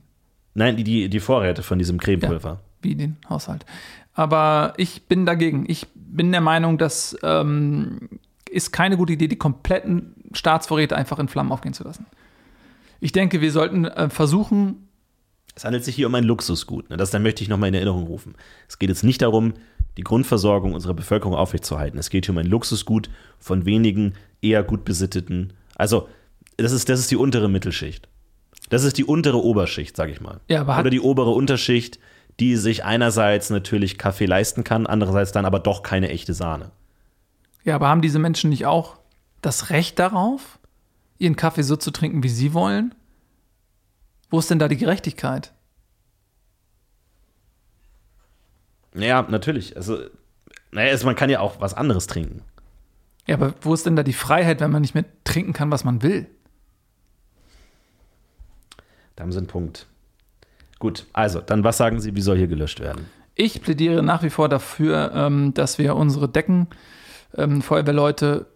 Nein, 0.55 0.77
die, 0.77 0.85
die, 0.85 1.09
die 1.09 1.21
Vorräte 1.21 1.63
von 1.63 1.79
diesem 1.79 1.99
Cremepulver. 1.99 2.61
Wie 2.83 2.95
den 2.95 3.17
Haushalt. 3.29 3.65
Aber 4.15 4.75
ich 4.79 5.07
bin 5.07 5.27
dagegen. 5.27 5.65
Ich 5.69 5.87
bin 5.95 6.33
der 6.33 6.41
Meinung, 6.41 6.79
das 6.79 7.17
ähm, 7.23 8.09
ist 8.51 8.73
keine 8.73 8.97
gute 8.97 9.13
Idee, 9.13 9.29
die 9.29 9.37
kompletten 9.37 10.15
Staatsvorräte 10.33 10.97
einfach 10.97 11.19
in 11.19 11.29
Flammen 11.29 11.53
aufgehen 11.53 11.75
zu 11.75 11.85
lassen. 11.85 12.07
Ich 13.01 13.13
denke, 13.13 13.41
wir 13.41 13.53
sollten 13.53 13.85
äh, 13.85 14.09
versuchen, 14.09 14.89
Es 15.55 15.65
handelt 15.65 15.85
sich 15.85 15.95
hier 15.95 16.07
um 16.07 16.15
ein 16.15 16.25
Luxusgut. 16.25 16.91
Ne? 16.91 16.97
Das 16.97 17.11
dann 17.11 17.23
möchte 17.23 17.43
ich 17.43 17.49
nochmal 17.49 17.69
in 17.69 17.75
Erinnerung 17.75 18.07
rufen. 18.07 18.35
Es 18.69 18.79
geht 18.79 18.89
jetzt 18.89 19.05
nicht 19.05 19.23
darum, 19.23 19.55
die 19.97 20.05
Grundversorgung 20.05 20.75
unserer 20.75 20.95
Bevölkerung 20.95 21.35
aufrechtzuerhalten. 21.35 21.99
Es 21.99 22.11
geht 22.11 22.27
hier 22.27 22.35
um 22.35 22.39
ein 22.39 22.47
Luxusgut 22.47 23.11
von 23.39 23.65
wenigen 23.65 24.15
eher 24.43 24.63
gut 24.63 24.85
besitteten. 24.85 25.53
Also, 25.75 26.09
das 26.57 26.73
ist, 26.73 26.89
das 26.89 27.01
ist 27.01 27.11
die 27.11 27.17
untere 27.17 27.49
Mittelschicht. 27.49 28.09
Das 28.69 28.83
ist 28.83 28.99
die 28.99 29.05
untere 29.05 29.43
Oberschicht, 29.43 29.97
sag 29.97 30.11
ich 30.11 30.21
mal. 30.21 30.41
Ja, 30.49 30.63
Oder 30.63 30.91
die 30.91 31.01
obere 31.01 31.31
Unterschicht, 31.31 31.99
die 32.41 32.57
sich 32.57 32.85
einerseits 32.85 33.51
natürlich 33.51 33.99
Kaffee 33.99 34.27
leisten 34.27 34.65
kann, 34.65 34.87
andererseits 34.87 35.33
dann 35.33 35.45
aber 35.45 35.61
doch 35.61 35.83
keine 35.83 36.09
echte 36.09 36.35
Sahne. 36.35 36.73
Ja, 37.67 37.75
aber 37.75 37.89
haben 37.89 38.01
diese 38.01 38.21
Menschen 38.21 38.49
nicht 38.49 38.65
auch 38.65 38.97
das 39.43 39.71
Recht 39.71 39.99
darauf, 39.99 40.61
ihren 41.19 41.35
Kaffee 41.35 41.63
so 41.63 41.77
zu 41.77 41.91
trinken, 41.91 42.23
wie 42.23 42.29
sie 42.29 42.55
wollen? 42.55 42.95
Wo 44.31 44.39
ist 44.39 44.49
denn 44.51 44.61
da 44.61 44.69
die 44.69 44.77
Gerechtigkeit? 44.77 45.53
Ja, 48.95 49.23
natürlich. 49.23 49.77
Also, 49.77 49.99
naja, 50.71 50.93
also 50.93 51.07
man 51.07 51.17
kann 51.17 51.29
ja 51.29 51.41
auch 51.41 51.61
was 51.61 51.75
anderes 51.75 52.07
trinken. 52.07 52.43
Ja, 53.27 53.35
aber 53.35 53.55
wo 53.61 53.75
ist 53.75 53.85
denn 53.85 53.97
da 53.97 54.05
die 54.05 54.13
Freiheit, 54.13 54.61
wenn 54.61 54.71
man 54.71 54.83
nicht 54.83 54.95
mehr 54.95 55.05
trinken 55.25 55.53
kann, 55.53 55.73
was 55.73 55.83
man 55.83 56.03
will? 56.03 56.29
Da 59.17 59.25
haben 59.25 59.33
Sie 59.33 59.39
einen 59.39 59.49
Punkt. 59.49 59.87
Gut, 60.79 61.07
also, 61.13 61.41
dann 61.41 61.65
was 61.65 61.79
sagen 61.79 62.01
Sie, 62.01 62.15
wie 62.15 62.21
soll 62.21 62.37
hier 62.37 62.47
gelöscht 62.47 62.79
werden? 62.79 63.07
Ich 63.35 63.61
plädiere 63.61 64.05
nach 64.05 64.23
wie 64.23 64.31
vor 64.31 64.49
dafür, 64.49 65.11
ähm, 65.15 65.53
dass 65.53 65.79
wir 65.79 65.97
unsere 65.97 66.29
Decken, 66.29 66.69
ähm, 67.37 67.63
Feuerwehrleute 67.63 68.47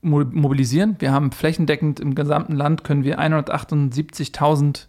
mo 0.00 0.24
mobilisieren. 0.24 0.96
Wir 0.98 1.12
haben 1.12 1.32
flächendeckend 1.32 2.00
im 2.00 2.14
gesamten 2.14 2.54
Land 2.54 2.84
können 2.84 3.04
wir 3.04 3.20
178.000 3.20 4.86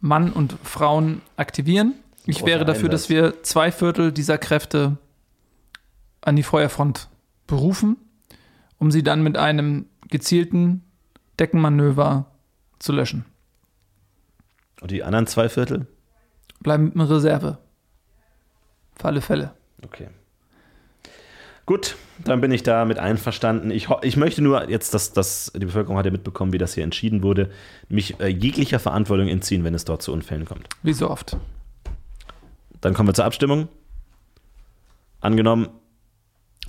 Mann 0.00 0.32
und 0.32 0.56
Frauen 0.62 1.20
aktivieren. 1.36 1.94
Ich 2.24 2.44
wäre 2.44 2.64
dafür, 2.64 2.88
dass 2.88 3.08
wir 3.08 3.42
zwei 3.42 3.72
Viertel 3.72 4.12
dieser 4.12 4.38
Kräfte 4.38 4.98
an 6.20 6.36
die 6.36 6.42
Feuerfront 6.42 7.08
berufen, 7.46 7.96
um 8.78 8.90
sie 8.90 9.02
dann 9.02 9.22
mit 9.22 9.36
einem 9.36 9.86
gezielten 10.08 10.82
Deckenmanöver 11.40 12.26
zu 12.78 12.92
löschen. 12.92 13.24
Und 14.80 14.90
die 14.90 15.02
anderen 15.02 15.26
zwei 15.26 15.48
Viertel? 15.48 15.86
Bleiben 16.60 16.92
in 16.92 17.00
Reserve. 17.00 17.58
Für 18.96 19.06
alle 19.06 19.20
Fälle. 19.20 19.52
Okay. 19.84 20.08
Gut, 21.68 21.96
dann 22.24 22.40
bin 22.40 22.50
ich 22.50 22.62
damit 22.62 22.98
einverstanden. 22.98 23.70
Ich, 23.70 23.90
ich 24.00 24.16
möchte 24.16 24.40
nur 24.40 24.70
jetzt, 24.70 24.94
dass, 24.94 25.12
dass 25.12 25.52
die 25.54 25.66
Bevölkerung 25.66 25.98
hat 25.98 26.06
ja 26.06 26.10
mitbekommen, 26.10 26.54
wie 26.54 26.56
das 26.56 26.72
hier 26.72 26.82
entschieden 26.82 27.22
wurde, 27.22 27.50
mich 27.90 28.18
äh, 28.20 28.28
jeglicher 28.28 28.78
Verantwortung 28.78 29.28
entziehen, 29.28 29.64
wenn 29.64 29.74
es 29.74 29.84
dort 29.84 30.00
zu 30.00 30.14
Unfällen 30.14 30.46
kommt. 30.46 30.66
Wie 30.82 30.94
so 30.94 31.10
oft. 31.10 31.36
Dann 32.80 32.94
kommen 32.94 33.10
wir 33.10 33.12
zur 33.12 33.26
Abstimmung. 33.26 33.68
Angenommen. 35.20 35.68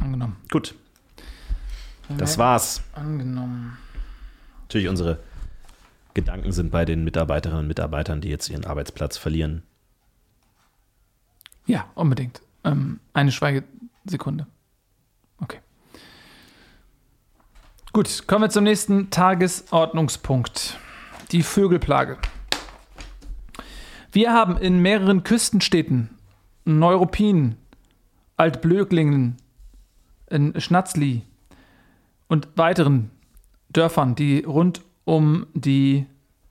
Angenommen. 0.02 0.36
Gut, 0.52 0.76
das 2.18 2.38
war's. 2.38 2.82
Angenommen. 2.92 3.78
Natürlich, 4.64 4.90
unsere 4.90 5.20
Gedanken 6.14 6.52
sind 6.52 6.72
bei 6.72 6.84
den 6.84 7.06
Mitarbeiterinnen 7.06 7.62
und 7.62 7.68
Mitarbeitern, 7.68 8.20
die 8.20 8.28
jetzt 8.28 8.50
ihren 8.50 8.66
Arbeitsplatz 8.66 9.16
verlieren. 9.16 9.64
Ja, 11.68 11.86
unbedingt. 11.96 12.42
Ähm, 12.66 13.00
eine 13.14 13.32
Schweigesekunde. 13.32 14.46
Okay. 15.42 15.60
Gut, 17.92 18.28
kommen 18.28 18.44
wir 18.44 18.50
zum 18.52 18.66
nächsten 18.66 19.10
Tagesordnungspunkt. 19.10 20.78
Die 21.32 21.42
Vögelplage. 21.42 22.20
Wir 24.12 24.32
haben 24.32 24.58
in 24.58 24.80
mehreren 24.80 25.24
Küstenstädten, 25.24 26.12
Neuruppin, 26.66 27.56
Altblöglingen, 28.38 29.38
in 30.30 30.62
Schnatzli 30.62 31.24
und 32.28 32.48
weiteren 32.56 33.10
Dörfern, 33.70 34.14
die 34.14 34.44
rund 34.44 34.82
um 35.04 35.48
die 35.56 36.06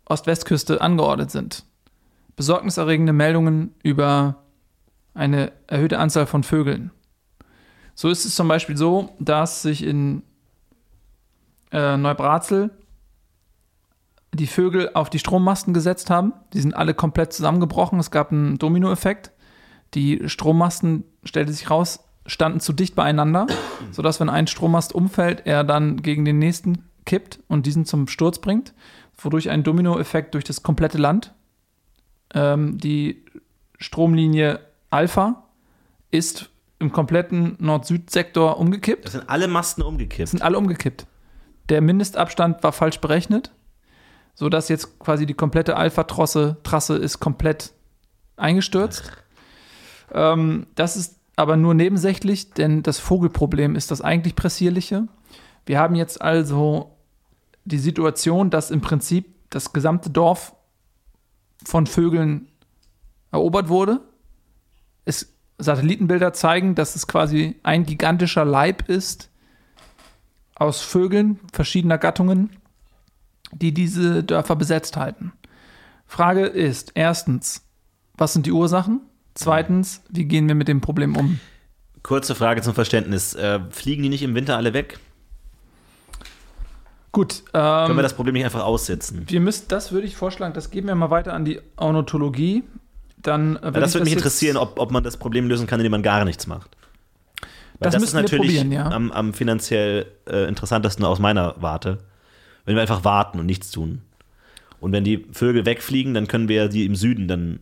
Ost-West-Küste 0.07 0.81
angeordnet 0.81 1.31
sind, 1.31 1.65
besorgniserregende 2.35 3.13
Meldungen 3.13 3.77
über 3.85 4.43
eine 5.15 5.53
erhöhte 5.69 6.01
Anzahl 6.01 6.27
von 6.27 6.43
Vögeln. 6.43 6.91
So 7.95 8.09
ist 8.09 8.25
es 8.25 8.35
zum 8.35 8.49
Beispiel 8.49 8.77
so, 8.77 9.15
dass 9.21 9.63
sich 9.63 9.85
in 9.85 10.23
äh, 11.73 11.97
Neubratzel 11.97 12.71
die 14.33 14.47
Vögel 14.47 14.91
auf 14.95 15.11
die 15.11 15.19
Strommasten 15.19 15.75
gesetzt 15.75 16.11
haben. 16.11 16.33
Die 16.53 16.61
sind 16.61 16.75
alle 16.75 16.95
komplett 16.95 17.33
zusammengebrochen. 17.33 17.99
Es 17.99 18.11
gab 18.11 18.31
einen 18.31 18.59
Dominoeffekt. 18.59 19.33
Die 19.95 20.29
Strommasten, 20.29 21.05
stellte 21.25 21.53
sich 21.53 21.71
raus, 21.71 22.01
standen 22.27 22.61
zu 22.61 22.73
dicht 22.73 22.95
beieinander, 22.95 23.47
sodass, 23.91 24.21
wenn 24.21 24.29
ein 24.29 24.47
Strommast 24.47 24.95
umfällt, 24.95 25.47
er 25.47 25.65
dann 25.65 26.03
gegen 26.03 26.25
den 26.25 26.39
nächsten 26.39 26.85
kippt 27.07 27.41
und 27.49 27.65
diesen 27.65 27.87
zum 27.87 28.07
Sturz 28.07 28.39
bringt, 28.39 28.75
wodurch 29.17 29.49
ein 29.49 29.63
Dominoeffekt 29.63 30.35
durch 30.35 30.45
das 30.45 30.63
komplette 30.63 30.99
Land. 30.99 31.33
Ähm, 32.35 32.77
die 32.77 33.25
Stromlinie 33.79 34.61
Alpha 34.91 35.45
ist 36.11 36.51
im 36.79 36.93
kompletten 36.93 37.57
Nord-Süd-Sektor 37.59 38.59
umgekippt. 38.59 39.07
Das 39.07 39.13
sind 39.13 39.29
alle 39.29 39.49
Masten 39.49 39.83
umgekippt. 39.83 40.29
sind 40.29 40.43
alle 40.43 40.59
umgekippt. 40.59 41.07
Der 41.69 41.81
Mindestabstand 41.81 42.63
war 42.63 42.73
falsch 42.73 43.01
berechnet, 43.01 43.53
sodass 44.35 44.69
jetzt 44.69 44.99
quasi 44.99 45.27
die 45.27 45.35
komplette 45.35 45.77
Alpha-Trasse 45.77 46.57
Trasse 46.63 46.97
ist 46.97 47.21
komplett 47.21 47.73
eingestürzt. 48.37 49.13
Ähm, 50.13 50.67
das 50.75 50.97
ist 50.97 51.17
aber 51.37 51.57
nur 51.57 51.75
nebensächlich, 51.75 52.51
denn 52.51 52.83
das 52.83 52.99
Vogelproblem 52.99 53.77
ist 53.77 53.91
das 53.91 54.01
eigentlich 54.01 54.35
pressierliche. 54.35 55.07
Wir 55.67 55.79
haben 55.79 55.95
jetzt 55.95 56.21
also 56.23 56.97
die 57.65 57.79
Situation, 57.79 58.51
dass 58.51 58.71
im 58.71 58.81
Prinzip 58.81 59.35
das 59.51 59.73
gesamte 59.73 60.11
Dorf 60.11 60.55
von 61.65 61.87
Vögeln 61.87 62.49
erobert 63.31 63.69
wurde. 63.69 64.01
Es, 65.05 65.35
Satellitenbilder 65.59 66.33
zeigen, 66.33 66.75
dass 66.75 66.97
es 66.97 67.07
quasi 67.07 67.57
ein 67.63 67.85
gigantischer 67.85 68.45
Leib 68.45 68.89
ist 68.89 69.31
aus 70.59 70.81
Vögeln 70.81 71.39
verschiedener 71.53 71.99
Gattungen, 71.99 72.51
die 73.53 73.73
diese 73.73 74.25
Dörfer 74.25 74.57
besetzt 74.57 74.97
halten. 74.97 75.33
Frage 76.07 76.47
ist 76.47 76.93
erstens, 76.95 77.65
was 78.17 78.33
sind 78.33 78.47
die 78.47 78.53
Ursachen? 78.53 79.01
Zweitens, 79.35 80.03
wie 80.09 80.25
gehen 80.25 80.49
wir 80.49 80.55
mit 80.55 80.69
dem 80.69 80.81
Problem 80.81 81.17
um? 81.17 81.39
Kurze 82.03 82.35
Frage 82.35 82.63
zum 82.63 82.75
Verständnis. 82.75 83.35
Äh, 83.35 83.61
fliegen 83.71 84.03
die 84.03 84.09
nicht 84.09 84.23
im 84.23 84.35
Winter 84.35 84.57
alle 84.57 84.73
weg? 84.73 84.99
Gut, 87.13 87.45
Können 87.53 87.91
ähm, 87.91 87.97
wir 87.97 88.03
das 88.03 88.15
Problem 88.15 88.35
nicht 88.35 88.45
einfach 88.45 88.65
aussitzen? 88.65 89.25
wir 89.29 89.41
müssen, 89.41 89.67
das 89.69 89.93
würde 89.93 90.07
ich 90.07 90.17
vorschlagen, 90.17 90.55
das 90.55 90.71
geben 90.71 90.89
wir 90.89 90.95
mal 90.95 91.11
weiter 91.11 91.35
an 91.35 91.45
die 91.45 91.61
Ornithologie. 91.77 92.65
Dann 93.17 93.57
äh, 93.57 93.75
Weil 93.75 93.81
das 93.81 93.95
würde 93.95 94.05
mich 94.05 94.13
interessieren, 94.13 94.57
ob, 94.57 94.79
ob 94.79 94.91
man 94.91 95.03
das 95.03 95.17
Problem 95.17 95.49
lösen 95.49 95.67
kann, 95.67 95.81
indem 95.81 95.93
man 95.93 96.03
gar 96.03 96.25
nichts 96.25 96.47
macht. 96.47 96.77
Weil 97.79 97.91
Das 97.91 98.03
ist 98.03 98.13
natürlich 98.13 98.57
probieren, 98.57 98.73
ja. 98.73 98.91
am, 98.91 99.13
am 99.13 99.33
finanziell 99.33 100.07
äh, 100.29 100.49
interessantesten 100.49 101.05
aus 101.05 101.19
meiner 101.19 101.55
Warte. 101.59 101.99
Wenn 102.65 102.75
wir 102.75 102.83
einfach 102.83 103.05
warten 103.05 103.39
und 103.39 103.47
nichts 103.47 103.71
tun. 103.71 104.03
Und 104.81 104.93
wenn 104.93 105.05
die 105.05 105.27
Vögel 105.33 105.65
wegfliegen, 105.65 106.15
dann 106.15 106.29
können 106.29 106.49
wir 106.49 106.69
die 106.69 106.85
im 106.85 106.95
Süden 106.95 107.29
dann, 107.29 107.61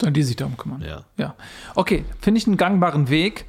Sollen 0.00 0.14
die 0.14 0.22
sich 0.22 0.36
darum 0.36 0.56
kümmern? 0.56 0.82
ja. 0.82 1.04
Ja. 1.16 1.34
Okay, 1.74 2.04
finde 2.20 2.38
ich 2.38 2.46
einen 2.46 2.56
gangbaren 2.56 3.08
Weg. 3.08 3.46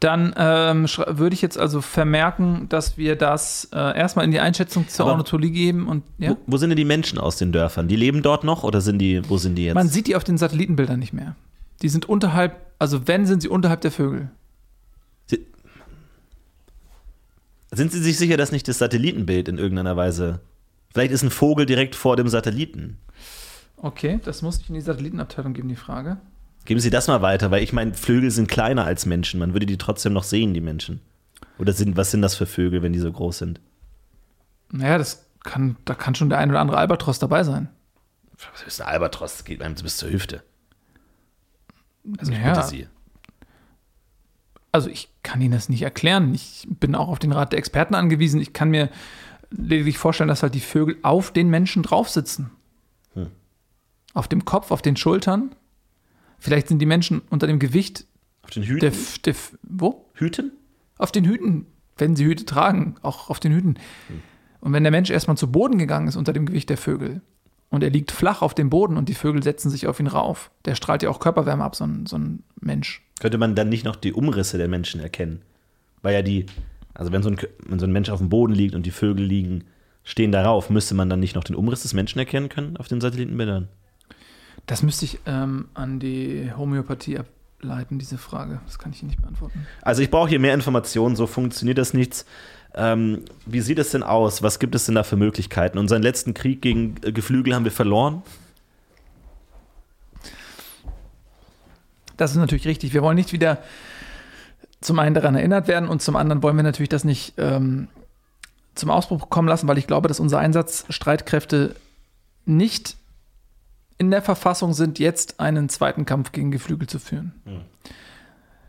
Dann 0.00 0.34
ähm, 0.36 0.86
würde 1.06 1.32
ich 1.32 1.40
jetzt 1.40 1.56
also 1.56 1.80
vermerken, 1.80 2.68
dass 2.68 2.98
wir 2.98 3.16
das 3.16 3.70
äh, 3.72 3.96
erstmal 3.96 4.26
in 4.26 4.30
die 4.30 4.40
Einschätzung 4.40 4.88
zur 4.88 5.06
Ornithologie 5.06 5.52
geben 5.52 5.88
und 5.88 6.02
ja. 6.18 6.30
Wo, 6.32 6.36
wo 6.46 6.56
sind 6.58 6.68
denn 6.68 6.76
die 6.76 6.84
Menschen 6.84 7.18
aus 7.18 7.36
den 7.36 7.50
Dörfern? 7.50 7.88
Die 7.88 7.96
leben 7.96 8.22
dort 8.22 8.44
noch 8.44 8.62
oder 8.62 8.82
sind 8.82 8.98
die, 8.98 9.26
wo 9.28 9.38
sind 9.38 9.54
die 9.54 9.64
jetzt? 9.64 9.74
Man 9.74 9.88
sieht 9.88 10.06
die 10.06 10.16
auf 10.16 10.24
den 10.24 10.36
Satellitenbildern 10.36 10.98
nicht 10.98 11.14
mehr. 11.14 11.34
Die 11.82 11.88
sind 11.88 12.08
unterhalb, 12.08 12.56
also 12.78 13.06
wenn, 13.06 13.26
sind 13.26 13.42
sie 13.42 13.48
unterhalb 13.48 13.80
der 13.82 13.90
Vögel. 13.92 14.30
Sie- 15.26 15.46
Sind 17.72 17.92
Sie 17.92 18.02
sich 18.02 18.16
sicher, 18.18 18.36
dass 18.36 18.52
nicht 18.52 18.68
das 18.68 18.78
Satellitenbild 18.78 19.48
in 19.48 19.58
irgendeiner 19.58 19.96
Weise. 19.96 20.40
Vielleicht 20.92 21.12
ist 21.12 21.22
ein 21.22 21.30
Vogel 21.30 21.66
direkt 21.66 21.94
vor 21.94 22.16
dem 22.16 22.28
Satelliten. 22.28 22.98
Okay, 23.76 24.20
das 24.24 24.40
muss 24.40 24.60
ich 24.60 24.68
in 24.68 24.74
die 24.74 24.80
Satellitenabteilung 24.80 25.52
geben, 25.52 25.68
die 25.68 25.76
Frage. 25.76 26.16
Geben 26.64 26.80
Sie 26.80 26.90
das 26.90 27.06
mal 27.08 27.20
weiter, 27.22 27.50
weil 27.50 27.62
ich 27.62 27.72
meine, 27.72 27.92
Vögel 27.94 28.30
sind 28.30 28.48
kleiner 28.48 28.84
als 28.84 29.04
Menschen. 29.06 29.38
Man 29.38 29.52
würde 29.52 29.66
die 29.66 29.76
trotzdem 29.78 30.12
noch 30.14 30.24
sehen, 30.24 30.54
die 30.54 30.60
Menschen. 30.62 31.00
Oder 31.58 31.72
sind, 31.72 31.96
was 31.96 32.10
sind 32.10 32.22
das 32.22 32.34
für 32.34 32.46
Vögel, 32.46 32.82
wenn 32.82 32.92
die 32.92 32.98
so 32.98 33.12
groß 33.12 33.38
sind? 33.38 33.60
Naja, 34.72 34.98
das 34.98 35.26
kann, 35.44 35.76
da 35.84 35.94
kann 35.94 36.14
schon 36.14 36.28
der 36.30 36.38
ein 36.38 36.50
oder 36.50 36.60
andere 36.60 36.78
Albatros 36.78 37.18
dabei 37.18 37.44
sein. 37.44 37.68
Was 38.54 38.62
ist 38.66 38.80
ein 38.80 38.88
Albatros? 38.88 39.32
Das 39.34 39.44
geht 39.44 39.62
einem 39.62 39.74
bis 39.76 39.96
zur 39.98 40.10
Hüfte. 40.10 40.42
Also 42.18 42.32
ich 42.32 42.38
Ja. 42.38 42.52
bitte 42.54 42.66
Sie. 42.68 42.86
Also 44.72 44.90
ich 44.90 45.08
kann 45.22 45.40
Ihnen 45.40 45.52
das 45.52 45.68
nicht 45.68 45.82
erklären. 45.82 46.34
Ich 46.34 46.66
bin 46.68 46.94
auch 46.94 47.08
auf 47.08 47.18
den 47.18 47.32
Rat 47.32 47.52
der 47.52 47.58
Experten 47.58 47.94
angewiesen. 47.94 48.40
Ich 48.40 48.52
kann 48.52 48.68
mir 48.70 48.90
lediglich 49.50 49.96
vorstellen, 49.98 50.28
dass 50.28 50.42
halt 50.42 50.54
die 50.54 50.60
Vögel 50.60 50.98
auf 51.02 51.30
den 51.32 51.48
Menschen 51.48 51.82
drauf 51.82 52.10
sitzen. 52.10 52.50
Hm. 53.14 53.28
Auf 54.12 54.28
dem 54.28 54.44
Kopf, 54.44 54.70
auf 54.70 54.82
den 54.82 54.96
Schultern. 54.96 55.54
Vielleicht 56.38 56.68
sind 56.68 56.80
die 56.80 56.86
Menschen 56.86 57.22
unter 57.30 57.46
dem 57.46 57.58
Gewicht 57.58 58.06
Auf 58.42 58.50
den 58.50 58.64
Hüten? 58.64 58.80
der, 58.80 58.92
der 59.24 59.34
wo? 59.62 60.10
Hüten? 60.14 60.52
Auf 60.98 61.10
den 61.12 61.24
Hüten, 61.24 61.66
wenn 61.96 62.14
sie 62.16 62.24
Hüte 62.26 62.44
tragen, 62.44 62.96
auch 63.02 63.30
auf 63.30 63.40
den 63.40 63.52
Hüten. 63.52 63.78
Und 64.60 64.72
wenn 64.74 64.82
der 64.84 64.92
Mensch 64.92 65.08
erstmal 65.10 65.36
zu 65.38 65.50
Boden 65.50 65.78
gegangen 65.78 66.08
ist 66.08 66.16
unter 66.16 66.32
dem 66.34 66.44
Gewicht 66.44 66.68
der 66.68 66.76
Vögel 66.76 67.22
und 67.70 67.82
er 67.82 67.90
liegt 67.90 68.12
flach 68.12 68.42
auf 68.42 68.54
dem 68.54 68.70
Boden 68.70 68.96
und 68.96 69.08
die 69.08 69.14
Vögel 69.14 69.42
setzen 69.42 69.70
sich 69.70 69.86
auf 69.86 70.00
ihn 70.00 70.06
rauf, 70.06 70.50
der 70.64 70.74
strahlt 70.74 71.02
ja 71.02 71.10
auch 71.10 71.20
Körperwärme 71.20 71.64
ab, 71.64 71.76
so 71.76 71.84
ein, 71.84 72.06
so 72.06 72.16
ein 72.16 72.42
Mensch. 72.60 73.02
Könnte 73.20 73.38
man 73.38 73.54
dann 73.54 73.68
nicht 73.68 73.84
noch 73.84 73.96
die 73.96 74.12
Umrisse 74.12 74.58
der 74.58 74.68
Menschen 74.68 75.00
erkennen? 75.00 75.42
Weil 76.02 76.14
ja 76.14 76.22
die, 76.22 76.46
also 76.94 77.12
wenn 77.12 77.22
so 77.22 77.30
ein, 77.30 77.38
wenn 77.66 77.78
so 77.78 77.86
ein 77.86 77.92
Mensch 77.92 78.10
auf 78.10 78.18
dem 78.18 78.28
Boden 78.28 78.54
liegt 78.54 78.74
und 78.74 78.86
die 78.86 78.90
Vögel 78.90 79.24
liegen, 79.24 79.64
stehen 80.04 80.32
darauf, 80.32 80.70
müsste 80.70 80.94
man 80.94 81.10
dann 81.10 81.20
nicht 81.20 81.34
noch 81.34 81.44
den 81.44 81.56
Umriss 81.56 81.82
des 81.82 81.94
Menschen 81.94 82.18
erkennen 82.18 82.48
können 82.48 82.76
auf 82.76 82.88
den 82.88 83.00
Satellitenbildern? 83.00 83.68
Das 84.66 84.82
müsste 84.82 85.04
ich 85.04 85.18
ähm, 85.26 85.68
an 85.74 86.00
die 86.00 86.52
Homöopathie 86.56 87.18
ableiten, 87.18 87.98
diese 87.98 88.18
Frage. 88.18 88.60
Das 88.66 88.78
kann 88.78 88.92
ich 88.92 89.02
Ihnen 89.02 89.10
nicht 89.10 89.20
beantworten. 89.20 89.66
Also 89.82 90.02
ich 90.02 90.10
brauche 90.10 90.28
hier 90.28 90.40
mehr 90.40 90.54
Informationen, 90.54 91.16
so 91.16 91.26
funktioniert 91.26 91.78
das 91.78 91.94
nichts. 91.94 92.26
Ähm, 92.76 93.24
wie 93.46 93.60
sieht 93.60 93.78
es 93.78 93.90
denn 93.90 94.02
aus? 94.02 94.42
Was 94.42 94.58
gibt 94.58 94.74
es 94.74 94.84
denn 94.84 94.94
da 94.94 95.02
für 95.02 95.16
Möglichkeiten? 95.16 95.78
Unseren 95.78 96.02
letzten 96.02 96.34
Krieg 96.34 96.60
gegen 96.60 96.96
äh, 97.02 97.10
Geflügel 97.10 97.54
haben 97.54 97.64
wir 97.64 97.72
verloren. 97.72 98.22
Das 102.18 102.32
ist 102.32 102.36
natürlich 102.36 102.66
richtig. 102.66 102.92
Wir 102.92 103.02
wollen 103.02 103.16
nicht 103.16 103.32
wieder 103.32 103.58
zum 104.80 104.98
einen 104.98 105.14
daran 105.14 105.34
erinnert 105.34 105.68
werden 105.68 105.88
und 105.88 106.02
zum 106.02 106.16
anderen 106.16 106.42
wollen 106.42 106.56
wir 106.56 106.62
natürlich 106.62 106.90
das 106.90 107.04
nicht 107.04 107.34
ähm, 107.38 107.88
zum 108.74 108.90
Ausbruch 108.90 109.30
kommen 109.30 109.48
lassen, 109.48 109.66
weil 109.68 109.78
ich 109.78 109.86
glaube, 109.86 110.08
dass 110.08 110.20
unsere 110.20 110.40
Einsatzstreitkräfte 110.42 111.74
nicht 112.44 112.96
in 113.98 114.10
der 114.10 114.20
Verfassung 114.20 114.74
sind, 114.74 114.98
jetzt 114.98 115.40
einen 115.40 115.70
zweiten 115.70 116.04
Kampf 116.04 116.32
gegen 116.32 116.50
Geflügel 116.50 116.86
zu 116.86 116.98
führen. 116.98 117.32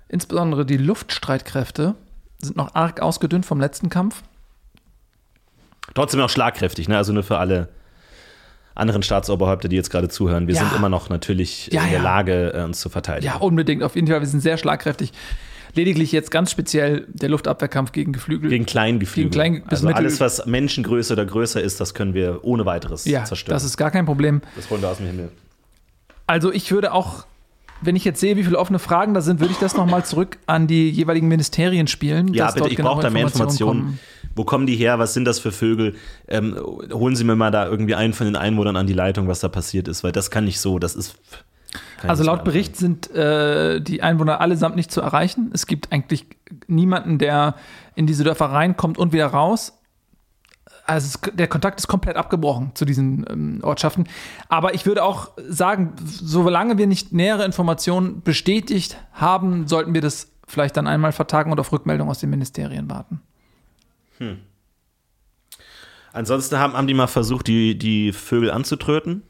Insbesondere 0.08 0.66
die 0.66 0.78
Luftstreitkräfte 0.78 1.96
sind 2.42 2.56
noch 2.58 2.76
arg 2.76 3.02
ausgedünnt 3.02 3.46
vom 3.46 3.60
letzten 3.60 3.90
Kampf. 3.90 4.24
Trotzdem 5.94 6.20
noch 6.20 6.30
schlagkräftig, 6.30 6.88
ne? 6.88 6.98
Also 6.98 7.14
nur 7.14 7.24
für 7.24 7.38
alle 7.38 7.70
anderen 8.76 9.02
Staatsoberhäupter, 9.02 9.70
die 9.70 9.76
jetzt 9.76 9.90
gerade 9.90 10.10
zuhören. 10.10 10.48
Wir 10.48 10.56
Ja. 10.56 10.62
sind 10.62 10.76
immer 10.76 10.90
noch 10.90 11.10
natürlich 11.10 11.68
Ja, 11.72 11.82
in 11.84 11.90
der 11.90 11.98
ja. 12.00 12.04
Lage, 12.04 12.54
äh, 12.54 12.64
uns 12.64 12.80
zu 12.80 12.90
verteidigen. 12.90 13.26
Ja, 13.34 13.38
unbedingt. 13.40 13.82
Auf 13.82 13.96
jeden 13.96 14.08
Fall, 14.08 14.20
wir 14.20 14.28
sind 14.28 14.42
sehr 14.42 14.58
schlagkräftig. 14.58 15.14
Lediglich 15.74 16.12
jetzt 16.12 16.32
ganz 16.32 16.52
speziell 16.52 17.06
der 17.10 17.30
Luftabwehrkampf 17.30 17.92
gegen 17.92 18.14
Geflügel. 18.14 18.50
Gegen 18.50 18.66
Kleingeflügel. 18.66 19.30
Gegen 19.32 19.56
Klein- 19.62 19.64
also 19.70 19.88
alles, 19.90 20.20
was 20.20 20.46
Menschengröße 20.46 21.14
oder 21.14 21.26
größer 21.26 21.62
ist, 21.62 21.80
das 21.80 21.94
können 21.94 22.14
wir 22.14 22.44
ohne 22.44 22.66
weiteres 22.66 23.06
ja, 23.06 23.24
zerstören. 23.26 23.56
das 23.56 23.64
ist 23.64 23.78
gar 23.78 23.92
kein 23.92 24.06
Problem. 24.06 24.42
das 24.56 24.70
holen 24.70 24.82
wir 24.82 24.90
aus 24.90 24.98
dem 24.98 25.08
Himmel. 25.08 25.30
Also 26.26 26.52
ich 26.52 26.72
würde 26.72 26.94
auch, 26.94 27.26
wenn 27.82 27.96
ich 27.96 28.06
jetzt 28.06 28.20
sehe, 28.20 28.36
wie 28.38 28.44
viele 28.44 28.58
offene 28.58 28.80
Fragen 28.80 29.14
da 29.14 29.22
sind, 29.22 29.40
würde 29.40 29.54
ich 29.54 29.60
das 29.60 29.76
nochmal 29.76 30.06
zurück 30.06 30.38
an 30.46 30.68
die 30.68 30.90
jeweiligen 30.90 31.28
Ministerien 31.28 31.88
spielen. 31.88 32.34
Ja, 32.34 32.52
bitte, 32.52 32.70
ich 32.70 32.78
brauche 32.78 33.02
da 33.02 33.10
mehr 33.10 33.24
Informationen. 33.24 33.82
kommen. 33.82 34.00
Wo 34.36 34.44
kommen 34.44 34.68
die 34.68 34.76
her? 34.76 35.00
Was 35.00 35.14
sind 35.14 35.26
das 35.26 35.40
für 35.40 35.52
Vögel? 35.52 35.96
Ähm, 36.28 36.56
holen 36.94 37.16
Sie 37.16 37.24
mir 37.24 37.36
mal 37.36 37.50
da 37.50 37.66
irgendwie 37.66 37.96
einen 37.96 38.14
von 38.14 38.28
den 38.28 38.36
Einwohnern 38.36 38.76
an 38.76 38.86
die 38.86 38.94
Leitung, 38.94 39.28
was 39.28 39.40
da 39.40 39.50
passiert 39.50 39.88
ist, 39.88 40.04
weil 40.04 40.12
das 40.12 40.30
kann 40.30 40.46
nicht 40.46 40.60
so. 40.60 40.78
Das 40.78 40.96
ist. 40.96 41.16
Also 42.04 42.24
laut 42.24 42.44
Bericht 42.44 42.76
sind 42.76 43.10
äh, 43.12 43.82
die 43.82 44.04
Einwohner 44.04 44.40
allesamt 44.40 44.76
nicht 44.76 44.92
zu 44.92 45.02
erreichen. 45.02 45.50
Es 45.54 45.66
gibt 45.66 45.92
eigentlich 45.92 46.28
niemanden, 46.68 47.18
der 47.18 47.56
in 47.96 48.06
diese 48.06 48.24
Dörfer 48.24 48.46
reinkommt 48.46 49.00
und 49.00 49.12
wieder 49.12 49.28
raus. 49.28 49.77
Also 50.88 51.20
der 51.34 51.48
Kontakt 51.48 51.80
ist 51.80 51.88
komplett 51.88 52.16
abgebrochen 52.16 52.72
zu 52.74 52.86
diesen 52.86 53.26
ähm, 53.30 53.60
Ortschaften. 53.62 54.06
Aber 54.48 54.74
ich 54.74 54.86
würde 54.86 55.04
auch 55.04 55.32
sagen, 55.38 55.94
solange 56.04 56.78
wir 56.78 56.88
nicht 56.88 57.12
nähere 57.12 57.44
Informationen 57.44 58.22
bestätigt 58.22 58.98
haben, 59.12 59.68
sollten 59.68 59.94
wir 59.94 60.02
das 60.02 60.32
vielleicht 60.48 60.78
dann 60.78 60.88
einmal 60.88 61.12
vertagen 61.12 61.52
und 61.52 61.60
auf 61.60 61.72
Rückmeldung 61.74 62.10
aus 62.10 62.20
den 62.20 62.30
Ministerien 62.30 62.90
warten. 62.90 63.22
Ansonsten 66.14 66.58
haben, 66.58 66.74
haben 66.74 66.88
die 66.88 66.94
mal 66.94 67.08
versucht, 67.08 67.48
die, 67.48 67.78
die 67.78 68.14
Vögel 68.14 68.50
anzutröten. 68.50 69.24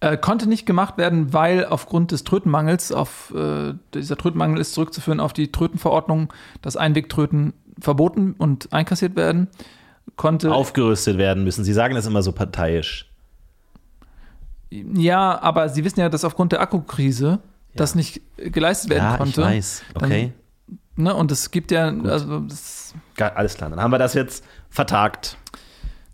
Äh, 0.00 0.16
konnte 0.16 0.48
nicht 0.48 0.64
gemacht 0.64 0.96
werden, 0.96 1.32
weil 1.32 1.66
aufgrund 1.66 2.12
des 2.12 2.24
Trötenmangels, 2.24 2.92
auf, 2.92 3.32
äh, 3.34 3.74
dieser 3.94 4.16
Trötenmangel 4.16 4.60
ist 4.60 4.74
zurückzuführen 4.74 5.18
auf 5.18 5.32
die 5.32 5.50
Trötenverordnung, 5.50 6.32
dass 6.62 6.76
Einwegtröten 6.76 7.52
verboten 7.80 8.34
und 8.38 8.72
einkassiert 8.72 9.16
werden. 9.16 9.48
Konnte, 10.16 10.52
Aufgerüstet 10.52 11.18
werden 11.18 11.44
müssen. 11.44 11.64
Sie 11.64 11.72
sagen 11.72 11.94
das 11.94 12.06
immer 12.06 12.22
so 12.22 12.32
parteiisch. 12.32 13.10
ja, 14.70 15.40
aber 15.40 15.68
Sie 15.68 15.84
wissen 15.84 16.00
ja, 16.00 16.08
dass 16.08 16.24
aufgrund 16.24 16.52
der 16.52 16.60
Akkukrise 16.60 17.40
das 17.74 17.94
nicht 17.94 18.20
geleistet 18.36 18.90
werden 18.90 19.04
Ja, 19.04 19.16
konnte. 19.16 19.40
ich 19.40 19.46
weiß. 19.46 19.82
Okay. 19.94 20.32
Ne, 20.96 21.12
und 21.14 21.32
es 21.32 21.50
gibt 21.50 21.72
ja, 21.72 21.88
also 21.88 22.40
das, 22.40 22.94
Ge- 23.16 23.30
Alles 23.34 23.54
klar, 23.56 23.70
dann 23.70 23.80
haben 23.80 23.90
wir 23.90 23.98
das 23.98 24.14
jetzt 24.14 24.44
vertagt. 24.70 25.36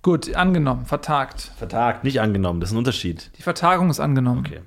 gut, 0.01 0.35
angenommen, 0.35 0.87
vertagt. 0.87 1.53
Vertagt, 1.59 2.03
nicht 2.05 2.21
angenommen, 2.23 2.61
das 2.61 2.71
ist 2.71 2.75
ein 2.75 2.79
Unterschied. 2.79 3.31
Die 3.37 3.43
Vertagung 3.43 3.91
ist 3.91 4.01
angenommen. 4.01 4.41
Okay. 4.47 4.61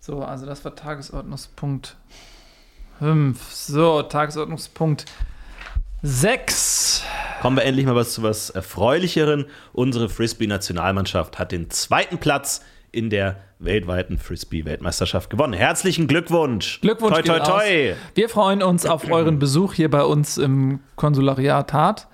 So, 0.00 0.22
also 0.22 0.44
das 0.46 0.62
war 0.64 0.74
Tagesordnungspunkt 0.74 1.96
5. 2.98 3.42
So, 3.52 4.02
Tagesordnungspunkt 4.02 5.06
6. 6.02 7.04
Kommen 7.42 7.58
wir 7.58 7.64
endlich 7.64 7.84
mal 7.84 7.94
was 7.94 8.14
zu 8.14 8.22
was 8.22 8.48
Erfreulicheren. 8.48 9.44
Unsere 9.74 10.08
Frisbee-Nationalmannschaft 10.08 11.38
hat 11.38 11.52
den 11.52 11.68
zweiten 11.68 12.16
Platz 12.16 12.62
in 12.90 13.10
der 13.10 13.36
weltweiten 13.58 14.16
Frisbee-Weltmeisterschaft 14.16 15.28
gewonnen. 15.28 15.52
Herzlichen 15.52 16.06
Glückwunsch. 16.06 16.80
Glückwunsch. 16.80 17.16
Toi, 17.16 17.22
toi, 17.22 17.38
toi. 17.40 17.90
raus. 17.90 17.98
Wir 18.14 18.28
freuen 18.30 18.62
uns 18.62 18.86
auf 18.86 19.10
euren 19.10 19.38
Besuch 19.38 19.74
hier 19.74 19.90
bei 19.90 20.02
uns 20.02 20.38
im 20.38 20.80
Konsulariat 20.96 21.72
Hart, 21.74 22.08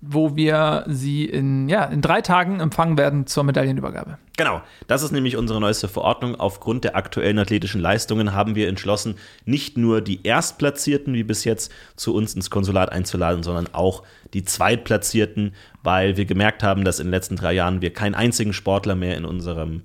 wo 0.00 0.34
wir 0.34 0.84
Sie 0.88 1.26
in, 1.26 1.68
ja, 1.68 1.84
in 1.84 2.00
drei 2.00 2.22
Tagen 2.22 2.60
empfangen 2.60 2.96
werden 2.96 3.26
zur 3.26 3.44
Medaillenübergabe. 3.44 4.18
Genau, 4.38 4.62
das 4.86 5.02
ist 5.02 5.10
nämlich 5.10 5.36
unsere 5.36 5.60
neueste 5.60 5.88
Verordnung. 5.88 6.36
Aufgrund 6.40 6.84
der 6.84 6.96
aktuellen 6.96 7.38
athletischen 7.38 7.82
Leistungen 7.82 8.32
haben 8.32 8.54
wir 8.54 8.68
entschlossen, 8.68 9.16
nicht 9.44 9.76
nur 9.76 10.00
die 10.00 10.20
Erstplatzierten 10.22 11.12
wie 11.12 11.24
bis 11.24 11.44
jetzt 11.44 11.70
zu 11.96 12.14
uns 12.14 12.34
ins 12.34 12.48
Konsulat 12.48 12.90
einzuladen, 12.90 13.42
sondern 13.42 13.68
auch 13.74 14.02
die 14.32 14.44
Zweitplatzierten, 14.44 15.54
weil 15.82 16.16
wir 16.16 16.24
gemerkt 16.24 16.62
haben, 16.62 16.84
dass 16.84 16.98
in 16.98 17.08
den 17.08 17.12
letzten 17.12 17.36
drei 17.36 17.52
Jahren 17.52 17.82
wir 17.82 17.92
keinen 17.92 18.14
einzigen 18.14 18.54
Sportler 18.54 18.94
mehr 18.94 19.18
in 19.18 19.26
unserem 19.26 19.82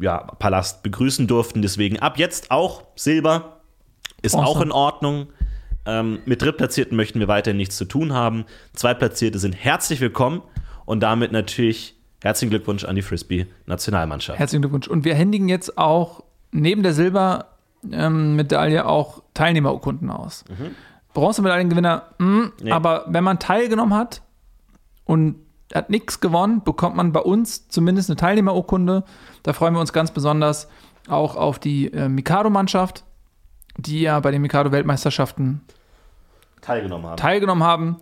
ja, 0.00 0.18
Palast 0.18 0.82
begrüßen 0.82 1.26
durften. 1.26 1.60
Deswegen 1.60 1.98
ab 1.98 2.18
jetzt 2.18 2.50
auch 2.50 2.84
Silber 2.96 3.60
ist 4.22 4.32
Bronze. 4.32 4.48
auch 4.48 4.60
in 4.62 4.72
Ordnung. 4.72 5.26
Ähm, 5.84 6.20
mit 6.26 6.42
Drittplatzierten 6.42 6.96
möchten 6.96 7.18
wir 7.20 7.28
weiterhin 7.28 7.56
nichts 7.56 7.76
zu 7.76 7.84
tun 7.84 8.12
haben. 8.12 8.44
Zweitplatzierte 8.72 9.38
sind 9.38 9.52
herzlich 9.54 10.00
willkommen 10.00 10.42
und 10.84 11.00
damit 11.00 11.32
natürlich 11.32 11.96
herzlichen 12.22 12.50
Glückwunsch 12.50 12.84
an 12.84 12.94
die 12.94 13.02
Frisbee-Nationalmannschaft. 13.02 14.38
Herzlichen 14.38 14.62
Glückwunsch. 14.62 14.86
Und 14.88 15.04
wir 15.04 15.14
händigen 15.14 15.48
jetzt 15.48 15.76
auch 15.78 16.22
neben 16.52 16.82
der 16.84 16.92
Silbermedaille 16.92 18.86
auch 18.86 19.22
Teilnehmerurkunden 19.34 20.10
aus. 20.10 20.44
Bronzemedaillengewinner, 21.14 22.02
mh, 22.18 22.50
Nee. 22.62 22.70
aber 22.70 23.04
wenn 23.08 23.24
man 23.24 23.38
teilgenommen 23.38 23.94
hat 23.94 24.22
und 25.04 25.36
hat 25.74 25.90
nichts 25.90 26.20
gewonnen, 26.20 26.62
bekommt 26.64 26.96
man 26.96 27.12
bei 27.12 27.20
uns 27.20 27.68
zumindest 27.68 28.08
eine 28.10 28.16
Teilnehmerurkunde. 28.16 29.04
Da 29.42 29.52
freuen 29.52 29.74
wir 29.74 29.80
uns 29.80 29.92
ganz 29.92 30.10
besonders 30.10 30.68
auch 31.08 31.34
auf 31.36 31.58
die 31.58 31.92
äh, 31.92 32.08
Mikado-Mannschaft, 32.08 33.04
die 33.76 34.02
ja 34.02 34.20
bei 34.20 34.30
den 34.30 34.42
Mikado-Weltmeisterschaften 34.42 35.60
teilgenommen 36.60 37.06
haben. 37.06 37.16
teilgenommen 37.16 37.62
haben. 37.62 37.96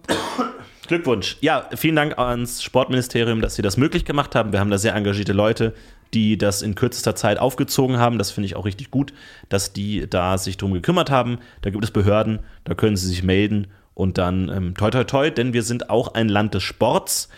Glückwunsch. 0.87 1.37
Ja, 1.41 1.69
vielen 1.77 1.97
Dank 1.97 2.19
ans 2.19 2.63
Sportministerium, 2.63 3.41
dass 3.41 3.55
sie 3.55 3.63
das 3.63 3.77
möglich 3.77 4.05
gemacht 4.05 4.35
haben. 4.35 4.53
Wir 4.53 4.59
haben 4.61 4.71
da 4.71 4.79
sehr 4.79 4.95
engagierte 4.95 5.33
Leute, 5.33 5.75
die 6.15 6.37
das 6.37 6.63
in 6.63 6.75
kürzester 6.75 7.15
Zeit 7.15 7.39
aufgezogen 7.39 7.99
haben. 7.99 8.19
Das 8.19 8.33
finde 8.33 8.47
ich 8.47 8.57
auch 8.57 8.65
richtig 8.65 8.91
gut, 8.91 9.13
dass 9.49 9.73
die 9.73 10.11
da 10.11 10.37
sich 10.37 10.57
drum 10.57 10.73
gekümmert 10.73 11.11
haben. 11.11 11.39
Da 11.63 11.71
gibt 11.71 11.85
es 11.85 11.93
Behörden, 11.93 12.41
da 12.65 12.75
können 12.75 12.97
sie 12.97 13.07
sich 13.07 13.23
melden 13.23 13.69
und 13.95 14.19
dann 14.19 14.49
ähm, 14.49 14.75
toi 14.75 14.91
toi 14.91 15.05
toi, 15.05 15.31
denn 15.31 15.53
wir 15.53 15.63
sind 15.63 15.91
auch 15.91 16.15
ein 16.15 16.29
Land 16.29 16.55
des 16.55 16.63
Sports. 16.65 17.29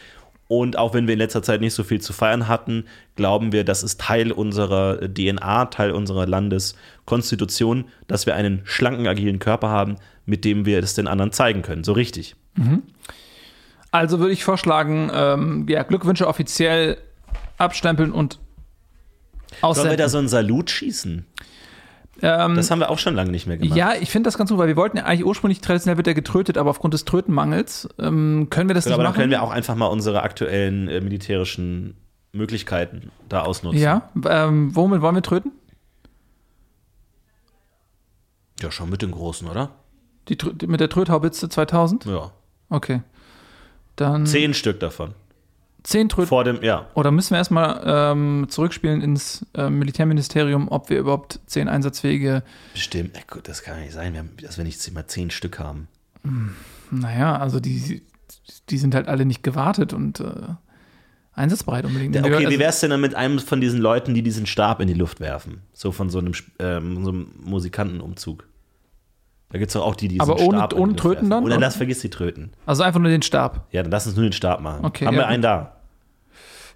Und 0.49 0.77
auch 0.77 0.93
wenn 0.93 1.07
wir 1.07 1.15
in 1.15 1.19
letzter 1.19 1.43
Zeit 1.43 1.61
nicht 1.61 1.73
so 1.73 1.83
viel 1.83 2.01
zu 2.01 2.13
feiern 2.13 2.47
hatten, 2.47 2.85
glauben 3.17 3.53
wir, 3.53 3.65
das 3.65 3.83
ist 3.83 4.01
Teil 4.01 4.33
unserer 4.33 4.99
DNA, 5.09 5.67
Teil 5.67 5.93
unserer 5.93 6.27
Landeskonstitution, 6.27 7.87
dass 8.07 8.27
wir 8.27 8.35
einen 8.35 8.61
schlanken, 8.65 9.07
agilen 9.07 9.39
Körper 9.39 9.69
haben, 9.71 9.97
mit 10.27 10.45
dem 10.45 10.67
wir 10.67 10.79
es 10.81 10.95
den 10.95 11.09
anderen 11.09 11.33
zeigen 11.33 11.63
können. 11.63 11.85
So 11.85 11.93
richtig. 11.93 12.37
Also 13.91 14.19
würde 14.19 14.33
ich 14.33 14.45
vorschlagen, 14.45 15.11
ähm, 15.15 15.67
ja, 15.69 15.83
Glückwünsche 15.85 16.27
offiziell 16.27 16.99
abstempeln 17.59 18.13
und 18.13 18.35
Sollen 18.35 18.43
wir 19.63 19.69
aussenden. 19.69 19.97
da 19.97 20.09
so 20.09 20.19
einen 20.19 20.29
Salut 20.29 20.71
schießen? 20.71 21.27
Ähm, 22.23 22.55
Das 22.55 22.71
haben 22.71 22.79
wir 22.79 22.89
auch 22.91 22.99
schon 22.99 23.15
lange 23.15 23.31
nicht 23.31 23.47
mehr 23.47 23.57
gemacht. 23.59 23.77
Ja, 23.77 23.95
ich 24.01 24.11
finde 24.11 24.29
das 24.29 24.39
ganz 24.39 24.51
gut, 24.51 24.59
weil 24.59 24.69
wir 24.69 24.77
wollten 24.77 24.97
ja 24.97 25.05
eigentlich 25.05 25.25
ursprünglich 25.27 25.61
traditionell 25.61 25.97
wird 25.97 26.07
er 26.07 26.15
getrötet, 26.15 26.57
aber 26.57 26.71
aufgrund 26.71 26.95
des 26.95 27.05
Trötenmangels 27.05 27.89
ähm, 27.99 28.49
können 28.51 28.69
wir 28.69 28.75
das 28.75 28.85
Genau, 28.85 28.95
nicht 28.97 29.01
aber 29.01 29.03
dann 29.05 29.13
machen. 29.13 29.21
können 29.21 29.31
wir 29.31 29.43
auch 29.43 29.51
einfach 29.51 29.75
mal 29.75 29.87
unsere 29.87 30.23
aktuellen 30.23 30.89
äh, 30.89 31.01
militärischen 31.01 31.97
Möglichkeiten 32.33 33.11
da 33.29 33.43
ausnutzen. 33.43 33.81
ja, 33.83 34.09
ähm, 34.27 34.75
womit 34.75 35.03
wollen 35.03 35.15
wir 35.17 35.23
tröten? 35.23 35.53
Ja, 38.61 38.71
schon 38.71 38.89
mit 38.91 39.03
den 39.03 39.11
Großen, 39.11 39.49
oder? 39.49 39.71
Die, 40.29 40.39
mit 40.67 40.81
der 40.81 40.89
Tröthaubitze 40.89 41.49
2000? 41.49 42.05
Ja. 42.07 42.31
Okay. 42.69 43.03
Dann 43.97 44.25
Zehn 44.25 44.55
Stück 44.55 44.81
davon. 44.81 45.15
Zehn 45.83 46.09
Tröten. 46.09 46.29
Vor 46.29 46.45
dem, 46.45 46.63
ja. 46.63 46.87
Oder 46.95 47.11
müssen 47.11 47.31
wir 47.31 47.39
erstmal 47.39 47.83
ähm, 47.85 48.47
zurückspielen 48.49 49.01
ins 49.03 49.47
äh, 49.55 49.69
Militärministerium, 49.71 50.69
ob 50.69 50.91
wir 50.91 50.99
überhaupt 50.99 51.41
zehn 51.47 51.69
einsatzfähige, 51.69 52.43
Bestimmt. 52.73 53.17
Ey, 53.17 53.23
gut, 53.29 53.49
das 53.49 53.63
kann 53.63 53.77
ja 53.77 53.83
nicht 53.83 53.95
sein, 53.95 54.13
wir 54.13 54.21
haben, 54.21 54.31
dass 54.41 54.59
wir 54.59 54.65
nicht 54.65 54.93
mal 54.93 55.07
zehn 55.07 55.31
Stück 55.31 55.59
haben. 55.59 55.89
naja, 56.91 57.37
also 57.37 57.61
die, 57.61 58.03
die 58.71 58.79
sind 58.79 58.95
halt 58.95 59.09
alle 59.09 59.25
nicht 59.25 59.43
gewartet 59.43 59.93
und 59.93 60.21
äh, 60.21 60.55
einsatzbereit 61.35 61.85
unbedingt. 61.85 62.17
Okay, 62.17 62.35
also, 62.35 62.51
wie 62.51 62.59
wär's 62.59 62.81
denn 62.81 62.91
dann 62.91 63.01
mit 63.01 63.15
einem 63.15 63.39
von 63.39 63.61
diesen 63.61 63.81
Leuten, 63.81 64.15
die 64.15 64.23
diesen 64.23 64.47
Stab 64.47 64.81
in 64.81 64.89
die 64.89 64.95
Luft 64.95 65.21
werfen? 65.21 65.63
So 65.73 65.93
von 65.93 66.11
so 66.11 66.19
einem, 66.19 66.33
ähm, 66.59 67.05
so 67.05 67.11
einem 67.11 67.33
Musikantenumzug. 67.43 68.47
Da 69.53 69.59
gibt's 69.59 69.75
doch 69.75 69.85
auch 69.85 69.95
die, 69.95 70.09
die 70.09 70.19
Aber 70.21 70.41
ohne- 70.41 70.59
Stab 70.59 70.73
ohne 70.75 70.97
Tröten 70.97 71.29
dann, 71.31 71.45
Oder 71.45 71.57
oder? 71.57 71.61
lass, 71.67 71.77
vergiss 71.77 72.01
die 72.01 72.11
Tröten. 72.11 72.53
also 72.67 72.83
einfach 72.83 73.01
nur 73.01 73.11
den 73.11 73.23
Stab. 73.23 73.67
Ja, 73.71 73.83
dann 73.83 73.93
lass 73.93 74.07
uns 74.07 74.17
nur 74.17 74.25
den 74.25 74.33
Stab 74.33 74.61
machen. 74.61 74.85
Okay, 74.85 75.07
haben 75.07 75.15
ja, 75.15 75.21
wir 75.21 75.27
einen 75.29 75.43
da? 75.43 75.77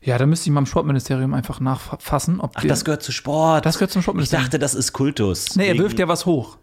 Ja, 0.03 0.19
da 0.19 0.27
müsste 0.27 0.49
ich 0.49 0.53
mal 0.53 0.61
im 0.61 0.67
Sportministerium 0.67 1.33
einfach 1.35 1.59
nachfassen, 1.59 2.39
ob 2.41 2.53
Ach, 2.55 2.63
das 2.65 2.85
gehört 2.85 3.03
zu 3.03 3.11
Sport. 3.13 3.65
Das 3.67 3.77
gehört 3.79 3.91
zum 3.91 4.01
Ich 4.01 4.05
Sportministerium. 4.05 4.45
dachte, 4.45 4.59
das 4.59 4.75
ist 4.75 4.93
Kultus. 4.93 5.57
Nee, 5.57 5.69
er 5.69 5.79
wirft 5.79 5.99
ja 5.99 6.07
was 6.07 6.27
hoch. 6.27 6.59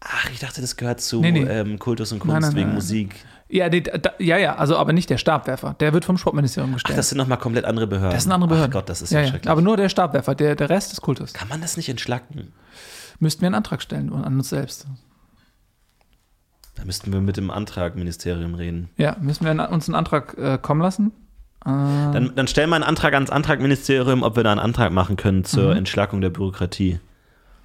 Ach, 0.00 0.30
ich 0.30 0.38
dachte, 0.38 0.60
das 0.60 0.76
gehört 0.76 1.00
zu 1.00 1.20
Nee, 1.20 1.32
nee. 1.32 1.42
Ähm, 1.42 1.78
Kultus 1.78 2.12
und 2.12 2.20
Kunst 2.20 2.32
Nein, 2.32 2.42
nein, 2.42 2.54
wegen 2.54 2.66
nein. 2.68 2.74
Musik. 2.76 3.14
Ja, 3.48 3.68
die, 3.68 3.82
da, 3.82 4.12
ja, 4.18 4.36
ja, 4.38 4.56
also 4.56 4.76
aber 4.76 4.92
nicht 4.92 5.10
der 5.10 5.18
Stabwerfer. 5.18 5.74
Der 5.80 5.92
wird 5.92 6.04
vom 6.04 6.18
Sportministerium 6.18 6.70
Ach, 6.72 6.74
gestellt. 6.76 6.98
das 6.98 7.08
sind 7.08 7.18
nochmal 7.18 7.38
komplett 7.38 7.64
andere 7.64 7.86
Behörden. 7.86 8.12
das 8.14 8.22
sind 8.24 8.32
andere 8.32 8.48
Behörden. 8.48 8.70
Ach 8.72 8.80
Gott, 8.80 8.88
das 8.88 9.02
ist 9.02 9.10
ja, 9.12 9.18
ja, 9.20 9.24
ja, 9.26 9.30
schrecklich. 9.32 9.50
Aber 9.50 9.60
nur 9.60 9.76
der 9.76 9.88
Stabwerfer, 9.88 10.34
der, 10.34 10.56
der 10.56 10.70
Rest 10.70 10.92
ist 10.92 11.00
Kultus. 11.02 11.32
Kann 11.32 11.48
man 11.48 11.60
das 11.60 11.76
nicht 11.76 11.88
entschlacken? 11.88 12.52
Müssten 13.18 13.42
wir 13.42 13.46
einen 13.46 13.54
Antrag 13.54 13.82
stellen 13.82 14.12
an 14.12 14.34
uns 14.34 14.48
selbst. 14.48 14.86
Da 16.74 16.84
müssten 16.84 17.12
wir 17.12 17.20
mit 17.20 17.36
dem 17.36 17.50
Antragministerium 17.50 18.54
reden. 18.54 18.90
Ja, 18.96 19.16
müssen 19.20 19.44
wir 19.44 19.70
uns 19.70 19.88
einen 19.88 19.94
Antrag 19.94 20.36
äh, 20.36 20.58
kommen 20.60 20.80
lassen? 20.80 21.12
Äh, 21.64 21.68
Dann, 21.68 22.32
dann 22.34 22.48
stellen 22.48 22.68
wir 22.70 22.74
einen 22.76 22.84
Antrag 22.84 23.14
ans 23.14 23.30
Antragministerium, 23.30 24.22
ob 24.22 24.36
wir 24.36 24.42
da 24.42 24.50
einen 24.50 24.60
Antrag 24.60 24.92
machen 24.92 25.16
können 25.16 25.44
zur 25.44 25.70
Mhm. 25.70 25.78
Entschlackung 25.78 26.20
der 26.20 26.30
Bürokratie. 26.30 26.98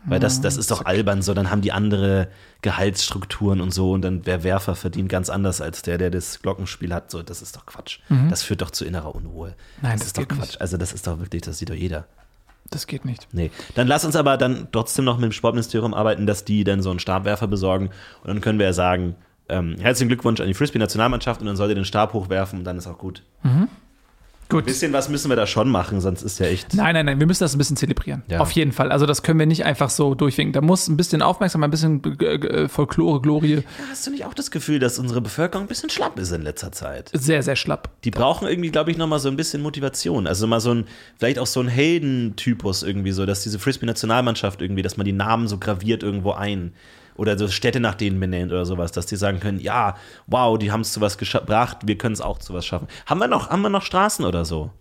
Weil 0.06 0.22
das, 0.22 0.40
das 0.40 0.56
ist 0.56 0.72
doch 0.72 0.86
albern 0.86 1.22
so, 1.22 1.34
dann 1.34 1.52
haben 1.52 1.60
die 1.62 1.74
andere 1.74 2.30
Gehaltsstrukturen 2.62 3.60
und 3.60 3.74
so 3.74 3.92
und 3.92 4.02
dann 4.02 4.22
der 4.22 4.44
Werfer 4.46 4.76
verdient 4.76 5.10
ganz 5.10 5.30
anders 5.30 5.60
als 5.60 5.82
der, 5.82 5.98
der 5.98 6.10
das 6.10 6.42
Glockenspiel 6.42 6.94
hat. 6.94 7.12
So, 7.12 7.22
das 7.22 7.42
ist 7.42 7.58
doch 7.58 7.66
Quatsch. 7.66 8.00
Das 8.30 8.42
führt 8.42 8.62
doch 8.62 8.72
zu 8.72 8.86
innerer 8.86 9.14
Unruhe. 9.14 9.50
Mhm. 9.50 9.54
Nein, 9.82 9.92
das, 9.94 10.00
das 10.00 10.08
ist 10.08 10.18
doch 10.18 10.28
Quatsch. 10.38 10.40
nicht. 10.52 10.62
Also 10.62 10.78
das 10.78 10.94
ist 10.94 11.06
doch 11.06 11.20
wirklich, 11.20 11.42
das 11.42 11.58
sieht 11.58 11.70
doch 11.70 11.76
jeder. 11.76 12.06
Das 12.70 12.88
geht 12.88 13.06
nicht. 13.06 13.28
Nee. 13.32 13.52
Dann 13.76 13.88
lass 13.88 14.06
uns 14.06 14.16
aber 14.16 14.38
dann 14.38 14.68
trotzdem 14.72 15.06
noch 15.06 15.18
mit 15.18 15.26
dem 15.26 15.32
Sportministerium 15.32 15.94
arbeiten, 15.94 16.26
dass 16.26 16.46
die 16.46 16.64
dann 16.64 16.82
so 16.82 16.90
einen 16.90 17.00
Stabwerfer 17.00 17.48
besorgen. 17.48 17.90
Und 18.22 18.28
dann 18.28 18.42
können 18.42 18.60
wir 18.60 18.68
ja 18.68 18.74
sagen, 18.74 19.16
ähm, 19.50 19.76
herzlichen 19.80 20.10
Glückwunsch 20.10 20.40
an 20.40 20.48
die 20.48 20.54
Frisbee-Nationalmannschaft 20.54 21.42
und 21.42 21.48
dann 21.48 21.56
sollt 21.56 21.70
ihr 21.70 21.76
den 21.76 21.86
Stab 21.86 22.14
hochwerfen 22.14 22.60
und 22.60 22.66
dann 22.66 22.78
ist 22.78 22.88
auch 22.88 22.98
gut. 22.98 23.24
Gut. 24.50 24.64
Ein 24.64 24.66
bisschen 24.66 24.94
was 24.94 25.10
müssen 25.10 25.30
wir 25.30 25.36
da 25.36 25.46
schon 25.46 25.70
machen, 25.70 26.02
sonst 26.02 26.24
ist 26.24 26.40
ja 26.40 26.48
echt. 26.48 26.74
Nein, 26.74 26.96
nein, 26.96 27.06
nein, 27.06 27.20
wir 27.20 27.28
müssen 27.28 27.44
das 27.44 27.54
ein 27.54 27.60
bisschen 27.60 27.78
zelebrieren. 27.78 28.24
Ja. 28.28 28.40
Auf 28.40 28.50
jeden 28.52 28.72
Fall. 28.72 28.92
Also 28.92 29.06
das 29.06 29.22
können 29.22 29.38
wir 29.38 29.46
nicht 29.46 29.64
einfach 29.64 29.92
so 29.92 30.16
durchwinken. 30.16 30.54
Da 30.54 30.62
muss 30.62 30.88
ein 30.88 30.98
bisschen 30.98 31.22
Aufmerksamkeit, 31.22 31.68
ein 31.68 31.72
bisschen 31.72 32.20
äh, 32.20 32.68
Folklore, 32.68 33.22
Glorie. 33.22 33.64
Hast 33.92 34.08
du 34.08 34.12
nicht 34.12 34.26
auch 34.26 34.34
das 34.34 34.50
Gefühl, 34.50 34.80
dass 34.80 34.98
unsere 34.98 35.22
Bevölkerung 35.22 35.66
ein 35.66 35.68
bisschen 35.68 35.92
schlapp 35.92 36.18
ist 36.18 36.32
in 36.32 36.42
letzter 36.42 36.72
Zeit? 36.72 37.12
Sehr, 37.14 37.44
sehr 37.44 37.56
schlapp. 37.56 37.90
Die 38.04 38.10
brauchen 38.10 38.48
irgendwie, 38.48 38.72
glaube 38.72 38.90
ich, 38.90 38.98
nochmal 38.98 39.20
so 39.20 39.30
ein 39.30 39.38
bisschen 39.38 39.62
Motivation. 39.62 40.26
Also 40.26 40.48
mal 40.48 40.60
so 40.60 40.74
ein, 40.74 40.88
vielleicht 41.20 41.38
auch 41.38 41.46
so 41.46 41.60
ein 41.60 41.68
Heldentypus 41.68 42.82
irgendwie 42.82 43.12
so, 43.12 43.28
dass 43.28 43.44
diese 43.44 43.60
Frisbee-Nationalmannschaft 43.60 44.64
irgendwie, 44.64 44.82
dass 44.82 44.98
man 44.98 45.06
die 45.06 45.14
Namen 45.14 45.48
so 45.48 45.60
graviert 45.60 46.02
irgendwo 46.02 46.32
ein. 46.32 46.74
Oder 47.20 47.38
so 47.38 47.50
Städte 47.50 47.82
nach 47.82 47.96
denen 47.96 48.18
benennt 48.18 48.50
oder 48.54 48.66
sowas, 48.66 48.94
dass 48.94 49.06
die 49.06 49.18
sagen 49.18 49.42
können, 49.42 49.60
ja, 49.60 49.96
wow, 50.28 50.58
die 50.58 50.72
haben 50.72 50.82
es 50.82 50.94
zu 50.94 51.02
was 51.02 51.18
gebracht, 51.18 51.80
wir 51.84 51.98
können 51.98 52.14
es 52.14 52.22
auch 52.22 52.38
zu 52.38 52.54
was 52.54 52.66
schaffen. 52.66 52.88
Haben 53.06 53.20
wir 53.20 53.28
noch, 53.28 53.50
haben 53.50 53.62
wir 53.62 53.70
noch 53.70 53.82
Straßen 53.82 54.24
oder 54.24 54.46
so? 54.46 54.72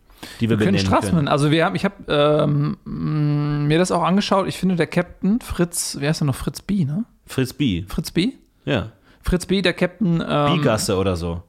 Die 0.40 0.48
wir, 0.48 0.58
Wir 0.58 0.66
können 0.66 0.78
Straßen 0.78 1.10
können? 1.10 1.26
Also 1.26 1.50
wir 1.50 1.64
haben, 1.64 1.74
ich 1.74 1.84
habe 1.84 1.96
ähm, 2.06 2.76
mh, 2.84 3.66
mir 3.66 3.78
das 3.78 3.90
auch 3.90 4.04
angeschaut. 4.04 4.46
Ich 4.46 4.56
finde, 4.56 4.76
der 4.76 4.86
Captain 4.86 5.40
Fritz, 5.40 5.96
wer 5.98 6.12
ist 6.12 6.20
denn 6.20 6.28
noch 6.28 6.36
Fritz 6.36 6.62
B, 6.62 6.84
ne? 6.84 7.04
Fritz 7.26 7.52
B. 7.52 7.84
Fritz 7.88 8.12
B? 8.12 8.34
Ja. 8.64 8.92
Fritz 9.22 9.46
B, 9.46 9.60
der 9.60 9.72
Captain 9.74 10.22
ähm, 10.26 10.54
Bigasse 10.54 10.96
oder 10.96 11.16
so. 11.16 11.42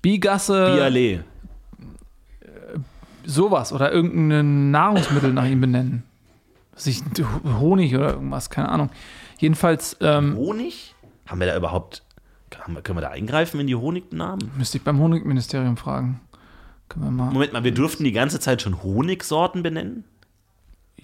Bigasse, 0.00 0.72
Biallee. 0.74 1.20
sowas 3.24 3.72
oder 3.72 3.92
irgendein 3.92 4.70
Nahrungsmittel 4.70 5.32
nach 5.32 5.46
ihm 5.46 5.60
benennen. 5.60 6.02
Sich 6.74 7.02
Honig 7.60 7.94
oder 7.94 8.14
irgendwas, 8.14 8.50
keine 8.50 8.68
Ahnung. 8.70 8.90
Jedenfalls 9.38 9.96
ähm, 10.00 10.36
Honig? 10.36 10.94
Haben 11.26 11.40
wir 11.40 11.46
da 11.46 11.56
überhaupt, 11.56 12.02
können 12.50 12.96
wir 12.96 13.02
da 13.02 13.10
eingreifen 13.10 13.60
in 13.60 13.66
die 13.66 13.74
Honignamen? 13.74 14.50
müsste 14.56 14.78
ich 14.78 14.84
beim 14.84 14.98
Honigministerium 14.98 15.76
fragen. 15.76 16.20
Können 16.88 17.04
wir 17.06 17.10
mal. 17.10 17.32
Moment 17.32 17.52
mal, 17.52 17.64
wir 17.64 17.74
durften 17.74 18.04
die 18.04 18.12
ganze 18.12 18.40
Zeit 18.40 18.62
schon 18.62 18.82
Honigsorten 18.82 19.62
benennen? 19.62 20.04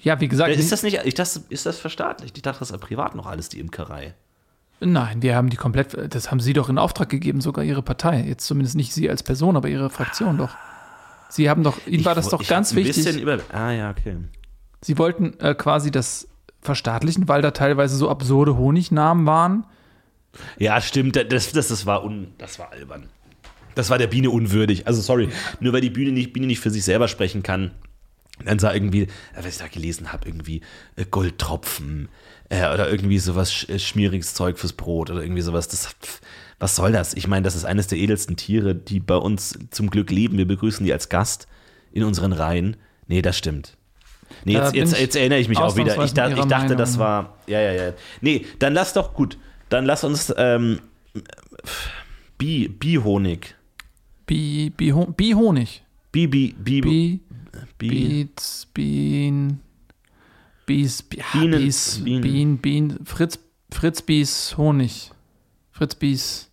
Ja, 0.02 0.20
wie 0.20 0.28
gesagt, 0.28 0.54
Ist 0.54 0.70
das 0.70 0.82
nicht, 0.82 1.00
ich 1.04 1.14
dachte, 1.14 1.40
ist 1.48 1.66
das 1.66 1.78
verstaatlicht? 1.78 2.36
Ich 2.36 2.42
dachte, 2.42 2.60
das 2.60 2.70
ist 2.70 2.80
privat 2.80 3.14
noch 3.14 3.26
alles, 3.26 3.48
die 3.48 3.58
Imkerei. 3.58 4.14
nein, 4.80 5.22
wir 5.22 5.34
haben 5.34 5.50
die 5.50 5.56
komplett, 5.56 6.14
das 6.14 6.30
haben 6.30 6.40
Sie 6.40 6.52
doch 6.52 6.68
in 6.68 6.78
Auftrag 6.78 7.08
gegeben, 7.08 7.40
sogar 7.40 7.64
Ihre 7.64 7.82
Partei. 7.82 8.22
Jetzt 8.22 8.46
zumindest 8.46 8.76
nicht 8.76 8.92
Sie 8.92 9.10
als 9.10 9.22
Person, 9.22 9.56
aber 9.56 9.68
Ihre 9.68 9.90
Fraktion 9.90 10.38
doch. 10.38 10.50
Sie 11.30 11.50
haben 11.50 11.62
doch, 11.62 11.78
Ihnen 11.86 12.04
war 12.04 12.14
das 12.14 12.28
doch 12.28 12.40
ich 12.40 12.48
ganz 12.48 12.74
wichtig. 12.74 13.04
Bisschen 13.04 13.20
über, 13.20 13.38
ah 13.52 13.72
ja, 13.72 13.90
okay. 13.90 14.16
Sie 14.80 14.98
wollten 14.98 15.38
äh, 15.40 15.54
quasi 15.54 15.90
das 15.90 16.28
verstaatlichen, 16.60 17.28
weil 17.28 17.42
da 17.42 17.50
teilweise 17.50 17.96
so 17.96 18.08
absurde 18.08 18.56
Honignamen 18.56 19.26
waren. 19.26 19.64
Ja, 20.58 20.80
stimmt, 20.80 21.16
das, 21.16 21.52
das, 21.52 21.68
das, 21.68 21.86
war 21.86 22.04
un, 22.04 22.32
das 22.38 22.58
war 22.58 22.72
albern. 22.72 23.08
Das 23.74 23.90
war 23.90 23.98
der 23.98 24.06
Biene 24.08 24.30
unwürdig. 24.30 24.86
Also 24.86 25.00
sorry, 25.00 25.28
nur 25.60 25.72
weil 25.72 25.80
die 25.80 25.90
Biene 25.90 26.12
nicht, 26.12 26.32
Biene 26.32 26.46
nicht 26.46 26.60
für 26.60 26.70
sich 26.70 26.84
selber 26.84 27.08
sprechen 27.08 27.42
kann, 27.42 27.72
dann 28.44 28.58
sah 28.58 28.72
irgendwie, 28.72 29.02
äh, 29.02 29.08
was 29.36 29.46
ich 29.46 29.58
da 29.58 29.68
gelesen 29.68 30.12
habe, 30.12 30.28
irgendwie 30.28 30.62
äh, 30.96 31.04
Goldtropfen 31.04 32.08
äh, 32.48 32.72
oder 32.72 32.90
irgendwie 32.90 33.18
sowas 33.18 33.68
äh, 33.68 33.78
schmieriges 33.78 34.34
Zeug 34.34 34.58
fürs 34.58 34.72
Brot 34.72 35.10
oder 35.10 35.22
irgendwie 35.22 35.42
sowas. 35.42 35.68
Das, 35.68 35.94
was 36.58 36.76
soll 36.76 36.92
das? 36.92 37.14
Ich 37.14 37.26
meine, 37.26 37.44
das 37.44 37.56
ist 37.56 37.64
eines 37.64 37.86
der 37.86 37.98
edelsten 37.98 38.36
Tiere, 38.36 38.74
die 38.74 39.00
bei 39.00 39.16
uns 39.16 39.58
zum 39.70 39.90
Glück 39.90 40.10
leben. 40.10 40.38
Wir 40.38 40.46
begrüßen 40.46 40.84
die 40.84 40.92
als 40.92 41.08
Gast 41.08 41.48
in 41.92 42.04
unseren 42.04 42.32
Reihen. 42.32 42.76
Nee, 43.06 43.22
das 43.22 43.38
stimmt. 43.38 43.77
Nee, 44.44 44.54
Da 44.54 44.60
jetzt, 44.64 44.72
bin 44.72 44.80
jetzt, 44.82 44.98
jetzt 45.00 45.16
erinnere 45.16 45.38
ich 45.40 45.48
mich 45.48 45.58
auch 45.58 45.76
wieder. 45.76 45.92
Ich, 45.92 45.98
mit 45.98 46.06
ich 46.06 46.44
dachte, 46.46 46.76
das 46.76 46.96
Meinung. 46.96 47.26
war. 47.26 47.34
Ja, 47.46 47.60
ja, 47.60 47.72
ja. 47.72 47.92
Nee, 48.20 48.46
dann 48.58 48.74
lass 48.74 48.92
doch 48.92 49.14
gut. 49.14 49.38
Dann 49.68 49.84
lass 49.84 50.04
uns 50.04 50.32
ähm, 50.36 50.80
Bi, 52.38 52.68
Bi-Honig. 52.68 53.54
Bi, 54.26 54.70
Bi, 54.76 54.90
Ho- 54.92 55.06
Bi. 55.06 55.34
Bi, 56.12 56.26
Bi, 56.26 56.52
Bi, 56.52 57.20
Beats, 57.78 58.66
Bien, 58.74 59.60
Bies, 60.66 61.02
Bi- 61.02 61.22
Bienen, 61.32 61.58
Bies, 61.60 62.00
Bienen. 62.04 62.20
Bien, 62.22 62.58
Bien, 62.58 62.98
Fritz, 63.04 63.38
Fritz 63.72 64.02
Bies 64.02 64.56
Honig. 64.56 65.10
Fritz 65.70 65.94
Bies. 65.94 66.50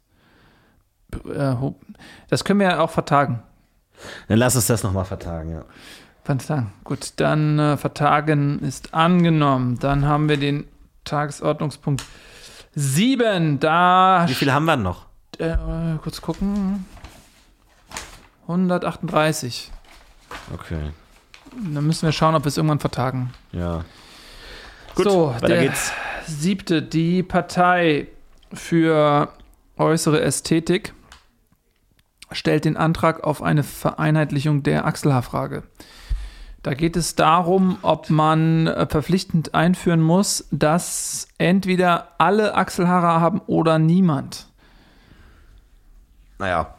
Äh, 1.34 1.56
das 2.30 2.44
können 2.44 2.60
wir 2.60 2.68
ja 2.68 2.80
auch 2.80 2.92
vertagen. 2.92 3.44
Dann 4.28 4.40
lass 4.40 4.56
uns 4.56 4.68
das 4.68 4.84
nochmal 4.84 5.06
vertagen, 5.06 5.52
ja. 5.52 5.66
Vertagen. 6.26 6.74
Gut, 6.84 7.14
dann 7.18 7.60
äh, 7.60 7.78
vertagen 7.78 8.60
ist 8.60 8.94
angenommen. 8.94 9.78
Dann 9.80 10.06
haben 10.06 10.28
wir 10.28 10.38
den 10.38 10.66
Tagesordnungspunkt 11.04 12.04
7. 12.74 13.60
Da 13.60 14.26
Wie 14.28 14.34
viel 14.34 14.52
haben 14.52 14.66
wir 14.66 14.76
noch? 14.76 15.06
äh, 15.38 15.56
kurz 16.02 16.22
gucken. 16.22 16.86
138. 18.44 19.72
Okay, 20.54 20.92
Dann 21.74 21.86
müssen 21.86 22.06
wir 22.08 22.12
schauen, 22.12 22.36
ob 22.36 22.44
wir 22.44 22.48
es 22.50 22.58
irgendwann 22.58 22.80
vertagen. 22.80 23.32
ja. 23.52 23.84
Gut, 24.96 25.10
so, 25.12 25.28
weiter 25.34 25.48
der 25.48 25.62
geht's. 25.64 25.92
siebte, 26.26 26.82
die 26.82 27.22
Partei 27.22 28.08
für 28.54 29.28
äußere 29.76 30.22
Ästhetik 30.22 30.94
stellt 32.32 32.64
den 32.64 32.78
Antrag 32.78 33.22
auf 33.26 33.42
eine 33.42 33.64
Vereinheitlichung 33.64 34.64
der 34.64 34.86
Achselhaarfrage. 34.86 35.64
Da 36.66 36.74
geht 36.74 36.96
es 36.96 37.14
darum, 37.14 37.78
ob 37.84 38.10
man 38.10 38.66
äh, 38.66 38.88
verpflichtend 38.88 39.54
einführen 39.54 40.02
muss, 40.02 40.48
dass 40.50 41.28
entweder 41.38 42.08
alle 42.18 42.56
Achselhaare 42.56 43.22
haben 43.22 43.40
oder 43.46 43.78
niemand. 43.78 44.48
Naja. 46.40 46.74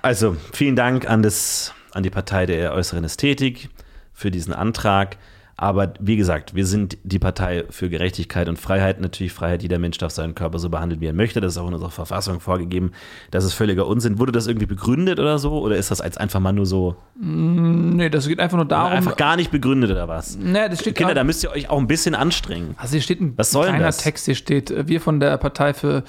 Also, 0.00 0.36
vielen 0.52 0.76
Dank 0.76 1.10
an, 1.10 1.24
das, 1.24 1.74
an 1.90 2.04
die 2.04 2.10
Partei 2.10 2.46
der 2.46 2.72
äußeren 2.72 3.02
Ästhetik 3.02 3.68
für 4.12 4.30
diesen 4.30 4.54
Antrag. 4.54 5.16
Aber 5.56 5.94
wie 6.00 6.16
gesagt, 6.16 6.54
wir 6.54 6.66
sind 6.66 6.98
die 7.04 7.18
Partei 7.18 7.64
für 7.70 7.88
Gerechtigkeit 7.88 8.48
und 8.48 8.58
Freiheit. 8.58 9.00
Natürlich 9.00 9.32
Freiheit, 9.32 9.62
jeder 9.62 9.78
Mensch 9.78 9.98
darf 9.98 10.10
seinen 10.12 10.34
Körper 10.34 10.58
so 10.58 10.70
behandeln, 10.70 11.00
wie 11.00 11.06
er 11.06 11.12
möchte. 11.12 11.40
Das 11.40 11.52
ist 11.52 11.58
auch 11.58 11.68
in 11.68 11.74
unserer 11.74 11.90
Verfassung 11.90 12.40
vorgegeben. 12.40 12.92
Das 13.30 13.44
ist 13.44 13.52
völliger 13.52 13.86
Unsinn. 13.86 14.18
Wurde 14.18 14.32
das 14.32 14.46
irgendwie 14.46 14.66
begründet 14.66 15.20
oder 15.20 15.38
so? 15.38 15.60
Oder 15.60 15.76
ist 15.76 15.90
das 15.90 16.00
als 16.00 16.16
einfach 16.16 16.40
mal 16.40 16.52
nur 16.52 16.66
so 16.66 16.96
Nee, 17.20 18.08
das 18.10 18.26
geht 18.26 18.40
einfach 18.40 18.56
nur 18.56 18.66
darum. 18.66 18.92
einfach 18.92 19.16
gar 19.16 19.36
nicht 19.36 19.50
begründet 19.50 19.90
oder 19.90 20.08
was? 20.08 20.36
nee, 20.36 20.68
das 20.68 20.80
steht 20.80 20.96
Kinder, 20.96 21.14
da 21.14 21.24
müsst 21.24 21.44
ihr 21.44 21.50
euch 21.50 21.68
auch 21.70 21.78
ein 21.78 21.86
bisschen 21.86 22.14
anstrengen. 22.14 22.74
Also 22.78 22.92
hier 22.92 23.02
steht 23.02 23.20
ein 23.20 23.34
Was 23.36 23.50
soll 23.50 23.66
denn 23.66 23.74
kleiner 23.74 23.86
das? 23.86 23.98
Text, 23.98 24.24
hier 24.26 24.34
steht, 24.34 24.70
äh, 24.70 24.88
wir 24.88 25.00
von 25.00 25.20
der 25.20 25.36
Partei 25.36 25.74
für 25.74 26.02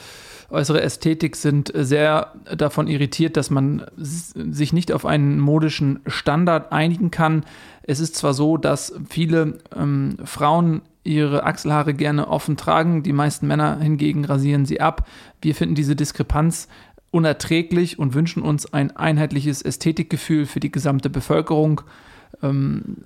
äußere 0.50 0.82
Ästhetik 0.82 1.36
sind 1.36 1.72
sehr 1.76 2.34
davon 2.56 2.88
irritiert, 2.88 3.38
dass 3.38 3.50
man 3.50 3.86
sich 3.98 4.72
nicht 4.72 4.92
auf 4.92 5.06
einen 5.06 5.40
modischen 5.40 6.00
Standard 6.06 6.72
einigen 6.72 7.10
kann. 7.12 7.44
Es 7.84 8.00
ist 8.00 8.16
zwar 8.16 8.34
so, 8.34 8.58
dass 8.58 8.94
viele 9.10 9.60
ähm, 9.76 10.18
Frauen 10.24 10.82
ihre 11.04 11.44
Achselhaare 11.44 11.94
gerne 11.94 12.28
offen 12.30 12.56
tragen, 12.56 13.04
die 13.04 13.14
meisten 13.14 13.46
Männer 13.46 13.80
hingegen 13.80 14.24
rasieren 14.26 14.66
sie 14.66 14.80
ab. 14.80 15.08
Wir 15.42 15.54
finden 15.54 15.76
diese 15.76 15.96
Diskrepanz 15.96 16.70
unerträglich 17.12 18.00
und 18.00 18.14
wünschen 18.14 18.42
uns 18.42 18.74
ein 18.74 18.96
einheitliches 18.96 19.62
Ästhetikgefühl 19.62 20.46
für 20.46 20.60
die 20.60 20.72
gesamte 20.72 21.10
Bevölkerung. 21.10 21.82
Ähm, 22.42 22.98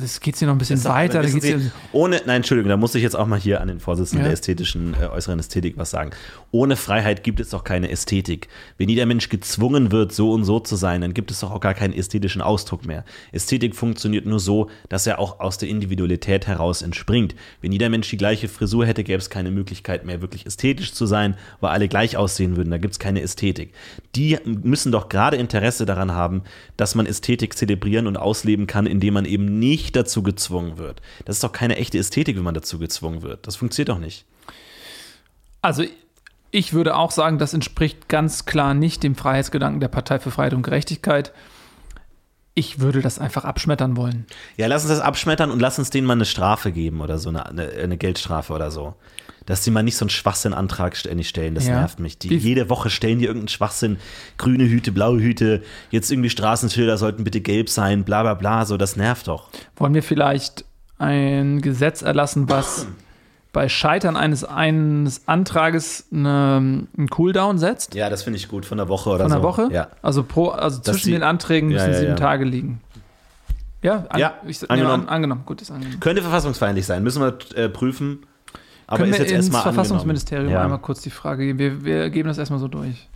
das 0.00 0.20
geht 0.20 0.36
hier 0.36 0.46
noch 0.46 0.54
ein 0.54 0.58
bisschen 0.58 0.82
weiter. 0.84 1.14
Da 1.20 1.22
Wissen 1.24 1.40
geht's 1.40 1.64
Sie, 1.64 1.70
ohne, 1.92 2.20
nein, 2.26 2.36
Entschuldigung, 2.36 2.68
da 2.68 2.76
muss 2.76 2.94
ich 2.94 3.02
jetzt 3.02 3.16
auch 3.16 3.26
mal 3.26 3.38
hier 3.38 3.60
an 3.60 3.68
den 3.68 3.80
Vorsitzenden 3.80 4.20
Ja. 4.24 4.28
der 4.28 4.32
ästhetischen, 4.34 4.94
äh, 4.94 5.06
äußeren 5.06 5.38
Ästhetik 5.38 5.76
was 5.76 5.90
sagen. 5.90 6.10
Ohne 6.50 6.76
Freiheit 6.76 7.24
gibt 7.24 7.40
es 7.40 7.50
doch 7.50 7.64
keine 7.64 7.90
Ästhetik. 7.90 8.48
Wenn 8.78 8.88
jeder 8.88 9.06
Mensch 9.06 9.28
gezwungen 9.28 9.92
wird, 9.92 10.12
so 10.12 10.32
und 10.32 10.44
so 10.44 10.60
zu 10.60 10.76
sein, 10.76 11.00
dann 11.00 11.14
gibt 11.14 11.30
es 11.30 11.40
doch 11.40 11.50
auch 11.50 11.60
gar 11.60 11.74
keinen 11.74 11.92
ästhetischen 11.92 12.42
Ausdruck 12.42 12.86
mehr. 12.86 13.04
Ästhetik 13.32 13.74
funktioniert 13.74 14.26
nur 14.26 14.40
so, 14.40 14.70
dass 14.88 15.06
er 15.06 15.18
auch 15.18 15.40
aus 15.40 15.58
der 15.58 15.68
Individualität 15.68 16.46
heraus 16.46 16.82
entspringt. 16.82 17.34
Wenn 17.60 17.72
jeder 17.72 17.88
Mensch 17.88 18.08
die 18.08 18.16
gleiche 18.16 18.48
Frisur 18.48 18.86
hätte, 18.86 19.04
gäbe 19.04 19.18
es 19.18 19.30
keine 19.30 19.50
Möglichkeit 19.50 20.04
mehr, 20.04 20.20
wirklich 20.22 20.46
ästhetisch 20.46 20.92
zu 20.92 21.06
sein, 21.06 21.36
weil 21.60 21.70
alle 21.70 21.88
gleich 21.88 22.16
aussehen 22.16 22.56
würden. 22.56 22.70
Da 22.70 22.78
gibt 22.78 22.92
es 22.92 22.98
keine 22.98 23.20
Ästhetik. 23.20 23.72
Die 24.16 24.38
müssen 24.44 24.92
doch 24.92 25.08
gerade 25.08 25.36
Interesse 25.36 25.86
daran 25.86 26.12
haben, 26.12 26.42
dass 26.76 26.94
man 26.94 27.06
Ästhetik 27.06 27.54
zelebrieren 27.80 28.06
und 28.06 28.16
ausleben 28.16 28.66
kann, 28.66 28.86
indem 28.86 29.14
man 29.14 29.24
eben 29.24 29.58
nicht 29.58 29.96
dazu 29.96 30.22
gezwungen 30.22 30.78
wird. 30.78 31.00
Das 31.24 31.36
ist 31.36 31.44
doch 31.44 31.52
keine 31.52 31.76
echte 31.76 31.98
Ästhetik, 31.98 32.36
wenn 32.36 32.42
man 32.42 32.54
dazu 32.54 32.78
gezwungen 32.78 33.22
wird. 33.22 33.46
Das 33.46 33.56
funktioniert 33.56 33.88
doch 33.88 33.98
nicht. 33.98 34.24
Also 35.62 35.84
ich 36.50 36.72
würde 36.72 36.96
auch 36.96 37.10
sagen, 37.10 37.38
das 37.38 37.54
entspricht 37.54 38.08
ganz 38.08 38.44
klar 38.44 38.74
nicht 38.74 39.02
dem 39.02 39.14
Freiheitsgedanken 39.14 39.80
der 39.80 39.88
Partei 39.88 40.18
für 40.18 40.30
Freiheit 40.30 40.54
und 40.54 40.62
Gerechtigkeit. 40.62 41.32
Ich 42.60 42.78
würde 42.78 43.00
das 43.00 43.18
einfach 43.18 43.44
abschmettern 43.46 43.96
wollen. 43.96 44.26
Ja, 44.58 44.66
lass 44.66 44.82
uns 44.82 44.90
das 44.90 45.00
abschmettern 45.00 45.50
und 45.50 45.60
lass 45.60 45.78
uns 45.78 45.88
denen 45.88 46.06
mal 46.06 46.12
eine 46.12 46.26
Strafe 46.26 46.72
geben 46.72 47.00
oder 47.00 47.16
so, 47.18 47.30
eine, 47.30 47.46
eine, 47.46 47.96
Geldstrafe 47.96 48.52
oder 48.52 48.70
so. 48.70 48.96
Dass 49.46 49.62
die 49.64 49.70
mal 49.70 49.82
nicht 49.82 49.96
so 49.96 50.04
einen 50.04 50.10
Schwachsinn-Antrag 50.10 50.94
ständig 50.94 51.26
stellen, 51.30 51.54
das 51.54 51.66
Ja. 51.66 51.80
nervt 51.80 52.00
mich. 52.00 52.18
Die, 52.18 52.28
Wie- 52.28 52.36
jede 52.36 52.68
Woche 52.68 52.90
stellen 52.90 53.18
die 53.18 53.24
irgendeinen 53.24 53.48
Schwachsinn, 53.48 53.96
grüne 54.36 54.64
Hüte, 54.68 54.92
blaue 54.92 55.20
Hüte, 55.20 55.62
jetzt 55.90 56.12
irgendwie 56.12 56.28
Straßenschilder 56.28 56.98
sollten 56.98 57.24
bitte 57.24 57.40
gelb 57.40 57.70
sein, 57.70 58.04
bla 58.04 58.20
bla 58.22 58.34
bla, 58.34 58.66
so, 58.66 58.76
das 58.76 58.96
nervt 58.96 59.26
doch. 59.26 59.48
Wollen 59.76 59.94
wir 59.94 60.02
vielleicht 60.02 60.66
ein 60.98 61.62
Gesetz 61.62 62.02
erlassen, 62.02 62.50
was 62.50 62.86
bei 63.52 63.68
Scheitern 63.68 64.16
eines, 64.16 64.44
eines 64.44 65.26
Antrages 65.26 66.06
eine, 66.12 66.86
einen 66.96 67.08
Cooldown 67.10 67.58
setzt. 67.58 67.94
Ja, 67.94 68.08
das 68.08 68.22
finde 68.22 68.36
ich 68.38 68.48
gut, 68.48 68.64
von 68.64 68.78
der 68.78 68.88
Woche 68.88 69.10
oder 69.10 69.24
Von 69.24 69.30
so. 69.30 69.34
einer 69.36 69.42
Woche? 69.44 69.68
Ja. 69.72 69.88
Also, 70.02 70.22
pro, 70.22 70.48
also 70.48 70.78
Dass 70.78 70.86
zwischen 70.86 71.06
sie- 71.06 71.12
den 71.12 71.22
Anträgen 71.24 71.70
Ja, 71.70 71.78
müssen 71.78 71.92
ja, 71.92 71.98
sieben 71.98 72.10
ja. 72.10 72.16
Tage 72.16 72.44
liegen. 72.44 72.80
Ja, 73.82 74.04
an, 74.10 74.20
Ja, 74.20 74.34
ich, 74.46 74.70
angenommen. 74.70 75.04
An, 75.04 75.14
angenommen. 75.14 75.42
Gut, 75.46 75.62
ist 75.62 75.70
angenommen. 75.70 76.00
Könnte 76.00 76.22
verfassungsfeindlich 76.22 76.86
sein, 76.86 77.02
müssen 77.02 77.22
wir 77.22 77.38
äh, 77.56 77.68
prüfen. 77.68 78.20
Aber 78.86 78.98
Können 78.98 79.12
ist 79.12 79.18
wir 79.18 79.24
jetzt 79.26 79.32
erstmal 79.34 79.62
Verfassungsministerium 79.62 80.46
angenommen. 80.46 80.64
einmal 80.64 80.78
Ja. 80.78 80.82
kurz 80.84 81.00
die 81.00 81.10
Frage 81.10 81.46
geben? 81.46 81.58
Wir, 81.58 81.84
wir 81.84 82.10
geben 82.10 82.28
das 82.28 82.38
erstmal 82.38 82.58
so 82.60 82.68
durch. 82.68 83.08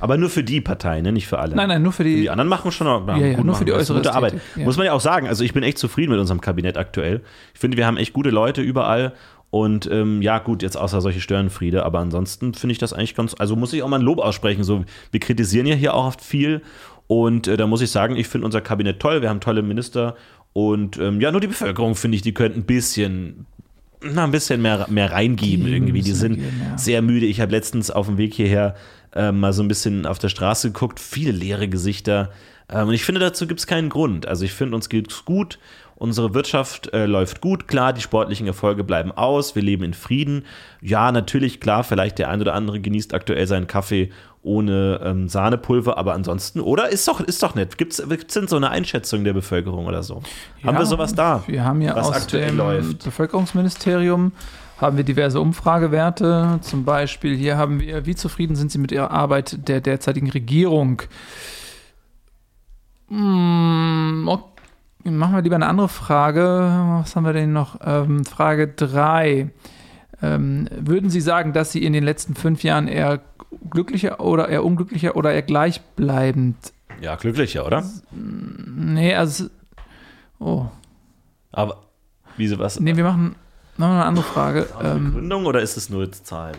Aber 0.00 0.16
nur 0.16 0.30
für 0.30 0.44
die 0.44 0.60
Partei, 0.60 1.00
ne? 1.00 1.10
nicht 1.12 1.26
für 1.26 1.38
alle. 1.40 1.56
Nein, 1.56 1.68
nein, 1.68 1.82
nur 1.82 1.92
für 1.92 2.04
die. 2.04 2.20
Die 2.20 2.30
anderen 2.30 2.48
machen 2.48 2.70
schon 2.70 2.86
Ja, 2.86 3.16
ja, 3.16 3.36
nur 3.42 3.54
für 3.56 3.64
die 3.64 3.72
äußere 3.72 3.96
gute 3.98 4.14
Arbeit. 4.14 4.34
Ja. 4.56 4.64
Muss 4.64 4.76
man 4.76 4.86
ja 4.86 4.92
auch 4.92 5.00
sagen. 5.00 5.26
Also 5.26 5.42
ich 5.42 5.52
bin 5.52 5.62
echt 5.64 5.78
zufrieden 5.78 6.10
mit 6.12 6.20
unserem 6.20 6.40
Kabinett 6.40 6.76
aktuell. 6.76 7.22
Ich 7.52 7.60
finde, 7.60 7.76
wir 7.76 7.84
haben 7.86 7.96
echt 7.96 8.12
gute 8.12 8.30
Leute 8.30 8.62
überall. 8.62 9.12
Und 9.50 9.88
ähm, 9.90 10.20
ja, 10.20 10.38
gut, 10.38 10.62
jetzt 10.62 10.76
außer 10.76 11.00
solche 11.00 11.20
Störenfriede, 11.20 11.84
aber 11.84 12.00
ansonsten 12.00 12.52
finde 12.52 12.72
ich 12.72 12.78
das 12.78 12.92
eigentlich 12.92 13.14
ganz, 13.14 13.34
also 13.38 13.56
muss 13.56 13.72
ich 13.72 13.82
auch 13.82 13.88
mal 13.88 13.98
ein 13.98 14.02
Lob 14.02 14.18
aussprechen. 14.18 14.62
So, 14.62 14.84
wir 15.10 15.20
kritisieren 15.20 15.66
ja 15.66 15.74
hier 15.74 15.94
auch 15.94 16.06
oft 16.06 16.20
viel. 16.20 16.62
Und 17.06 17.48
äh, 17.48 17.56
da 17.56 17.66
muss 17.66 17.80
ich 17.80 17.90
sagen, 17.90 18.16
ich 18.16 18.28
finde 18.28 18.44
unser 18.44 18.60
Kabinett 18.60 19.00
toll, 19.00 19.22
wir 19.22 19.30
haben 19.30 19.40
tolle 19.40 19.62
Minister. 19.62 20.16
Und 20.52 20.98
ähm, 20.98 21.20
ja, 21.20 21.32
nur 21.32 21.40
die 21.40 21.46
Bevölkerung, 21.46 21.94
finde 21.94 22.16
ich, 22.16 22.22
die 22.22 22.34
könnten 22.34 22.60
ein 22.60 22.66
bisschen, 22.66 23.46
na, 24.02 24.24
ein 24.24 24.30
bisschen 24.30 24.60
mehr, 24.60 24.86
mehr 24.90 25.10
reingeben 25.12 25.66
Die 25.66 25.72
irgendwie. 25.72 26.02
Die 26.02 26.12
sind 26.12 26.34
geben, 26.34 26.62
ja. 26.70 26.76
sehr 26.76 27.00
müde. 27.00 27.24
Ich 27.24 27.40
habe 27.40 27.52
letztens 27.52 27.90
auf 27.90 28.06
dem 28.06 28.18
Weg 28.18 28.34
hierher 28.34 28.74
ähm, 29.14 29.40
mal 29.40 29.54
so 29.54 29.62
ein 29.62 29.68
bisschen 29.68 30.04
auf 30.04 30.18
der 30.18 30.28
Straße 30.28 30.72
geguckt, 30.72 31.00
viele 31.00 31.32
leere 31.32 31.68
Gesichter. 31.68 32.30
Ähm, 32.68 32.88
und 32.88 32.94
ich 32.94 33.04
finde, 33.04 33.20
dazu 33.20 33.46
gibt 33.46 33.60
es 33.60 33.66
keinen 33.66 33.88
Grund. 33.88 34.26
Also 34.26 34.44
ich 34.44 34.52
finde, 34.52 34.74
uns 34.74 34.90
geht's 34.90 35.24
gut. 35.24 35.58
Unsere 36.00 36.32
Wirtschaft 36.32 36.92
äh, 36.92 37.06
läuft 37.06 37.40
gut, 37.40 37.66
klar, 37.66 37.92
die 37.92 38.00
sportlichen 38.00 38.46
Erfolge 38.46 38.84
bleiben 38.84 39.10
aus, 39.10 39.56
wir 39.56 39.62
leben 39.62 39.82
in 39.82 39.94
Frieden. 39.94 40.44
Ja, 40.80 41.10
natürlich, 41.10 41.58
klar, 41.58 41.82
vielleicht 41.82 42.20
der 42.20 42.30
ein 42.30 42.40
oder 42.40 42.54
andere 42.54 42.78
genießt 42.78 43.14
aktuell 43.14 43.48
seinen 43.48 43.66
Kaffee 43.66 44.10
ohne 44.44 45.00
ähm, 45.04 45.28
Sahnepulver, 45.28 45.98
aber 45.98 46.14
ansonsten, 46.14 46.60
oder? 46.60 46.88
Ist 46.88 47.08
doch, 47.08 47.20
ist 47.20 47.42
doch 47.42 47.56
nett. 47.56 47.78
Gibt 47.78 47.98
es 47.98 48.06
denn 48.32 48.46
so 48.46 48.54
eine 48.54 48.70
Einschätzung 48.70 49.24
der 49.24 49.32
Bevölkerung 49.32 49.86
oder 49.86 50.04
so? 50.04 50.22
haben 50.62 50.74
Ja, 50.74 50.78
wir 50.78 50.86
sowas 50.86 51.16
da? 51.16 51.42
Wir 51.48 51.64
haben 51.64 51.82
ja 51.82 51.96
was 51.96 52.10
aus 52.10 52.14
aktuell 52.14 52.50
dem 52.50 52.58
läuft? 52.58 53.02
Bevölkerungsministerium 53.02 54.30
haben 54.80 54.96
wir 54.96 55.02
diverse 55.02 55.40
Umfragewerte. 55.40 56.60
Zum 56.62 56.84
Beispiel 56.84 57.36
hier 57.36 57.56
haben 57.56 57.80
wir, 57.80 58.06
wie 58.06 58.14
zufrieden 58.14 58.54
sind 58.54 58.70
Sie 58.70 58.78
mit 58.78 58.92
Ihrer 58.92 59.10
Arbeit 59.10 59.68
der 59.68 59.80
derzeitigen 59.80 60.30
Regierung? 60.30 61.02
Hm, 63.08 64.28
ok- 64.28 64.57
machen 65.10 65.34
wir 65.34 65.42
lieber 65.42 65.56
eine 65.56 65.66
andere 65.66 65.88
Frage. 65.88 66.42
Was 67.00 67.16
haben 67.16 67.24
wir 67.24 67.32
denn 67.32 67.52
noch? 67.52 67.78
Ähm, 67.84 68.24
Frage 68.24 68.68
3. 68.68 69.50
Ähm, 70.22 70.68
würden 70.70 71.10
Sie 71.10 71.20
sagen, 71.20 71.52
dass 71.52 71.72
Sie 71.72 71.84
in 71.84 71.92
den 71.92 72.04
letzten 72.04 72.34
fünf 72.34 72.62
Jahren 72.62 72.88
eher 72.88 73.20
glücklicher 73.70 74.20
oder 74.20 74.48
eher 74.48 74.64
unglücklicher 74.64 75.16
oder 75.16 75.32
eher 75.32 75.42
gleichbleibend? 75.42 76.56
Ja, 77.00 77.16
glücklicher, 77.16 77.66
oder? 77.66 77.84
Nee, 78.12 79.14
also. 79.14 79.46
Oh. 80.38 80.66
Aber, 81.52 81.82
wieso 82.36 82.58
was? 82.58 82.80
Nee, 82.80 82.96
wir 82.96 83.04
machen, 83.04 83.36
machen 83.76 83.92
wir 83.92 84.00
eine 84.00 84.04
andere 84.04 84.24
Frage. 84.24 84.66
Ähm, 84.82 85.06
Begründung 85.06 85.46
oder 85.46 85.60
ist 85.60 85.76
es 85.76 85.88
nur 85.88 86.04
jetzt 86.04 86.26
Zahlen? 86.26 86.56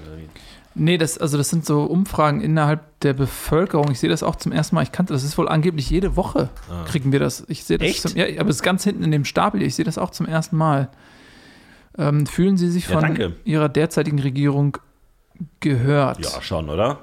Nee, 0.80 0.98
das, 0.98 1.18
also 1.18 1.38
das 1.38 1.50
sind 1.50 1.66
so 1.66 1.84
Umfragen 1.84 2.42
innerhalb 2.42 3.00
der 3.02 3.14
Bevölkerung. 3.14 3.92
Ich 3.92 4.00
sehe 4.00 4.10
das 4.10 4.24
auch 4.24 4.36
zum 4.36 4.52
ersten 4.52 4.76
Mal. 4.76 4.84
Ich 4.84 4.92
kannte 4.92 5.14
das 5.14 5.24
ist 5.24 5.38
wohl 5.38 5.48
angeblich 5.48 5.90
jede 5.90 6.16
Woche 6.16 6.50
Ah. 6.72 6.84
kriegen 6.86 7.12
wir 7.12 7.20
das. 7.20 7.44
Ich 7.48 7.64
sehe 7.64 7.78
das 7.78 7.88
Echt? 7.88 8.02
Zum, 8.02 8.16
ja, 8.16 8.26
aber 8.40 8.50
es 8.50 8.58
ist 8.58 8.64
ganz 8.64 8.84
hinten 8.84 9.04
in 9.04 9.12
dem 9.12 9.26
Stapel. 9.26 9.62
Ich 9.62 9.76
sehe 9.76 9.86
das 9.86 9.98
auch 9.98 10.10
zum 10.10 10.26
ersten 10.26 10.58
Mal. 10.58 10.90
Ähm, 11.98 12.26
fühlen 12.26 12.58
Sie 12.58 12.70
sich 12.70 12.88
Ja, 12.88 12.94
von 12.94 13.02
danke. 13.02 13.34
Ihrer 13.44 13.70
derzeitigen 13.70 14.20
Regierung 14.20 14.78
gehört? 15.60 16.20
Ja, 16.24 16.42
schon, 16.42 16.70
oder? 16.70 17.00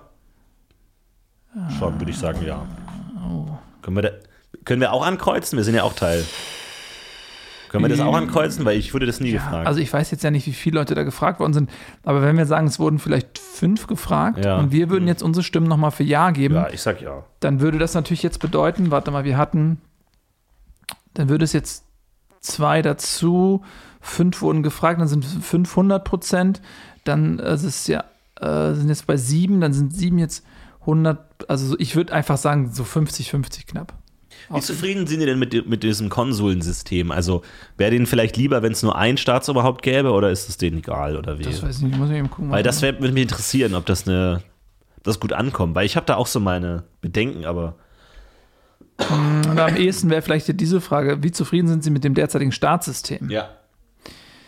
Schon, 1.79 1.99
würde 2.01 2.11
ich 2.11 2.19
sagen, 2.19 2.45
ja. 2.45 2.67
Können, 3.83 3.97
wir 3.97 4.03
da, 4.03 4.09
können 4.65 4.81
wir 4.81 4.93
auch 4.93 5.05
ankreuzen? 5.07 5.57
Wir 5.57 5.65
sind 5.65 5.75
ja 5.75 5.83
auch 5.85 5.95
Teil. 5.95 6.25
Können 7.81 7.91
wir 7.91 7.97
das 7.97 8.05
auch 8.07 8.15
ankreuzen? 8.15 8.65
Weil 8.65 8.77
ich 8.79 8.93
wurde 8.95 9.07
das 9.07 9.21
nie 9.21 9.33
gefragt. 9.33 9.67
Also 9.67 9.81
ich 9.81 9.93
weiß 9.93 10.11
jetzt 10.11 10.23
ja 10.25 10.31
nicht, 10.31 10.47
wie 10.47 10.53
viele 10.53 10.79
Leute 10.79 10.95
da 10.95 11.03
gefragt 11.05 11.41
worden 11.41 11.53
sind, 11.53 11.71
aber 12.05 12.23
wenn 12.23 12.37
wir 12.37 12.47
sagen, 12.47 12.67
es 12.67 12.79
wurden 12.79 12.99
vielleicht 12.99 13.39
fünf 13.39 13.87
gefragt 13.87 14.45
Ja. 14.45 14.59
und 14.59 14.73
wir 14.73 14.91
würden 14.91 15.07
jetzt 15.09 15.23
unsere 15.23 15.43
Stimmen 15.43 15.67
nochmal 15.69 15.91
für 15.91 16.05
Ja 16.05 16.31
geben, 16.31 16.55
ja, 16.57 16.69
ich 16.71 16.83
sag 16.83 17.01
ja. 17.01 17.25
dann 17.41 17.61
würde 17.61 17.79
das 17.79 17.95
natürlich 17.95 18.23
jetzt 18.23 18.39
bedeuten, 18.41 18.91
warte 18.91 19.11
mal, 19.11 19.25
wir 19.25 19.37
hatten, 19.37 19.81
dann 21.15 21.29
würde 21.29 21.45
es 21.45 21.53
jetzt 21.53 21.85
zwei 22.41 22.83
dazu, 22.83 23.65
fünf 24.01 24.41
wurden 24.43 24.63
gefragt, 24.63 25.01
dann 25.01 25.09
sind 25.09 25.25
500 25.25 26.05
Prozent, 26.05 26.61
dann 27.05 27.39
es 27.39 27.65
ist 27.65 27.89
ja, 27.89 28.05
äh, 28.41 28.75
sind 28.75 28.89
jetzt 28.89 29.07
bei 29.07 29.17
sieben, 29.17 29.61
dann 29.61 29.73
sind 29.73 29.95
sieben 29.95 30.19
jetzt 30.19 30.45
100, 30.81 31.49
also 31.51 31.67
so- 31.69 31.77
ich 31.79 31.97
würde 31.97 32.13
einfach 32.13 32.37
sagen, 32.37 32.71
so 32.73 32.85
50, 32.85 33.31
50 33.31 33.67
knapp. 33.67 33.95
Wie 34.51 34.61
zufrieden 34.61 35.07
sind 35.07 35.21
die 35.21 35.27
denn 35.27 35.39
mit, 35.39 35.69
mit 35.69 35.83
diesem 35.83 36.09
Konsulensystem? 36.09 37.11
Also 37.11 37.43
wäre 37.77 37.91
denen 37.91 38.07
vielleicht 38.07 38.37
lieber, 38.37 38.63
wenn 38.63 38.73
es 38.73 38.83
nur 38.83 38.97
ein 38.97 39.17
Staatsoberhaupt 39.17 39.83
gäbe 39.83 40.13
oder 40.13 40.31
ist 40.31 40.49
es 40.49 40.57
denen 40.57 40.79
egal 40.79 41.17
oder 41.17 41.39
wie? 41.39 41.45
Das 41.45 41.63
weiß 41.63 41.79
ich 41.79 41.83
nicht, 41.83 41.99
muss 41.99 42.11
ich 42.11 42.17
eben 42.17 42.31
gucken. 42.31 42.51
Weil 42.51 42.63
das 42.63 42.83
würde 42.83 43.01
mich 43.13 43.23
interessieren, 43.23 43.75
ob 43.75 43.87
das 43.87 44.07
eine 44.07 44.43
das 45.03 45.21
gut 45.21 45.33
ankommt. 45.33 45.75
Weil 45.75 45.87
ich 45.87 45.97
habe 45.97 46.07
da 46.07 46.17
auch 46.17 46.27
so 46.27 46.41
meine 46.41 46.85
Bedenken, 47.01 47.45
aber 47.45 47.77
Und 49.11 49.59
am 49.59 49.77
ehesten 49.77 50.11
wäre 50.11 50.23
vielleicht 50.23 50.61
diese 50.61 50.81
Frage, 50.81 51.23
wie 51.23 51.31
zufrieden 51.33 51.69
sind 51.69 51.85
Sie 51.85 51.91
mit 51.91 52.05
dem 52.05 52.15
derzeitigen 52.15 52.53
Staatssystem? 52.53 53.31
ja, 53.31 53.49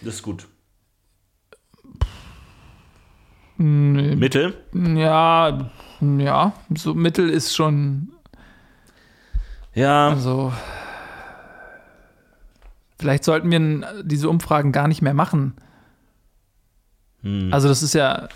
das 0.03 0.17
ist 0.17 0.23
gut. 0.23 0.47
Nee, 3.57 4.15
Mittel? 4.15 4.55
Ja, 4.73 5.71
ja, 6.01 6.53
so 6.77 6.95
Mittel 6.95 7.29
ist 7.29 7.57
schon, 7.57 8.13
Ja, 9.79 10.09
also 10.09 10.53
vielleicht 12.99 13.25
sollten 13.25 13.51
wir 13.51 14.03
diese 14.03 14.29
Umfragen 14.29 14.73
gar 14.73 14.89
nicht 14.89 15.03
mehr 15.03 15.15
machen. 15.15 15.55
Hm. 17.23 17.53
Also 17.53 17.69
das 17.69 17.83
ist 17.83 17.95
ja, 17.95 18.29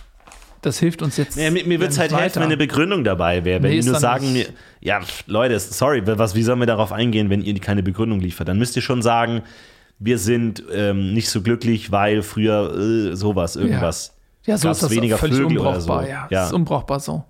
das 0.61 0.79
hilft 0.79 1.03
uns 1.03 1.17
jetzt. 1.17 1.37
Nee, 1.37 1.51
mir 1.51 1.67
mir 1.67 1.81
würde 1.81 1.91
es 1.91 1.97
ja 1.97 2.03
halt 2.03 2.13
nicht 2.13 2.21
helfen, 2.21 2.37
wenn 2.37 2.43
eine 2.45 2.53
weiter. 2.53 2.59
Begründung 2.59 3.05
dabei 3.05 3.45
wäre. 3.45 3.63
Wenn 3.63 3.71
Nee, 3.71 3.81
die 3.81 3.89
nur 3.89 3.99
sagen, 3.99 4.33
mir, 4.33 4.47
ja, 4.81 5.01
Leute, 5.27 5.59
sorry, 5.59 6.03
was, 6.07 6.35
wie 6.35 6.43
sollen 6.43 6.61
wir 6.61 6.67
darauf 6.67 6.93
eingehen, 6.93 7.31
wenn 7.31 7.43
ihr 7.43 7.59
keine 7.59 7.83
Begründung 7.83 8.21
liefert? 8.21 8.49
Dann 8.49 8.59
müsst 8.59 8.77
ihr 8.77 8.83
schon 8.83 9.03
sagen, 9.03 9.43
wir 9.99 10.19
sind 10.19 10.63
ähm, 10.73 11.13
nicht 11.13 11.29
so 11.29 11.43
glücklich, 11.43 11.91
weil 11.91 12.23
früher 12.23 13.11
äh, 13.13 13.17
sowas, 13.17 13.57
irgendwas. 13.57 14.15
ja, 14.45 14.57
so 14.57 14.69
gab's 14.69 14.79
ist 14.79 14.85
das 14.85 14.91
weniger 14.91 15.19
völlig 15.19 15.37
Vögel 15.37 15.59
unbrauchbar. 15.59 16.03
so. 16.03 16.09
Ja, 16.09 16.15
Ja. 16.15 16.27
Das 16.31 16.47
ist 16.49 16.55
unbrauchbar 16.55 17.01
so. 17.01 17.25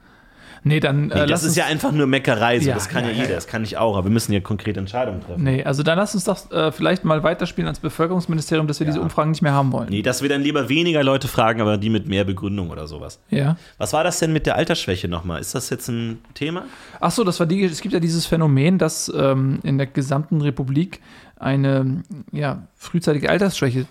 Nee, 0.65 0.81
dann 0.81 1.11
äh, 1.11 1.15
Nee, 1.15 1.21
lass 1.21 1.43
das 1.43 1.45
ist 1.45 1.57
ja 1.57 1.67
einfach 1.67 1.91
nur 1.93 2.07
Meckerei, 2.07 2.61
so. 2.61 2.69
Ja, 2.69 2.75
das 2.75 2.89
kann 2.89 3.05
ja, 3.05 3.11
ja, 3.11 3.17
jeder, 3.17 3.29
ja. 3.31 3.35
das 3.35 3.47
kann 3.47 3.65
ich 3.65 3.77
auch, 3.79 3.97
aber 3.97 4.07
wir 4.07 4.13
müssen 4.13 4.33
ja 4.33 4.41
konkret 4.41 4.77
Entscheidungen 4.77 5.21
treffen. 5.21 5.43
Nee, 5.43 5.65
also 5.65 5.83
dann 5.83 5.99
lass 5.99 6.15
uns 6.15 6.25
doch 6.25 6.51
äh, 6.53 6.71
vielleicht 6.71 7.05
mal 7.05 7.23
weiterspielen 7.23 7.69
als 7.69 7.81
Bevölkerungsministerium, 7.81 8.67
dass 8.67 8.79
wir 8.79 8.87
diese 8.87 9.01
Umfragen 9.01 9.31
nicht 9.31 9.43
mehr 9.43 9.53
haben 9.53 9.73
wollen. 9.73 9.89
Nee, 9.89 10.03
dass 10.03 10.23
wir 10.23 10.29
dann 10.29 10.43
lieber 10.43 10.69
weniger 10.69 11.03
Leute 11.03 11.27
fragen, 11.27 11.61
aber 11.61 11.79
die 11.79 11.91
mit 11.91 12.07
mehr 12.07 12.25
Begründung 12.25 12.71
oder 12.71 12.87
sowas. 12.87 13.19
Ja. 13.31 13.57
Was 13.79 13.93
war 13.93 14.05
das 14.05 14.21
denn 14.21 14.33
mit 14.33 14.47
der 14.47 14.57
Altersschwäche 14.57 15.09
nochmal? 15.09 15.41
Ist 15.41 15.55
das 15.55 15.69
jetzt 15.71 15.89
ein 15.89 16.19
Thema? 16.35 16.65
Ach 17.01 17.11
so, 17.11 17.25
das 17.25 17.41
war 17.41 17.47
die, 17.47 17.65
es 17.65 17.81
gibt 17.81 17.95
ja 17.95 18.01
dieses 18.01 18.27
Phänomen, 18.27 18.79
dass 18.79 19.13
ähm, 19.15 19.59
in 19.65 19.79
der 19.79 19.89
gesamten 19.89 20.41
Republik 20.41 21.01
eine 21.37 22.03
ja, 22.31 22.69
frühzeitige 22.77 23.29
Altersschwäche 23.31 23.87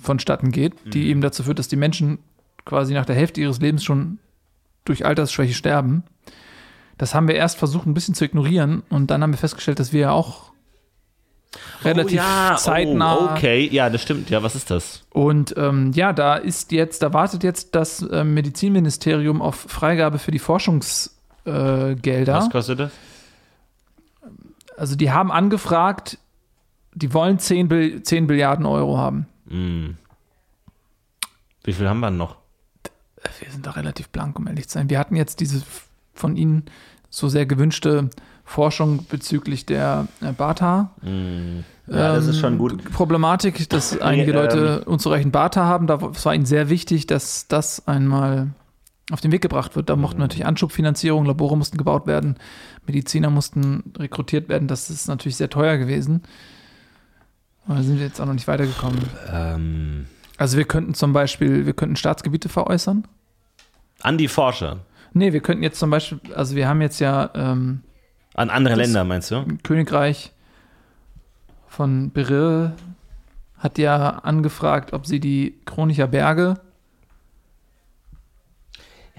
vonstatten 0.00 0.52
geht, 0.52 0.74
die 0.92 1.08
eben 1.08 1.20
dazu 1.20 1.42
führt, 1.42 1.58
dass 1.58 1.68
die 1.68 1.76
Menschen 1.76 2.18
quasi 2.64 2.94
nach 2.94 3.06
der 3.06 3.16
Hälfte 3.16 3.40
ihres 3.40 3.60
Lebens 3.60 3.84
schon 3.84 4.18
durch 4.86 5.04
Altersschwäche 5.04 5.54
sterben. 5.54 6.04
Das 6.98 7.14
haben 7.14 7.28
wir 7.28 7.34
erst 7.34 7.58
versucht, 7.58 7.86
ein 7.86 7.94
bisschen 7.94 8.14
zu 8.14 8.24
ignorieren 8.24 8.82
und 8.88 9.10
dann 9.10 9.22
haben 9.22 9.32
wir 9.32 9.38
festgestellt, 9.38 9.78
dass 9.78 9.92
wir 9.92 10.00
ja 10.00 10.10
auch 10.12 10.52
relativ 11.84 12.22
zeitnah 12.56 13.16
Oh, 13.16 13.28
okay, 13.32 13.68
ja, 13.70 13.90
das 13.90 14.02
stimmt. 14.02 14.30
Ja, 14.30 14.42
was 14.42 14.54
ist 14.54 14.70
das? 14.70 15.04
und 15.10 15.54
ähm, 15.56 15.92
ja, 15.94 16.12
da 16.12 16.36
ist 16.36 16.72
jetzt, 16.72 17.02
da 17.02 17.12
wartet 17.12 17.44
jetzt 17.44 17.74
das 17.74 18.02
äh, 18.02 18.24
Medizinministerium 18.24 19.42
auf 19.42 19.56
Freigabe 19.56 20.18
für 20.18 20.30
die 20.30 20.38
Forschungsgelder. 20.38 21.94
Äh. 22.04 22.26
Was 22.26 22.50
kostet 22.50 22.80
das? 22.80 22.92
Also 24.76 24.96
die 24.96 25.10
haben 25.10 25.32
angefragt, 25.32 26.18
die 26.94 27.12
wollen 27.12 27.38
10, 27.38 27.68
Bill 27.68 28.02
10 28.02 28.26
Billiarden 28.26 28.66
Euro 28.66 28.98
haben. 28.98 29.26
Hm. 29.48 29.96
Wie 31.64 31.72
viel 31.72 31.88
haben 31.88 32.00
wir 32.00 32.10
noch? 32.10 32.36
Wir 33.40 33.50
sind 33.50 33.66
da 33.66 33.72
relativ 33.72 34.08
blank, 34.10 34.38
um 34.38 34.46
ehrlich 34.46 34.68
zu 34.68 34.74
sein. 34.78 34.90
Wir 34.90 34.98
hatten 34.98 35.16
jetzt 35.16 35.40
diese 35.40 35.62
von 36.14 36.36
Ihnen 36.36 36.64
so 37.10 37.28
sehr 37.28 37.46
gewünschte 37.46 38.10
Forschung 38.44 39.06
bezüglich 39.08 39.66
der 39.66 40.06
äh, 40.20 40.32
Bata. 40.32 40.90
Hm. 41.02 41.64
Ja, 41.88 42.14
das 42.14 42.26
ist 42.26 42.40
schon 42.40 42.54
ähm, 42.54 42.58
gut. 42.58 42.84
Problematik, 42.92 43.68
dass 43.68 43.98
einige 44.00 44.30
ähm, 44.32 44.36
Leute 44.36 44.84
unzureichend 44.86 45.32
Bata 45.32 45.64
haben. 45.64 45.86
Da- 45.86 46.00
Es 46.14 46.24
war 46.24 46.34
ihnen 46.34 46.46
sehr 46.46 46.68
wichtig, 46.68 47.06
dass 47.06 47.46
das 47.48 47.86
einmal 47.86 48.48
auf 49.12 49.20
den 49.20 49.30
Weg 49.30 49.42
gebracht 49.42 49.76
wird. 49.76 49.88
Da 49.88 49.94
Mhm. 49.96 50.02
mochten 50.02 50.18
natürlich 50.20 50.46
Anschubfinanzierung, 50.46 51.24
Labore 51.26 51.56
mussten 51.56 51.76
gebaut 51.78 52.06
werden, 52.08 52.36
Mediziner 52.86 53.30
mussten 53.30 53.92
rekrutiert 53.98 54.48
werden. 54.48 54.66
Das 54.68 54.90
ist 54.90 55.06
natürlich 55.06 55.36
sehr 55.36 55.48
teuer 55.50 55.76
gewesen. 55.76 56.22
Aber 57.66 57.76
da 57.76 57.82
sind 57.82 57.98
wir 57.98 58.06
jetzt 58.06 58.20
auch 58.20 58.26
noch 58.26 58.34
nicht 58.34 58.48
weitergekommen. 58.48 59.00
Ähm, 59.32 60.06
Also 60.38 60.56
wir 60.58 60.64
könnten 60.66 60.94
zum 60.94 61.12
Beispiel, 61.12 61.66
wir 61.66 61.72
könnten 61.72 61.96
Staatsgebiete 61.96 62.48
veräußern. 62.48 63.06
An 64.02 64.18
die 64.18 64.28
Forscher. 64.28 64.80
Nee, 65.12 65.32
wir 65.32 65.40
könnten 65.40 65.62
jetzt 65.62 65.78
zum 65.78 65.90
Beispiel, 65.90 66.20
also 66.34 66.56
wir 66.56 66.68
haben 66.68 66.82
jetzt 66.82 67.00
ja 67.00 67.30
ähm, 67.34 67.82
An 68.34 68.50
andere 68.50 68.74
Länder, 68.74 69.04
meinst 69.04 69.30
du? 69.30 69.44
Königreich 69.62 70.32
von 71.66 72.10
Beryl 72.10 72.72
hat 73.58 73.78
ja 73.78 74.10
angefragt, 74.10 74.92
ob 74.92 75.06
sie 75.06 75.20
die 75.20 75.58
Kronicher 75.64 76.06
Berge 76.06 76.60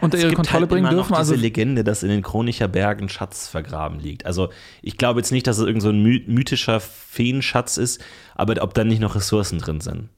unter 0.02 0.18
Es 0.18 0.24
ihre 0.24 0.34
Kontrolle 0.34 0.62
halt 0.62 0.70
bringen 0.70 0.86
immer 0.86 0.90
dürfen. 0.92 1.12
Noch 1.12 1.18
Also 1.18 1.34
diese 1.34 1.42
Legende, 1.44 1.84
dass 1.84 2.04
in 2.04 2.10
den 2.10 2.22
Kronicher 2.22 2.68
Bergen 2.68 3.10
Schatz 3.10 3.48
vergraben 3.48 4.00
liegt. 4.00 4.26
Also 4.26 4.50
ich 4.82 4.98
glaube 4.98 5.20
jetzt 5.20 5.32
nicht, 5.32 5.48
dass 5.48 5.58
es 5.58 5.66
irgend 5.66 5.82
so 5.82 5.90
ein 5.90 6.04
mythischer 6.04 6.80
Feenschatz 6.80 7.78
ist, 7.78 8.04
aber 8.36 8.62
ob 8.62 8.74
da 8.74 8.84
nicht 8.84 9.02
noch 9.02 9.16
Ressourcen 9.16 9.58
drin 9.58 9.82
sind. 9.82 10.10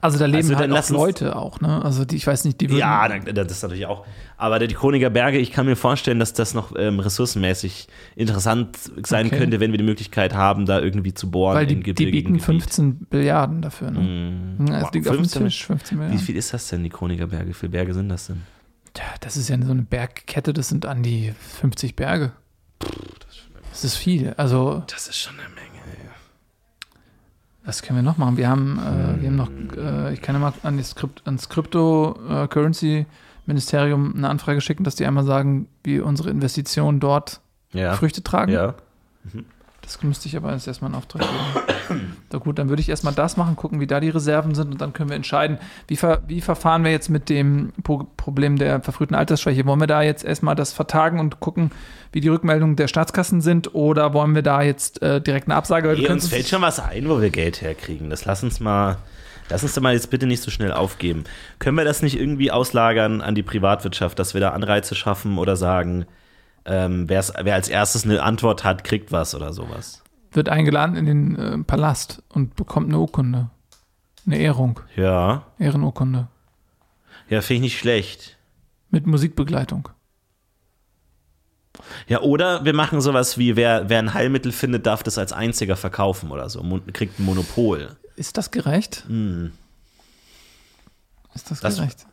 Also 0.00 0.18
da 0.18 0.26
leben 0.26 0.38
Also 0.48 0.54
dann 0.54 0.72
halt 0.72 0.84
auch 0.84 0.90
Leute 0.90 1.36
auch, 1.36 1.60
ne? 1.60 1.84
Also 1.84 2.04
die, 2.04 2.16
ich 2.16 2.26
weiß 2.26 2.44
nicht, 2.44 2.60
die 2.60 2.68
würden, 2.70 2.78
Ja, 2.78 3.08
das 3.08 3.52
ist 3.52 3.62
natürlich 3.62 3.86
auch. 3.86 4.04
Aber 4.36 4.58
die 4.58 4.74
Kroniker 4.74 5.10
Berge, 5.10 5.38
ich 5.38 5.52
kann 5.52 5.66
mir 5.66 5.76
vorstellen, 5.76 6.18
dass 6.18 6.32
das 6.32 6.54
noch 6.54 6.74
ähm, 6.76 6.98
ressourcenmäßig 7.00 7.86
interessant 8.16 8.76
sein 9.06 9.26
Okay. 9.26 9.38
könnte, 9.38 9.60
wenn 9.60 9.70
wir 9.70 9.78
die 9.78 9.84
Möglichkeit 9.84 10.34
haben, 10.34 10.66
da 10.66 10.80
irgendwie 10.80 11.14
zu 11.14 11.30
bohren. 11.30 11.54
weil 11.54 11.66
die, 11.66 11.74
im 11.74 11.82
die 11.82 11.92
gebirgigen 11.92 12.32
bieten 12.34 12.46
Gebiet. 12.46 12.62
15 12.62 12.96
Billiarden 13.06 13.62
dafür, 13.62 13.90
ne? 13.92 14.00
Mm. 14.58 14.66
Ja, 14.66 14.76
es 14.78 14.82
Wow, 14.84 14.90
dem 14.90 15.04
15? 15.04 15.44
Tisch, 15.44 15.66
15 15.66 15.90
Wie 15.96 16.00
Milliarden. 16.00 16.24
viel 16.26 16.36
ist 16.36 16.52
das 16.52 16.68
denn, 16.68 16.82
die 16.82 16.90
Kroniker 16.90 17.28
Berge? 17.28 17.48
Wie 17.50 17.54
viele 17.54 17.70
Berge 17.70 17.94
sind 17.94 18.08
das 18.08 18.26
denn? 18.26 18.42
Tja, 18.94 19.04
das 19.20 19.36
ist 19.36 19.48
ja 19.48 19.56
so 19.62 19.70
eine 19.70 19.82
Bergkette, 19.82 20.52
das 20.52 20.68
sind 20.68 20.86
an 20.86 21.02
die 21.02 21.32
50 21.60 21.96
Berge. 21.96 22.32
Das 23.70 23.84
ist 23.84 23.96
viel. 23.96 24.34
Also, 24.36 24.82
Das 24.88 25.08
ist 25.08 25.16
schon 25.16 25.34
eine 25.38 25.48
Menge. 25.48 25.71
Was 27.64 27.82
können 27.82 27.98
wir 27.98 28.02
noch 28.02 28.18
machen? 28.18 28.36
Wir 28.36 28.48
haben, 28.48 28.78
äh, 28.78 29.20
wir 29.20 29.28
haben 29.28 29.36
noch, 29.36 29.50
äh, 29.76 30.12
ich 30.14 30.20
kann 30.20 30.34
ja 30.34 30.40
mal 30.40 30.52
an 30.62 30.78
das 30.78 30.94
Krypt, 30.94 31.22
ans 31.26 31.48
Crypto-Currency-Ministerium 31.48 34.14
eine 34.16 34.28
Anfrage 34.28 34.60
schicken, 34.60 34.84
dass 34.84 34.94
die 34.96 35.06
einmal 35.06 35.24
sagen, 35.24 35.68
wie 35.84 36.00
unsere 36.00 36.30
Investitionen 36.30 37.00
dort 37.00 37.40
Ja. 37.72 37.94
Früchte 37.94 38.22
tragen. 38.22 38.52
Ja. 38.52 38.74
Das 39.82 40.00
müsste 40.02 40.28
ich 40.28 40.36
aber 40.36 40.52
erstmal 40.52 40.90
in 40.90 40.96
Auftrag 40.96 41.22
geben. 41.22 42.16
Na 42.32 42.38
gut, 42.38 42.58
dann 42.58 42.68
würde 42.68 42.80
ich 42.80 42.88
erstmal 42.88 43.12
das 43.12 43.36
machen, 43.36 43.56
gucken, 43.56 43.80
wie 43.80 43.86
da 43.86 44.00
die 44.00 44.08
Reserven 44.08 44.54
sind 44.54 44.70
und 44.72 44.80
dann 44.80 44.92
können 44.92 45.10
wir 45.10 45.16
entscheiden, 45.16 45.58
wie, 45.88 45.96
ver 45.96 46.22
wie 46.28 46.40
verfahren 46.40 46.84
wir 46.84 46.92
jetzt 46.92 47.10
mit 47.10 47.28
dem 47.28 47.72
Pro 47.82 48.06
Problem 48.16 48.56
der 48.56 48.80
verfrühten 48.80 49.16
Altersschwäche. 49.16 49.66
Wollen 49.66 49.80
wir 49.80 49.88
da 49.88 50.02
jetzt 50.02 50.24
erstmal 50.24 50.54
das 50.54 50.72
vertagen 50.72 51.18
und 51.18 51.40
gucken, 51.40 51.72
wie 52.12 52.20
die 52.20 52.28
Rückmeldungen 52.28 52.76
der 52.76 52.86
Staatskassen 52.86 53.40
sind 53.40 53.74
oder 53.74 54.14
wollen 54.14 54.34
wir 54.34 54.42
da 54.42 54.62
jetzt 54.62 55.02
äh, 55.02 55.20
direkt 55.20 55.48
eine 55.48 55.56
Absage? 55.56 55.88
Hey, 55.88 56.02
können 56.02 56.14
uns 56.14 56.28
fällt 56.28 56.48
schon 56.48 56.62
was 56.62 56.78
ein, 56.78 57.08
wo 57.08 57.20
wir 57.20 57.30
Geld 57.30 57.60
herkriegen. 57.60 58.08
Das 58.08 58.24
lass 58.24 58.42
uns 58.42 58.60
mal. 58.60 58.98
Lass 59.50 59.64
uns 59.64 59.74
doch 59.74 59.82
mal 59.82 59.92
jetzt 59.92 60.08
bitte 60.08 60.26
nicht 60.26 60.42
so 60.42 60.50
schnell 60.50 60.72
aufgeben. 60.72 61.24
Können 61.58 61.76
wir 61.76 61.84
das 61.84 62.00
nicht 62.00 62.18
irgendwie 62.18 62.50
auslagern 62.50 63.20
an 63.20 63.34
die 63.34 63.42
Privatwirtschaft, 63.42 64.18
dass 64.18 64.32
wir 64.32 64.40
da 64.40 64.50
Anreize 64.50 64.94
schaffen 64.94 65.36
oder 65.36 65.56
sagen, 65.56 66.06
ähm, 66.64 67.08
wer 67.08 67.54
als 67.54 67.68
erstes 67.68 68.04
eine 68.04 68.22
Antwort 68.22 68.64
hat, 68.64 68.84
kriegt 68.84 69.12
was 69.12 69.34
oder 69.34 69.52
sowas? 69.52 69.98
wird 70.34 70.48
eingeladen 70.48 70.96
in 70.96 71.04
den 71.04 71.36
äh, 71.36 71.58
Palast 71.58 72.22
und 72.30 72.56
bekommt 72.56 72.88
eine 72.88 72.98
Urkunde. 72.98 73.50
Eine 74.24 74.38
Ehrung, 74.38 74.80
Ja, 74.96 75.44
Ehrenurkunde. 75.58 76.28
ja, 77.28 77.42
finde 77.42 77.56
ich 77.66 77.72
nicht 77.72 77.78
schlecht. 77.78 78.38
Mit 78.90 79.06
Musikbegleitung. 79.06 79.90
Ja, 82.06 82.20
oder 82.20 82.64
wir 82.64 82.72
machen 82.74 83.00
sowas 83.02 83.36
wie, 83.38 83.56
wer, 83.56 83.88
wer 83.90 83.98
ein 83.98 84.14
Heilmittel 84.14 84.52
findet, 84.52 84.86
darf 84.86 85.02
das 85.02 85.18
als 85.18 85.32
einziger 85.32 85.76
verkaufen 85.76 86.30
oder 86.30 86.48
so, 86.48 86.62
Mon- 86.62 86.86
kriegt 86.92 87.18
ein 87.18 87.24
Monopol. 87.24 87.96
Ist 88.16 88.36
das 88.38 88.50
gerecht? 88.50 89.04
Hm. 89.06 89.52
Ist 91.34 91.50
das, 91.50 91.60
Das- 91.60 91.76
gerecht? 91.76 92.06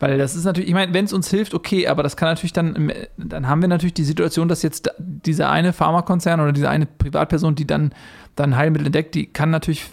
Weil 0.00 0.18
das 0.18 0.34
ist 0.34 0.44
natürlich, 0.44 0.68
ich 0.68 0.74
meine, 0.74 0.92
wenn 0.94 1.04
es 1.04 1.12
uns 1.12 1.28
hilft, 1.30 1.54
okay, 1.54 1.86
aber 1.86 2.02
das 2.02 2.16
kann 2.16 2.28
natürlich 2.30 2.52
dann, 2.52 2.74
im- 2.74 2.92
dann 3.18 3.46
haben 3.46 3.60
wir 3.60 3.68
natürlich 3.68 3.94
die 3.94 4.04
Situation, 4.04 4.48
dass 4.48 4.62
jetzt 4.62 4.90
dieser 4.98 5.50
eine 5.50 5.72
Pharmakonzern 5.72 6.40
oder 6.40 6.52
diese 6.52 6.68
eine 6.68 6.86
Privatperson, 6.86 7.54
die 7.54 7.66
dann, 7.66 7.92
dann 8.34 8.56
Heilmittel 8.56 8.86
entdeckt, 8.86 9.14
die 9.14 9.26
kann 9.26 9.50
natürlich, 9.50 9.84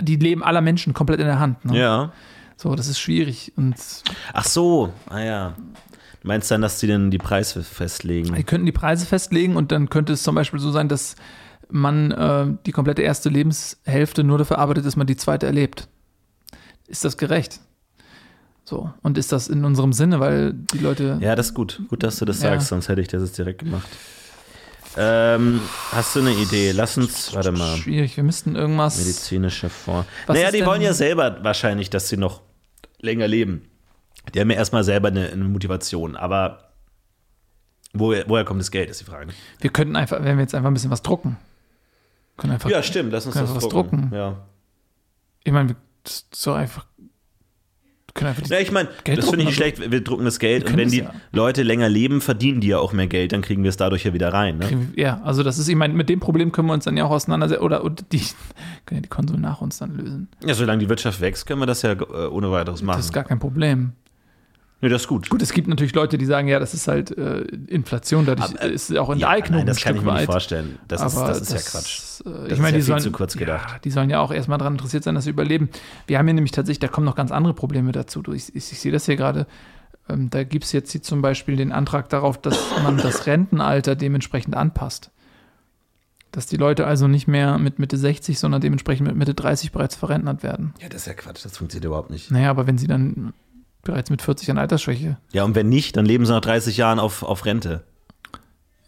die 0.00 0.16
Leben 0.16 0.42
aller 0.42 0.60
Menschen 0.60 0.94
komplett 0.94 1.20
in 1.20 1.26
der 1.26 1.38
Hand. 1.40 1.64
Ne? 1.64 1.78
Ja. 1.78 2.12
So, 2.56 2.74
das 2.76 2.86
ist 2.86 3.00
schwierig. 3.00 3.52
Und 3.56 3.74
Ach 4.32 4.44
so, 4.44 4.92
ah 5.08 5.18
ja. 5.20 5.54
Du 6.20 6.28
meinst 6.28 6.48
dann, 6.52 6.62
dass 6.62 6.78
die 6.78 6.86
denn 6.86 7.10
die 7.10 7.18
Preise 7.18 7.64
festlegen? 7.64 8.32
die 8.36 8.44
könnten 8.44 8.66
die 8.66 8.70
Preise 8.72 9.04
festlegen 9.04 9.56
und 9.56 9.72
dann 9.72 9.88
könnte 9.90 10.12
es 10.12 10.22
zum 10.22 10.36
Beispiel 10.36 10.60
so 10.60 10.70
sein, 10.70 10.88
dass 10.88 11.16
man 11.68 12.12
äh, 12.12 12.46
die 12.66 12.70
komplette 12.70 13.02
erste 13.02 13.28
Lebenshälfte 13.30 14.22
nur 14.22 14.38
dafür 14.38 14.58
arbeitet, 14.58 14.86
dass 14.86 14.94
man 14.94 15.08
die 15.08 15.16
zweite 15.16 15.46
erlebt. 15.46 15.88
Ist 16.86 17.04
das 17.04 17.16
gerecht? 17.16 17.58
So, 18.64 18.92
und 19.02 19.18
ist 19.18 19.32
das 19.32 19.48
in 19.48 19.64
unserem 19.64 19.92
Sinne, 19.92 20.20
weil 20.20 20.52
die 20.52 20.78
Leute. 20.78 21.18
Ja, 21.20 21.34
das 21.34 21.48
ist 21.48 21.54
gut. 21.54 21.80
Gut, 21.88 22.02
dass 22.02 22.16
du 22.18 22.24
das 22.24 22.40
Ja. 22.42 22.50
sagst, 22.50 22.68
sonst 22.68 22.88
hätte 22.88 23.00
ich 23.00 23.08
das 23.08 23.22
jetzt 23.22 23.36
direkt 23.38 23.60
gemacht. 23.60 23.88
Ähm, 24.96 25.60
hast 25.90 26.14
du 26.14 26.20
eine 26.20 26.32
Idee? 26.34 26.72
Lass 26.72 26.96
uns, 26.98 27.34
warte 27.34 27.50
mal, 27.50 27.76
Schwierig, 27.78 28.16
wir 28.16 28.24
müssten 28.24 28.54
irgendwas. 28.56 28.98
medizinische 28.98 29.68
Vor. 29.70 30.04
Was 30.26 30.36
naja, 30.36 30.50
die 30.50 30.64
wollen 30.66 30.82
ja 30.82 30.92
selber 30.92 31.42
wahrscheinlich, 31.42 31.88
dass 31.90 32.08
sie 32.10 32.18
noch 32.18 32.42
länger 33.00 33.26
leben. 33.26 33.68
Die 34.34 34.40
haben 34.40 34.50
ja 34.50 34.56
erstmal 34.56 34.84
selber 34.84 35.08
eine, 35.08 35.30
eine 35.30 35.44
Motivation, 35.44 36.14
aber 36.14 36.72
woher, 37.94 38.28
woher 38.28 38.44
kommt 38.44 38.60
das 38.60 38.70
Geld, 38.70 38.90
ist 38.90 39.00
die 39.00 39.04
Frage. 39.06 39.32
Wir 39.60 39.70
könnten 39.70 39.96
einfach, 39.96 40.22
wenn 40.22 40.36
wir 40.36 40.42
jetzt 40.42 40.54
einfach 40.54 40.70
ein 40.70 40.74
bisschen 40.74 40.90
was 40.90 41.02
drucken. 41.02 41.38
Können 42.36 42.52
einfach. 42.52 42.68
Ja, 42.70 42.82
stimmt, 42.82 43.12
lass 43.12 43.24
uns 43.26 43.34
das 43.34 43.50
drucken. 43.50 43.70
drucken? 44.02 44.10
Ja. 44.14 44.46
Ich 45.42 45.52
meine, 45.52 45.70
wir- 45.70 45.76
das 46.04 46.12
ist 46.14 46.34
so 46.36 46.52
einfach. 46.52 46.86
Wir 46.98 47.06
können 47.06 47.08
einfach 47.08 47.16
die, 48.01 48.01
Ja, 48.20 48.58
ich 48.58 48.70
meine, 48.70 48.88
das 49.04 49.24
finde 49.24 49.40
ich 49.40 49.46
nicht 49.46 49.54
schlecht, 49.56 49.90
wir 49.90 50.02
drucken 50.02 50.24
das 50.24 50.38
Geld 50.38 50.68
und 50.68 50.76
wenn 50.76 50.90
die 50.90 50.98
ja. 50.98 51.12
Leute 51.32 51.62
länger 51.62 51.88
leben, 51.88 52.20
verdienen 52.20 52.60
die 52.60 52.68
ja 52.68 52.78
auch 52.78 52.92
mehr 52.92 53.06
Geld, 53.06 53.32
dann 53.32 53.42
kriegen 53.42 53.62
wir 53.62 53.70
es 53.70 53.76
dadurch 53.76 54.04
ja 54.04 54.12
wieder 54.12 54.32
rein. 54.32 54.58
Ne? 54.58 54.88
ja, 54.96 55.20
also 55.24 55.42
das 55.42 55.58
ist, 55.58 55.68
ich 55.68 55.76
meine, 55.76 55.94
mit 55.94 56.08
dem 56.08 56.20
Problem 56.20 56.52
können 56.52 56.68
wir 56.68 56.74
uns 56.74 56.84
dann 56.84 56.96
ja 56.96 57.04
auch 57.04 57.10
auseinandersetzen. 57.10 57.62
Oder 57.62 57.84
und 57.84 58.12
die 58.12 58.18
können 58.86 58.98
ja 58.98 59.00
die 59.00 59.08
Konsuln 59.08 59.40
nach 59.40 59.60
uns 59.60 59.78
dann 59.78 59.96
lösen. 59.96 60.28
Ja, 60.44 60.54
solange 60.54 60.80
die 60.80 60.88
Wirtschaft 60.88 61.20
wächst, 61.20 61.46
können 61.46 61.60
wir 61.60 61.66
das 61.66 61.82
ja 61.82 61.92
äh, 61.92 62.26
ohne 62.26 62.50
weiteres 62.50 62.82
machen. 62.82 62.98
Das 62.98 63.06
ist 63.06 63.12
gar 63.12 63.24
kein 63.24 63.38
Problem. 63.38 63.92
Nee, 64.82 64.88
das 64.90 65.02
ist 65.02 65.08
gut. 65.08 65.30
Gut, 65.30 65.40
es 65.40 65.52
gibt 65.52 65.68
natürlich 65.68 65.94
Leute, 65.94 66.18
die 66.18 66.26
sagen, 66.26 66.48
ja, 66.48 66.58
das 66.58 66.74
ist 66.74 66.86
halt 66.88 67.16
äh, 67.16 67.40
Inflation, 67.68 68.26
dadurch 68.26 68.50
Aber, 68.50 68.62
äh, 68.62 68.72
ist 68.72 68.90
es 68.90 68.96
auch 68.98 69.08
Ja, 69.14 69.34
Enteignung 69.34 69.58
nein, 69.60 69.66
das 69.66 69.80
kann 69.80 69.96
ich 69.96 70.02
mir 70.02 70.12
nicht 70.12 70.26
vorstellen. 70.26 70.78
Das 70.88 71.02
ist, 71.02 71.16
das 71.16 71.40
ist 71.40 71.52
ja 71.52 71.58
Quatsch. 71.58 72.20
äh, 72.26 72.48
Das 72.48 72.52
ich 72.52 72.58
meine, 72.58 72.72
die 72.72 72.80
ja 72.80 72.84
viel 72.84 72.84
sollen, 72.84 73.00
zu 73.00 73.12
kurz 73.12 73.36
gedacht. 73.36 73.70
Ja, 73.70 73.78
die 73.78 73.90
sollen 73.90 74.10
ja 74.10 74.20
auch 74.20 74.30
erstmal 74.32 74.58
daran 74.58 74.74
interessiert 74.74 75.04
sein, 75.04 75.14
dass 75.14 75.24
sie 75.24 75.30
überleben. 75.30 75.70
Wir 76.06 76.18
haben 76.18 76.26
hier 76.26 76.34
nämlich 76.34 76.52
tatsächlich, 76.52 76.80
da 76.80 76.88
kommen 76.88 77.06
noch 77.06 77.16
ganz 77.16 77.32
andere 77.32 77.54
Probleme 77.54 77.92
dazu. 77.92 78.22
Ich, 78.34 78.54
ich, 78.54 78.70
ich 78.72 78.80
sehe 78.80 78.92
das 78.92 79.06
hier 79.06 79.16
gerade. 79.16 79.46
Ähm, 80.08 80.30
da 80.30 80.42
gibt 80.44 80.64
es 80.64 80.72
jetzt 80.72 80.90
hier 80.92 81.02
zum 81.02 81.22
Beispiel 81.22 81.56
den 81.56 81.70
Antrag 81.72 82.08
darauf, 82.08 82.40
dass 82.40 82.58
man 82.82 82.96
das 82.96 83.26
Rentenalter 83.26 83.94
dementsprechend 83.94 84.56
anpasst. 84.56 85.10
Dass 86.32 86.46
die 86.46 86.56
Leute 86.56 86.86
also 86.86 87.08
nicht 87.08 87.28
mehr 87.28 87.58
mit 87.58 87.78
Mitte 87.78 87.98
60, 87.98 88.38
sondern 88.38 88.60
dementsprechend 88.62 89.06
mit 89.06 89.16
Mitte 89.16 89.34
30 89.34 89.70
bereits 89.70 89.94
verrentnert 89.94 90.42
werden. 90.42 90.72
Ja, 90.80 90.88
das 90.88 91.02
ist 91.02 91.06
ja 91.06 91.12
Quatsch, 91.14 91.44
das 91.44 91.56
funktioniert 91.58 91.84
überhaupt 91.84 92.10
nicht. 92.10 92.30
Naja, 92.30 92.50
aber 92.50 92.66
wenn 92.66 92.78
sie 92.78 92.86
dann 92.86 93.34
bereits 93.82 94.10
mit 94.10 94.22
40 94.22 94.50
an 94.50 94.58
Altersschwäche 94.58 95.16
Ja, 95.32 95.44
und 95.44 95.54
wenn 95.54 95.68
nicht, 95.68 95.96
dann 95.96 96.04
leben 96.06 96.24
sie 96.26 96.32
nach 96.32 96.40
30 96.40 96.76
Jahren 96.76 96.98
auf, 96.98 97.22
auf 97.22 97.44
Rente. 97.44 97.82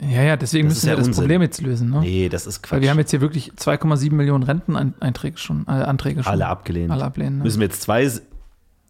Ja, 0.01 0.23
ja, 0.23 0.37
deswegen 0.37 0.69
Das 0.69 0.77
müssen 0.77 0.89
wir 0.89 0.97
das 0.97 1.07
Unsinn. 1.07 1.23
Problem 1.23 1.43
jetzt 1.43 1.61
lösen. 1.61 1.91
Ne? 1.91 2.01
Nee, 2.01 2.29
das 2.29 2.47
ist 2.47 2.63
Quatsch. 2.63 2.73
Weil 2.73 2.83
wir 2.83 2.91
haben 2.91 2.99
jetzt 2.99 3.11
hier 3.11 3.21
wirklich 3.21 3.53
2,7 3.53 4.13
Millionen 4.13 4.43
Renteneinträge 4.43 5.39
schon, 5.39 5.65
äh, 5.69 5.71
Anträge 5.71 6.23
schon. 6.23 6.33
alle 6.33 6.47
abgelehnt. 6.47 6.91
Alle 6.91 7.05
ablehnen. 7.05 7.39
Ne? 7.39 7.45
Müssen 7.45 7.61
wir 7.61 7.67
jetzt 7.69 7.83
zwei, 7.83 8.11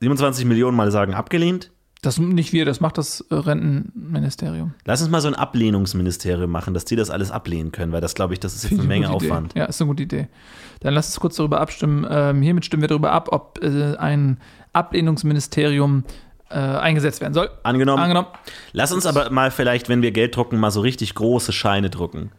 27 0.00 0.44
Millionen 0.46 0.76
mal 0.76 0.90
sagen, 0.90 1.14
abgelehnt? 1.14 1.70
Das 2.05 2.18
nicht 2.18 2.52
wir, 2.52 2.64
das 2.64 2.80
macht 2.80 2.98
das 2.98 3.20
äh, 3.30 3.34
Rentenministerium. 3.34 4.74
Lass 4.84 5.00
uns 5.00 5.11
mal 5.11 5.20
so 5.20 5.28
ein 5.28 5.34
Ablehnungsministerium 5.34 6.50
machen, 6.50 6.74
dass 6.74 6.84
die 6.84 6.96
das 6.96 7.11
alles 7.11 7.30
ablehnen 7.30 7.72
können, 7.72 7.92
weil 7.92 8.00
das, 8.00 8.14
glaube 8.14 8.34
ich, 8.34 8.40
das 8.40 8.55
ist 8.55 8.64
jetzt 8.64 8.78
eine 8.78 8.88
Menge 8.88 9.11
Aufwand. 9.11 9.52
Idee. 9.52 9.61
Ja, 9.61 9.64
ist 9.66 9.80
eine 9.80 9.88
gute 9.88 10.02
Idee. 10.02 10.28
Dann 10.80 10.94
lass 10.94 11.07
uns 11.07 11.20
kurz 11.20 11.36
darüber 11.36 11.61
abstimmen. 11.61 12.07
Ähm, 12.09 12.42
hiermit 12.42 12.64
stimmen 12.64 12.82
wir 12.82 12.88
darüber 12.88 13.12
ab, 13.12 13.28
ob 13.32 13.59
äh, 13.62 13.96
ein 13.96 14.38
Ablehnungsministerium 14.72 16.05
äh, 16.50 16.57
eingesetzt 16.57 17.20
werden 17.20 17.34
soll. 17.34 17.50
Angenommen. 17.62 18.02
Angenommen. 18.02 18.28
Lass 18.72 18.92
uns 18.92 19.07
aber 19.07 19.30
mal 19.30 19.50
vielleicht, 19.50 19.88
wenn 19.88 20.02
wir 20.02 20.12
Geld 20.12 20.36
drucken, 20.36 20.59
mal 20.59 20.70
so 20.70 20.80
richtig 20.80 21.14
große 21.14 21.52
Scheine 21.52 21.90
drucken. 21.90 22.30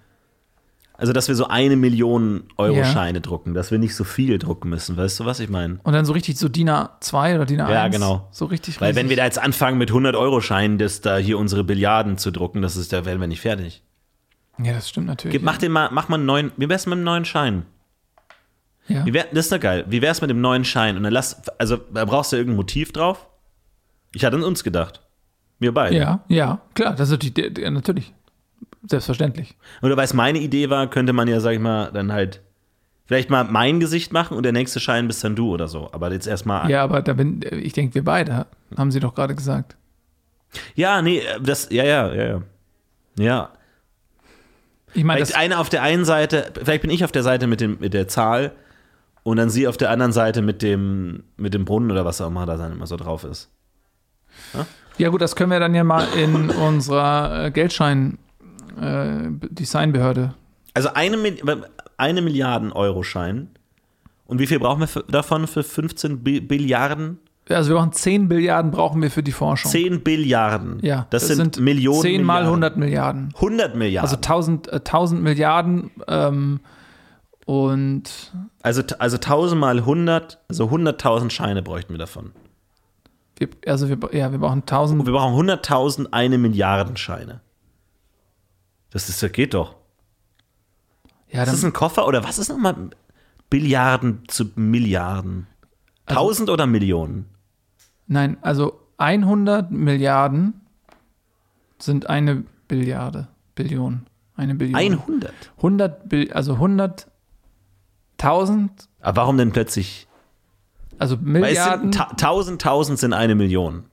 Also, 0.97 1.11
dass 1.11 1.27
wir 1.27 1.35
so 1.35 1.47
eine 1.47 1.75
Million 1.75 2.45
Euro 2.57 2.77
Ja. 2.77 2.85
Scheine 2.85 3.19
drucken, 3.21 3.53
dass 3.53 3.69
wir 3.71 3.79
nicht 3.79 3.95
so 3.95 4.03
viel 4.05 4.37
drucken 4.37 4.69
müssen. 4.69 4.95
Weißt 4.95 5.19
du, 5.19 5.25
was 5.25 5.39
ich 5.41 5.49
meine? 5.49 5.79
Und 5.83 5.93
dann 5.93 6.05
so 6.05 6.13
richtig 6.13 6.37
so 6.37 6.47
DIN 6.47 6.69
A2 6.69 7.35
oder 7.35 7.45
DIN 7.45 7.59
A1. 7.61 7.71
Ja, 7.71 7.87
genau. 7.89 8.27
So 8.31 8.45
richtig 8.45 8.79
Weil 8.79 8.95
wenn 8.95 9.05
wir 9.07 9.11
riesig. 9.11 9.17
da 9.17 9.25
jetzt 9.25 9.39
anfangen 9.39 9.77
mit 9.77 9.89
100 9.89 10.15
Euro 10.15 10.39
Scheinen, 10.39 10.77
das 10.77 11.01
da 11.01 11.17
hier 11.17 11.37
unsere 11.37 11.63
Billiarden 11.65 12.17
zu 12.17 12.31
drucken, 12.31 12.61
das 12.61 12.77
ist, 12.77 12.93
da 12.93 13.03
werden 13.05 13.19
wir 13.19 13.27
nicht 13.27 13.41
fertig. 13.41 13.83
Ja, 14.57 14.71
das 14.71 14.87
stimmt 14.87 15.07
natürlich. 15.07 15.33
Gib, 15.33 15.43
mach 15.43 15.57
den 15.57 15.71
mal, 15.73 15.89
mach 15.91 16.07
mal 16.07 16.15
einen 16.15 16.25
neuen, 16.25 16.51
wie 16.55 16.69
wär's 16.69 16.85
mit 16.85 16.93
einem 16.93 17.03
neuen 17.03 17.25
Schein? 17.25 17.65
ja. 18.87 19.05
Wie 19.05 19.13
wär, 19.13 19.25
das 19.33 19.45
ist 19.47 19.51
doch 19.51 19.59
geil. 19.59 19.83
Wie 19.89 20.01
wär's 20.01 20.21
mit 20.21 20.29
dem 20.29 20.39
neuen 20.41 20.63
Schein? 20.63 20.95
Und 20.95 21.03
dann 21.03 21.11
lass, 21.13 21.41
also 21.57 21.77
da 21.77 22.05
brauchst 22.05 22.31
du 22.31 22.37
irgendein 22.37 22.57
Motiv 22.57 22.93
drauf? 22.93 23.27
Ich 24.13 24.23
hatte 24.23 24.37
an 24.37 24.43
uns 24.43 24.63
gedacht. 24.63 25.01
Wir 25.59 25.73
beide. 25.73 25.95
ja, 25.97 26.19
ja, 26.27 26.59
klar, 26.73 26.93
das 26.95 27.09
ist 27.09 27.23
natürlich, 27.23 27.57
ja, 27.57 27.69
natürlich. 27.71 28.13
Selbstverständlich. 28.87 29.55
Oder 29.81 29.97
weil 29.97 30.05
es 30.05 30.13
meine 30.13 30.39
Idee 30.39 30.69
war, 30.69 30.89
könnte 30.89 31.13
man 31.13 31.27
ja, 31.27 31.39
sag 31.39 31.53
ich 31.53 31.59
mal, 31.59 31.91
dann 31.91 32.11
halt 32.11 32.41
Vielleicht 33.07 33.29
mal 33.29 33.43
mein 33.43 33.79
Gesicht 33.79 34.11
machen 34.13 34.35
und 34.35 34.43
der 34.43 34.51
nächste 34.51 34.79
Schein 34.79 35.07
bist 35.07 35.23
dann 35.23 35.35
du 35.35 35.53
oder 35.53 35.67
so. 35.67 35.89
Aber 35.91 36.11
jetzt 36.11 36.25
erstmal. 36.25 36.69
Ja, 36.71 36.83
aber 36.83 37.03
da 37.03 37.13
bin, 37.13 37.41
ich 37.51 37.73
denke, 37.73 37.93
wir 37.93 38.03
beide, 38.03 38.47
haben 38.75 38.91
sie 38.91 38.99
doch 38.99 39.13
gerade 39.13 39.35
gesagt. 39.35 39.75
Ja, 40.73 41.01
nee, 41.01 41.21
das, 41.41 41.69
ja, 41.69 41.83
ja, 41.83 42.13
ja, 42.13 42.25
ja. 42.25 42.41
Ja. 43.17 43.49
Ich 44.93 45.03
meine, 45.03 45.19
Vielleicht 45.19 45.37
eine 45.37 45.59
auf 45.59 45.69
der 45.69 45.83
einen 45.83 46.05
Seite, 46.05 46.51
vielleicht 46.63 46.81
bin 46.81 46.89
ich 46.89 47.03
auf 47.03 47.11
der 47.11 47.21
Seite 47.21 47.47
mit, 47.47 47.61
dem, 47.61 47.77
mit 47.79 47.93
der 47.93 48.07
Zahl 48.07 48.53
und 49.23 49.37
dann 49.37 49.49
sie 49.49 49.67
auf 49.67 49.77
der 49.77 49.91
anderen 49.91 50.11
Seite 50.11 50.41
mit 50.41 50.61
dem, 50.61 51.23
mit 51.37 51.53
dem 51.53 51.65
Brunnen 51.65 51.91
oder 51.91 52.05
was 52.05 52.21
auch 52.21 52.27
immer 52.27 52.45
da 52.45 52.57
dann 52.57 52.71
immer 52.71 52.87
so 52.87 52.95
drauf 52.95 53.23
ist. 53.23 53.51
ja 54.97 55.09
gut, 55.09 55.21
das 55.21 55.35
können 55.35 55.51
wir 55.51 55.59
dann 55.59 55.75
ja 55.75 55.83
mal 55.83 56.07
in 56.15 56.49
unserer 56.49 57.45
äh, 57.45 57.51
Geldschein 57.51 58.17
äh, 58.79 59.29
Designbehörde. 59.49 60.33
Also 60.73 60.89
eine, 60.93 61.17
eine 61.97 62.21
Milliarden 62.21 62.71
Euro 62.71 63.03
Schein. 63.03 63.49
Und 64.27 64.39
wie 64.39 64.47
viel 64.47 64.59
brauchen 64.59 64.79
wir 64.81 64.87
für, 64.87 65.03
davon 65.03 65.47
für 65.47 65.63
15 65.63 66.23
Bi- 66.23 66.41
Billiarden? 66.41 67.19
Also 67.47 67.69
wir 67.69 67.77
brauchen 67.77 67.91
10 67.91 68.27
Billiarden 68.27 68.71
brauchen 68.71 69.01
wir 69.03 69.11
für 69.11 69.21
die 69.21 69.31
Forschung. 69.31 69.69
10 69.71 70.01
Billiarden. 70.01 70.79
Ja, 70.81 71.05
das, 71.11 71.27
sind, 71.27 71.59
Millionen. 71.59 72.01
10 72.01 72.23
mal 72.23 72.41
Milliarden. 72.43 72.47
100 72.63 72.77
Milliarden. 72.77 73.29
100 73.35 73.75
Milliarden. 73.75 74.05
Also 74.09 74.15
1000, 74.15 74.67
äh, 74.69 74.75
1000 74.77 75.21
Milliarden 75.21 75.91
ähm, 76.07 76.59
und 77.45 78.33
Also, 78.63 78.81
also 78.97 79.17
1000 79.17 79.59
mal 79.61 79.77
100, 79.77 80.39
also 80.49 80.65
100.000 80.65 81.29
Scheine 81.29 81.61
bräuchten 81.61 81.93
wir 81.93 81.99
davon. 81.99 82.31
wir, 83.37 83.49
also 83.67 83.89
wir, 83.89 83.97
ja, 84.11 84.31
wir 84.31 84.39
brauchen 84.39 84.61
1000. 84.61 85.05
Wir 85.05 85.13
brauchen 85.13 85.35
100.000 85.47 86.07
eine 86.11 86.39
Milliarden 86.39 86.97
Scheine. 86.97 87.41
Das, 88.95 89.09
ist, 89.09 89.21
das 89.21 89.29
geht 89.33 89.53
doch. 89.53 89.75
Ja, 91.29 91.43
Ist 91.43 91.51
das 91.51 91.65
ein 91.65 91.73
Koffer 91.73 92.07
oder 92.07 92.23
was 92.23 92.39
ist 92.39 92.47
nochmal 92.47 92.91
Billiarden 93.49 94.23
zu 94.29 94.45
Milliarden? 94.55 95.47
Also- 96.05 96.21
1000 96.21 96.49
oder 96.49 96.65
Millionen? 96.65 97.25
nein, 98.07 98.37
also 98.41 98.79
100 98.97 99.69
Milliarden 99.69 100.61
sind 101.77 102.09
eine 102.09 102.45
Billiarde, 102.69 103.27
Billion, 103.53 104.05
eine 104.37 104.55
Billion. 104.55 104.77
100. 104.77 105.33
100 105.57 106.07
Bill, 106.07 106.31
also 106.31 106.53
100 106.53 107.11
1000, 108.17 108.87
Aber 109.01 109.17
warum 109.17 109.37
denn 109.37 109.51
plötzlich? 109.51 110.07
also 110.99 111.17
Weil 111.17 111.43
es 111.43 111.49
Milliarden, 111.57 111.91
sind 111.91 111.95
ta 111.95 112.07
1000, 112.11 112.65
1000 112.65 112.97
sind 112.99 113.11
eine 113.11 113.35
Million. 113.35 113.83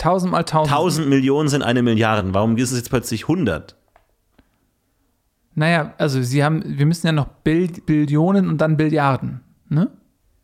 1000 0.00 0.32
mal 0.32 0.38
1000. 0.38 0.72
1000 0.72 1.08
Millionen 1.08 1.48
sind 1.48 1.62
eine 1.62 1.82
Milliarde. 1.82 2.34
Warum 2.34 2.56
ist 2.56 2.72
es 2.72 2.78
jetzt 2.78 2.90
plötzlich 2.90 3.28
100? 3.28 3.76
Naja, 5.56 5.94
also 5.98 6.22
sie 6.22 6.44
haben, 6.44 6.62
wir 6.64 6.86
müssen 6.86 7.06
ja 7.06 7.12
noch 7.12 7.26
Bill, 7.26 7.68
Billionen 7.84 8.48
und 8.48 8.58
dann 8.58 8.76
Billiarden, 8.76 9.40
ne? 9.68 9.90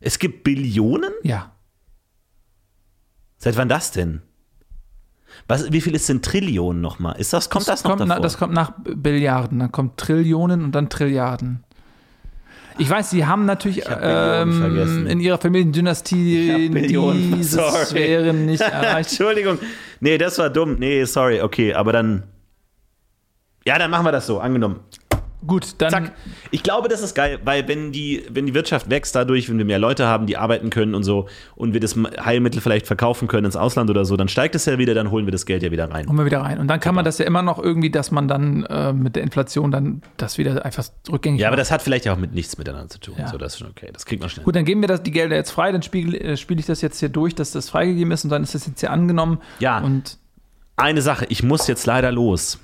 Es 0.01 0.19
gibt 0.19 0.43
Billionen? 0.43 1.13
Ja. 1.23 1.53
Seit 3.37 3.55
wann 3.55 3.69
das 3.69 3.91
denn? 3.91 4.21
Was, 5.47 5.71
wie 5.71 5.81
viel 5.81 5.95
ist 5.95 6.09
denn 6.09 6.21
Trillionen 6.21 6.81
nochmal? 6.81 7.19
Ist 7.19 7.33
das, 7.33 7.49
kommt 7.49 7.67
das, 7.67 7.83
noch 7.83 7.91
kommt 7.91 8.01
davor? 8.01 8.15
na, 8.15 8.21
das 8.21 8.37
kommt 8.37 8.53
nach 8.53 8.73
Billiarden, 8.83 9.59
dann 9.59 9.71
kommt 9.71 9.97
Trillionen 9.97 10.63
und 10.63 10.73
dann 10.73 10.89
Trilliarden. 10.89 11.63
Ich 12.77 12.89
weiß, 12.89 13.11
sie 13.11 13.25
haben 13.25 13.45
natürlich 13.45 13.83
ähm, 13.87 15.05
in 15.07 15.19
ihrer 15.19 15.37
Familiendynastie 15.37 16.69
diese. 17.37 17.61
Sphären 17.85 18.45
nicht 18.47 18.61
erreicht. 18.61 19.11
Entschuldigung. 19.11 19.59
Nee, 19.99 20.17
das 20.17 20.39
war 20.39 20.49
dumm. 20.49 20.77
Nee, 20.79 21.03
sorry. 21.05 21.41
Okay, 21.41 21.73
aber 21.73 21.91
dann. 21.91 22.23
Ja, 23.65 23.77
dann 23.77 23.91
machen 23.91 24.05
wir 24.05 24.11
das 24.11 24.25
so. 24.25 24.39
Angenommen. 24.39 24.79
Gut, 25.45 25.75
dann 25.79 25.89
Zack. 25.91 26.11
Ich 26.51 26.63
glaube, 26.63 26.87
das 26.87 27.01
ist 27.01 27.15
geil, 27.15 27.39
weil 27.43 27.67
wenn 27.67 27.91
die, 27.91 28.23
wenn 28.29 28.45
die 28.45 28.53
Wirtschaft 28.53 28.89
wächst 28.89 29.13
dadurch, 29.15 29.49
wenn 29.49 29.57
wir 29.57 29.65
mehr 29.65 29.79
Leute 29.79 30.05
haben, 30.07 30.25
die 30.25 30.37
arbeiten 30.37 30.69
können 30.69 30.95
und 30.95 31.03
so 31.03 31.27
und 31.55 31.73
wir 31.73 31.79
das 31.79 31.95
Heilmittel 32.23 32.61
vielleicht 32.61 32.87
verkaufen 32.87 33.27
können 33.27 33.45
ins 33.45 33.55
Ausland 33.55 33.89
oder 33.89 34.05
so, 34.05 34.15
dann 34.15 34.27
steigt 34.29 34.55
es 34.55 34.65
ja 34.65 34.77
wieder, 34.77 34.93
dann 34.93 35.11
holen 35.11 35.25
wir 35.25 35.31
das 35.31 35.45
Geld 35.45 35.63
ja 35.63 35.71
wieder 35.71 35.91
rein. 35.91 36.05
kommen 36.05 36.19
wir 36.19 36.25
wieder 36.25 36.41
rein. 36.41 36.59
Und 36.59 36.67
dann 36.67 36.79
kann 36.79 36.95
man 36.95 37.03
das 37.03 37.17
ja 37.17 37.25
immer 37.25 37.41
noch 37.41 37.59
irgendwie, 37.61 37.89
dass 37.89 38.11
man 38.11 38.27
dann 38.27 38.63
äh, 38.65 38.93
mit 38.93 39.15
der 39.15 39.23
Inflation 39.23 39.71
dann 39.71 40.01
das 40.17 40.37
wieder 40.37 40.63
einfach 40.65 40.85
rückgängig 41.11 41.41
Ja, 41.41 41.47
aber 41.47 41.55
macht. 41.57 41.61
das 41.61 41.71
hat 41.71 41.81
vielleicht 41.81 42.07
auch 42.07 42.17
mit 42.17 42.33
nichts 42.33 42.57
miteinander 42.57 42.89
zu 42.89 42.99
tun. 42.99 43.15
Ja. 43.17 43.27
So, 43.27 43.37
das 43.37 43.53
ist 43.53 43.59
schon 43.59 43.69
okay. 43.69 43.89
Das 43.91 44.05
kriegt 44.05 44.21
man 44.21 44.29
schnell. 44.29 44.45
Gut, 44.45 44.55
dann 44.55 44.65
geben 44.65 44.81
wir 44.81 44.87
das, 44.87 45.03
die 45.03 45.11
Gelder 45.11 45.35
jetzt 45.35 45.51
frei, 45.51 45.71
dann 45.71 45.81
spiele 45.83 46.17
äh, 46.19 46.37
spiele 46.37 46.59
ich 46.59 46.65
das 46.65 46.81
jetzt 46.81 46.99
hier 46.99 47.09
durch, 47.09 47.35
dass 47.35 47.51
das 47.51 47.69
freigegeben 47.69 48.11
ist 48.11 48.23
und 48.23 48.29
dann 48.29 48.43
ist 48.43 48.55
das 48.55 48.65
jetzt 48.67 48.79
hier 48.79 48.91
angenommen. 48.91 49.39
Ja. 49.59 49.79
Und 49.79 50.17
Eine 50.77 51.01
Sache, 51.01 51.25
ich 51.29 51.43
muss 51.43 51.67
jetzt 51.67 51.85
leider 51.85 52.11
los. 52.11 52.59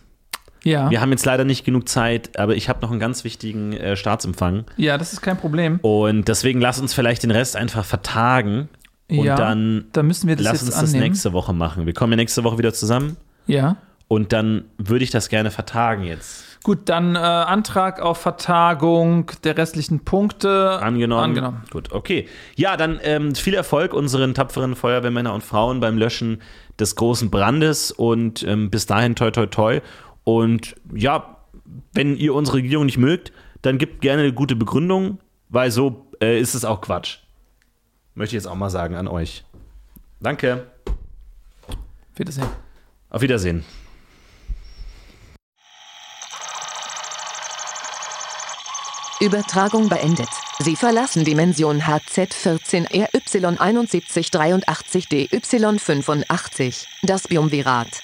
Ja, 0.63 0.89
Wir 0.89 1.01
haben 1.01 1.11
jetzt 1.11 1.25
leider 1.25 1.45
nicht 1.45 1.63
genug 1.65 1.87
Zeit, 1.89 2.37
aber 2.37 2.55
ich 2.55 2.67
habe 2.69 2.81
noch 2.81 2.91
einen 2.91 2.99
ganz 2.99 3.23
wichtigen 3.23 3.73
äh, 3.73 3.95
Staatsempfang. 3.95 4.65
ja, 4.77 4.97
das 4.97 5.13
ist 5.13 5.21
kein 5.21 5.37
Problem. 5.37 5.79
Und 5.81 6.27
deswegen 6.27 6.59
lass 6.61 6.79
uns 6.79 6.93
vielleicht 6.93 7.23
den 7.23 7.31
Rest 7.31 7.55
einfach 7.55 7.85
vertagen 7.85 8.69
und 9.09 9.23
ja, 9.25 9.35
dann 9.35 9.85
dann 9.93 10.05
müssen 10.07 10.27
wir 10.27 10.35
das 10.35 10.45
lass 10.45 10.61
uns 10.63 10.71
das 10.75 10.89
annehmen. 10.89 11.03
nächste 11.09 11.33
Woche 11.33 11.53
machen. 11.53 11.85
Wir 11.85 11.93
kommen 11.93 12.13
ja 12.13 12.17
nächste 12.17 12.43
Woche 12.43 12.57
wieder 12.57 12.73
zusammen 12.73 13.17
Ja. 13.47 13.77
und 14.07 14.33
dann 14.33 14.65
würde 14.77 15.03
ich 15.03 15.09
das 15.11 15.29
gerne 15.29 15.49
vertagen 15.51 16.03
jetzt. 16.03 16.45
Gut, 16.63 16.89
dann 16.89 17.15
äh, 17.15 17.19
Antrag 17.19 18.01
auf 18.01 18.17
Vertagung 18.17 19.31
der 19.45 19.57
restlichen 19.57 20.01
Punkte. 20.03 20.79
Angenommen. 20.81 21.23
Angenommen. 21.23 21.61
Gut, 21.71 21.91
okay. 21.93 22.27
Ja, 22.57 22.75
dann 22.75 22.99
ähm, 23.01 23.33
viel 23.33 23.53
Erfolg 23.53 23.93
unseren 23.93 24.33
tapferen 24.33 24.75
Feuerwehrmänner 24.75 25.33
und 25.33 25.41
Frauen 25.43 25.79
beim 25.79 25.97
Löschen 25.97 26.41
des 26.77 26.95
großen 26.97 27.29
Brandes 27.29 27.91
und 27.91 28.43
ähm, 28.43 28.69
bis 28.69 28.85
dahin 28.85 29.15
toi 29.15 29.31
toi 29.31 29.45
toi. 29.45 29.79
Und 30.37 30.75
ja, 30.93 31.37
wenn 31.93 32.15
ihr 32.15 32.35
unsere 32.35 32.57
Regierung 32.57 32.85
nicht 32.85 32.99
mögt, 32.99 33.33
dann 33.63 33.79
gebt 33.79 34.01
gerne 34.01 34.21
eine 34.21 34.33
gute 34.33 34.55
Begründung, 34.55 35.17
weil 35.49 35.71
so 35.71 36.05
äh, 36.21 36.39
ist 36.39 36.53
es 36.53 36.65
auch 36.65 36.81
Quatsch. 36.81 37.17
Möchte 38.13 38.35
ich 38.35 38.43
jetzt 38.43 38.47
auch 38.47 38.55
mal 38.55 38.69
sagen 38.69 38.93
an 38.95 39.07
euch. 39.07 39.43
Danke. 40.19 40.67
Wiedersehen. 42.15 42.47
Auf 43.09 43.21
Wiedersehen. 43.21 43.65
Übertragung 49.19 49.89
beendet. 49.89 50.29
Sie 50.59 50.75
verlassen 50.75 51.25
Dimension 51.25 51.81
HZ14 51.81 52.87
RY7183 52.89 55.09
DY85. 55.09 56.85
Das 57.03 57.27
Biumvirat. 57.27 58.03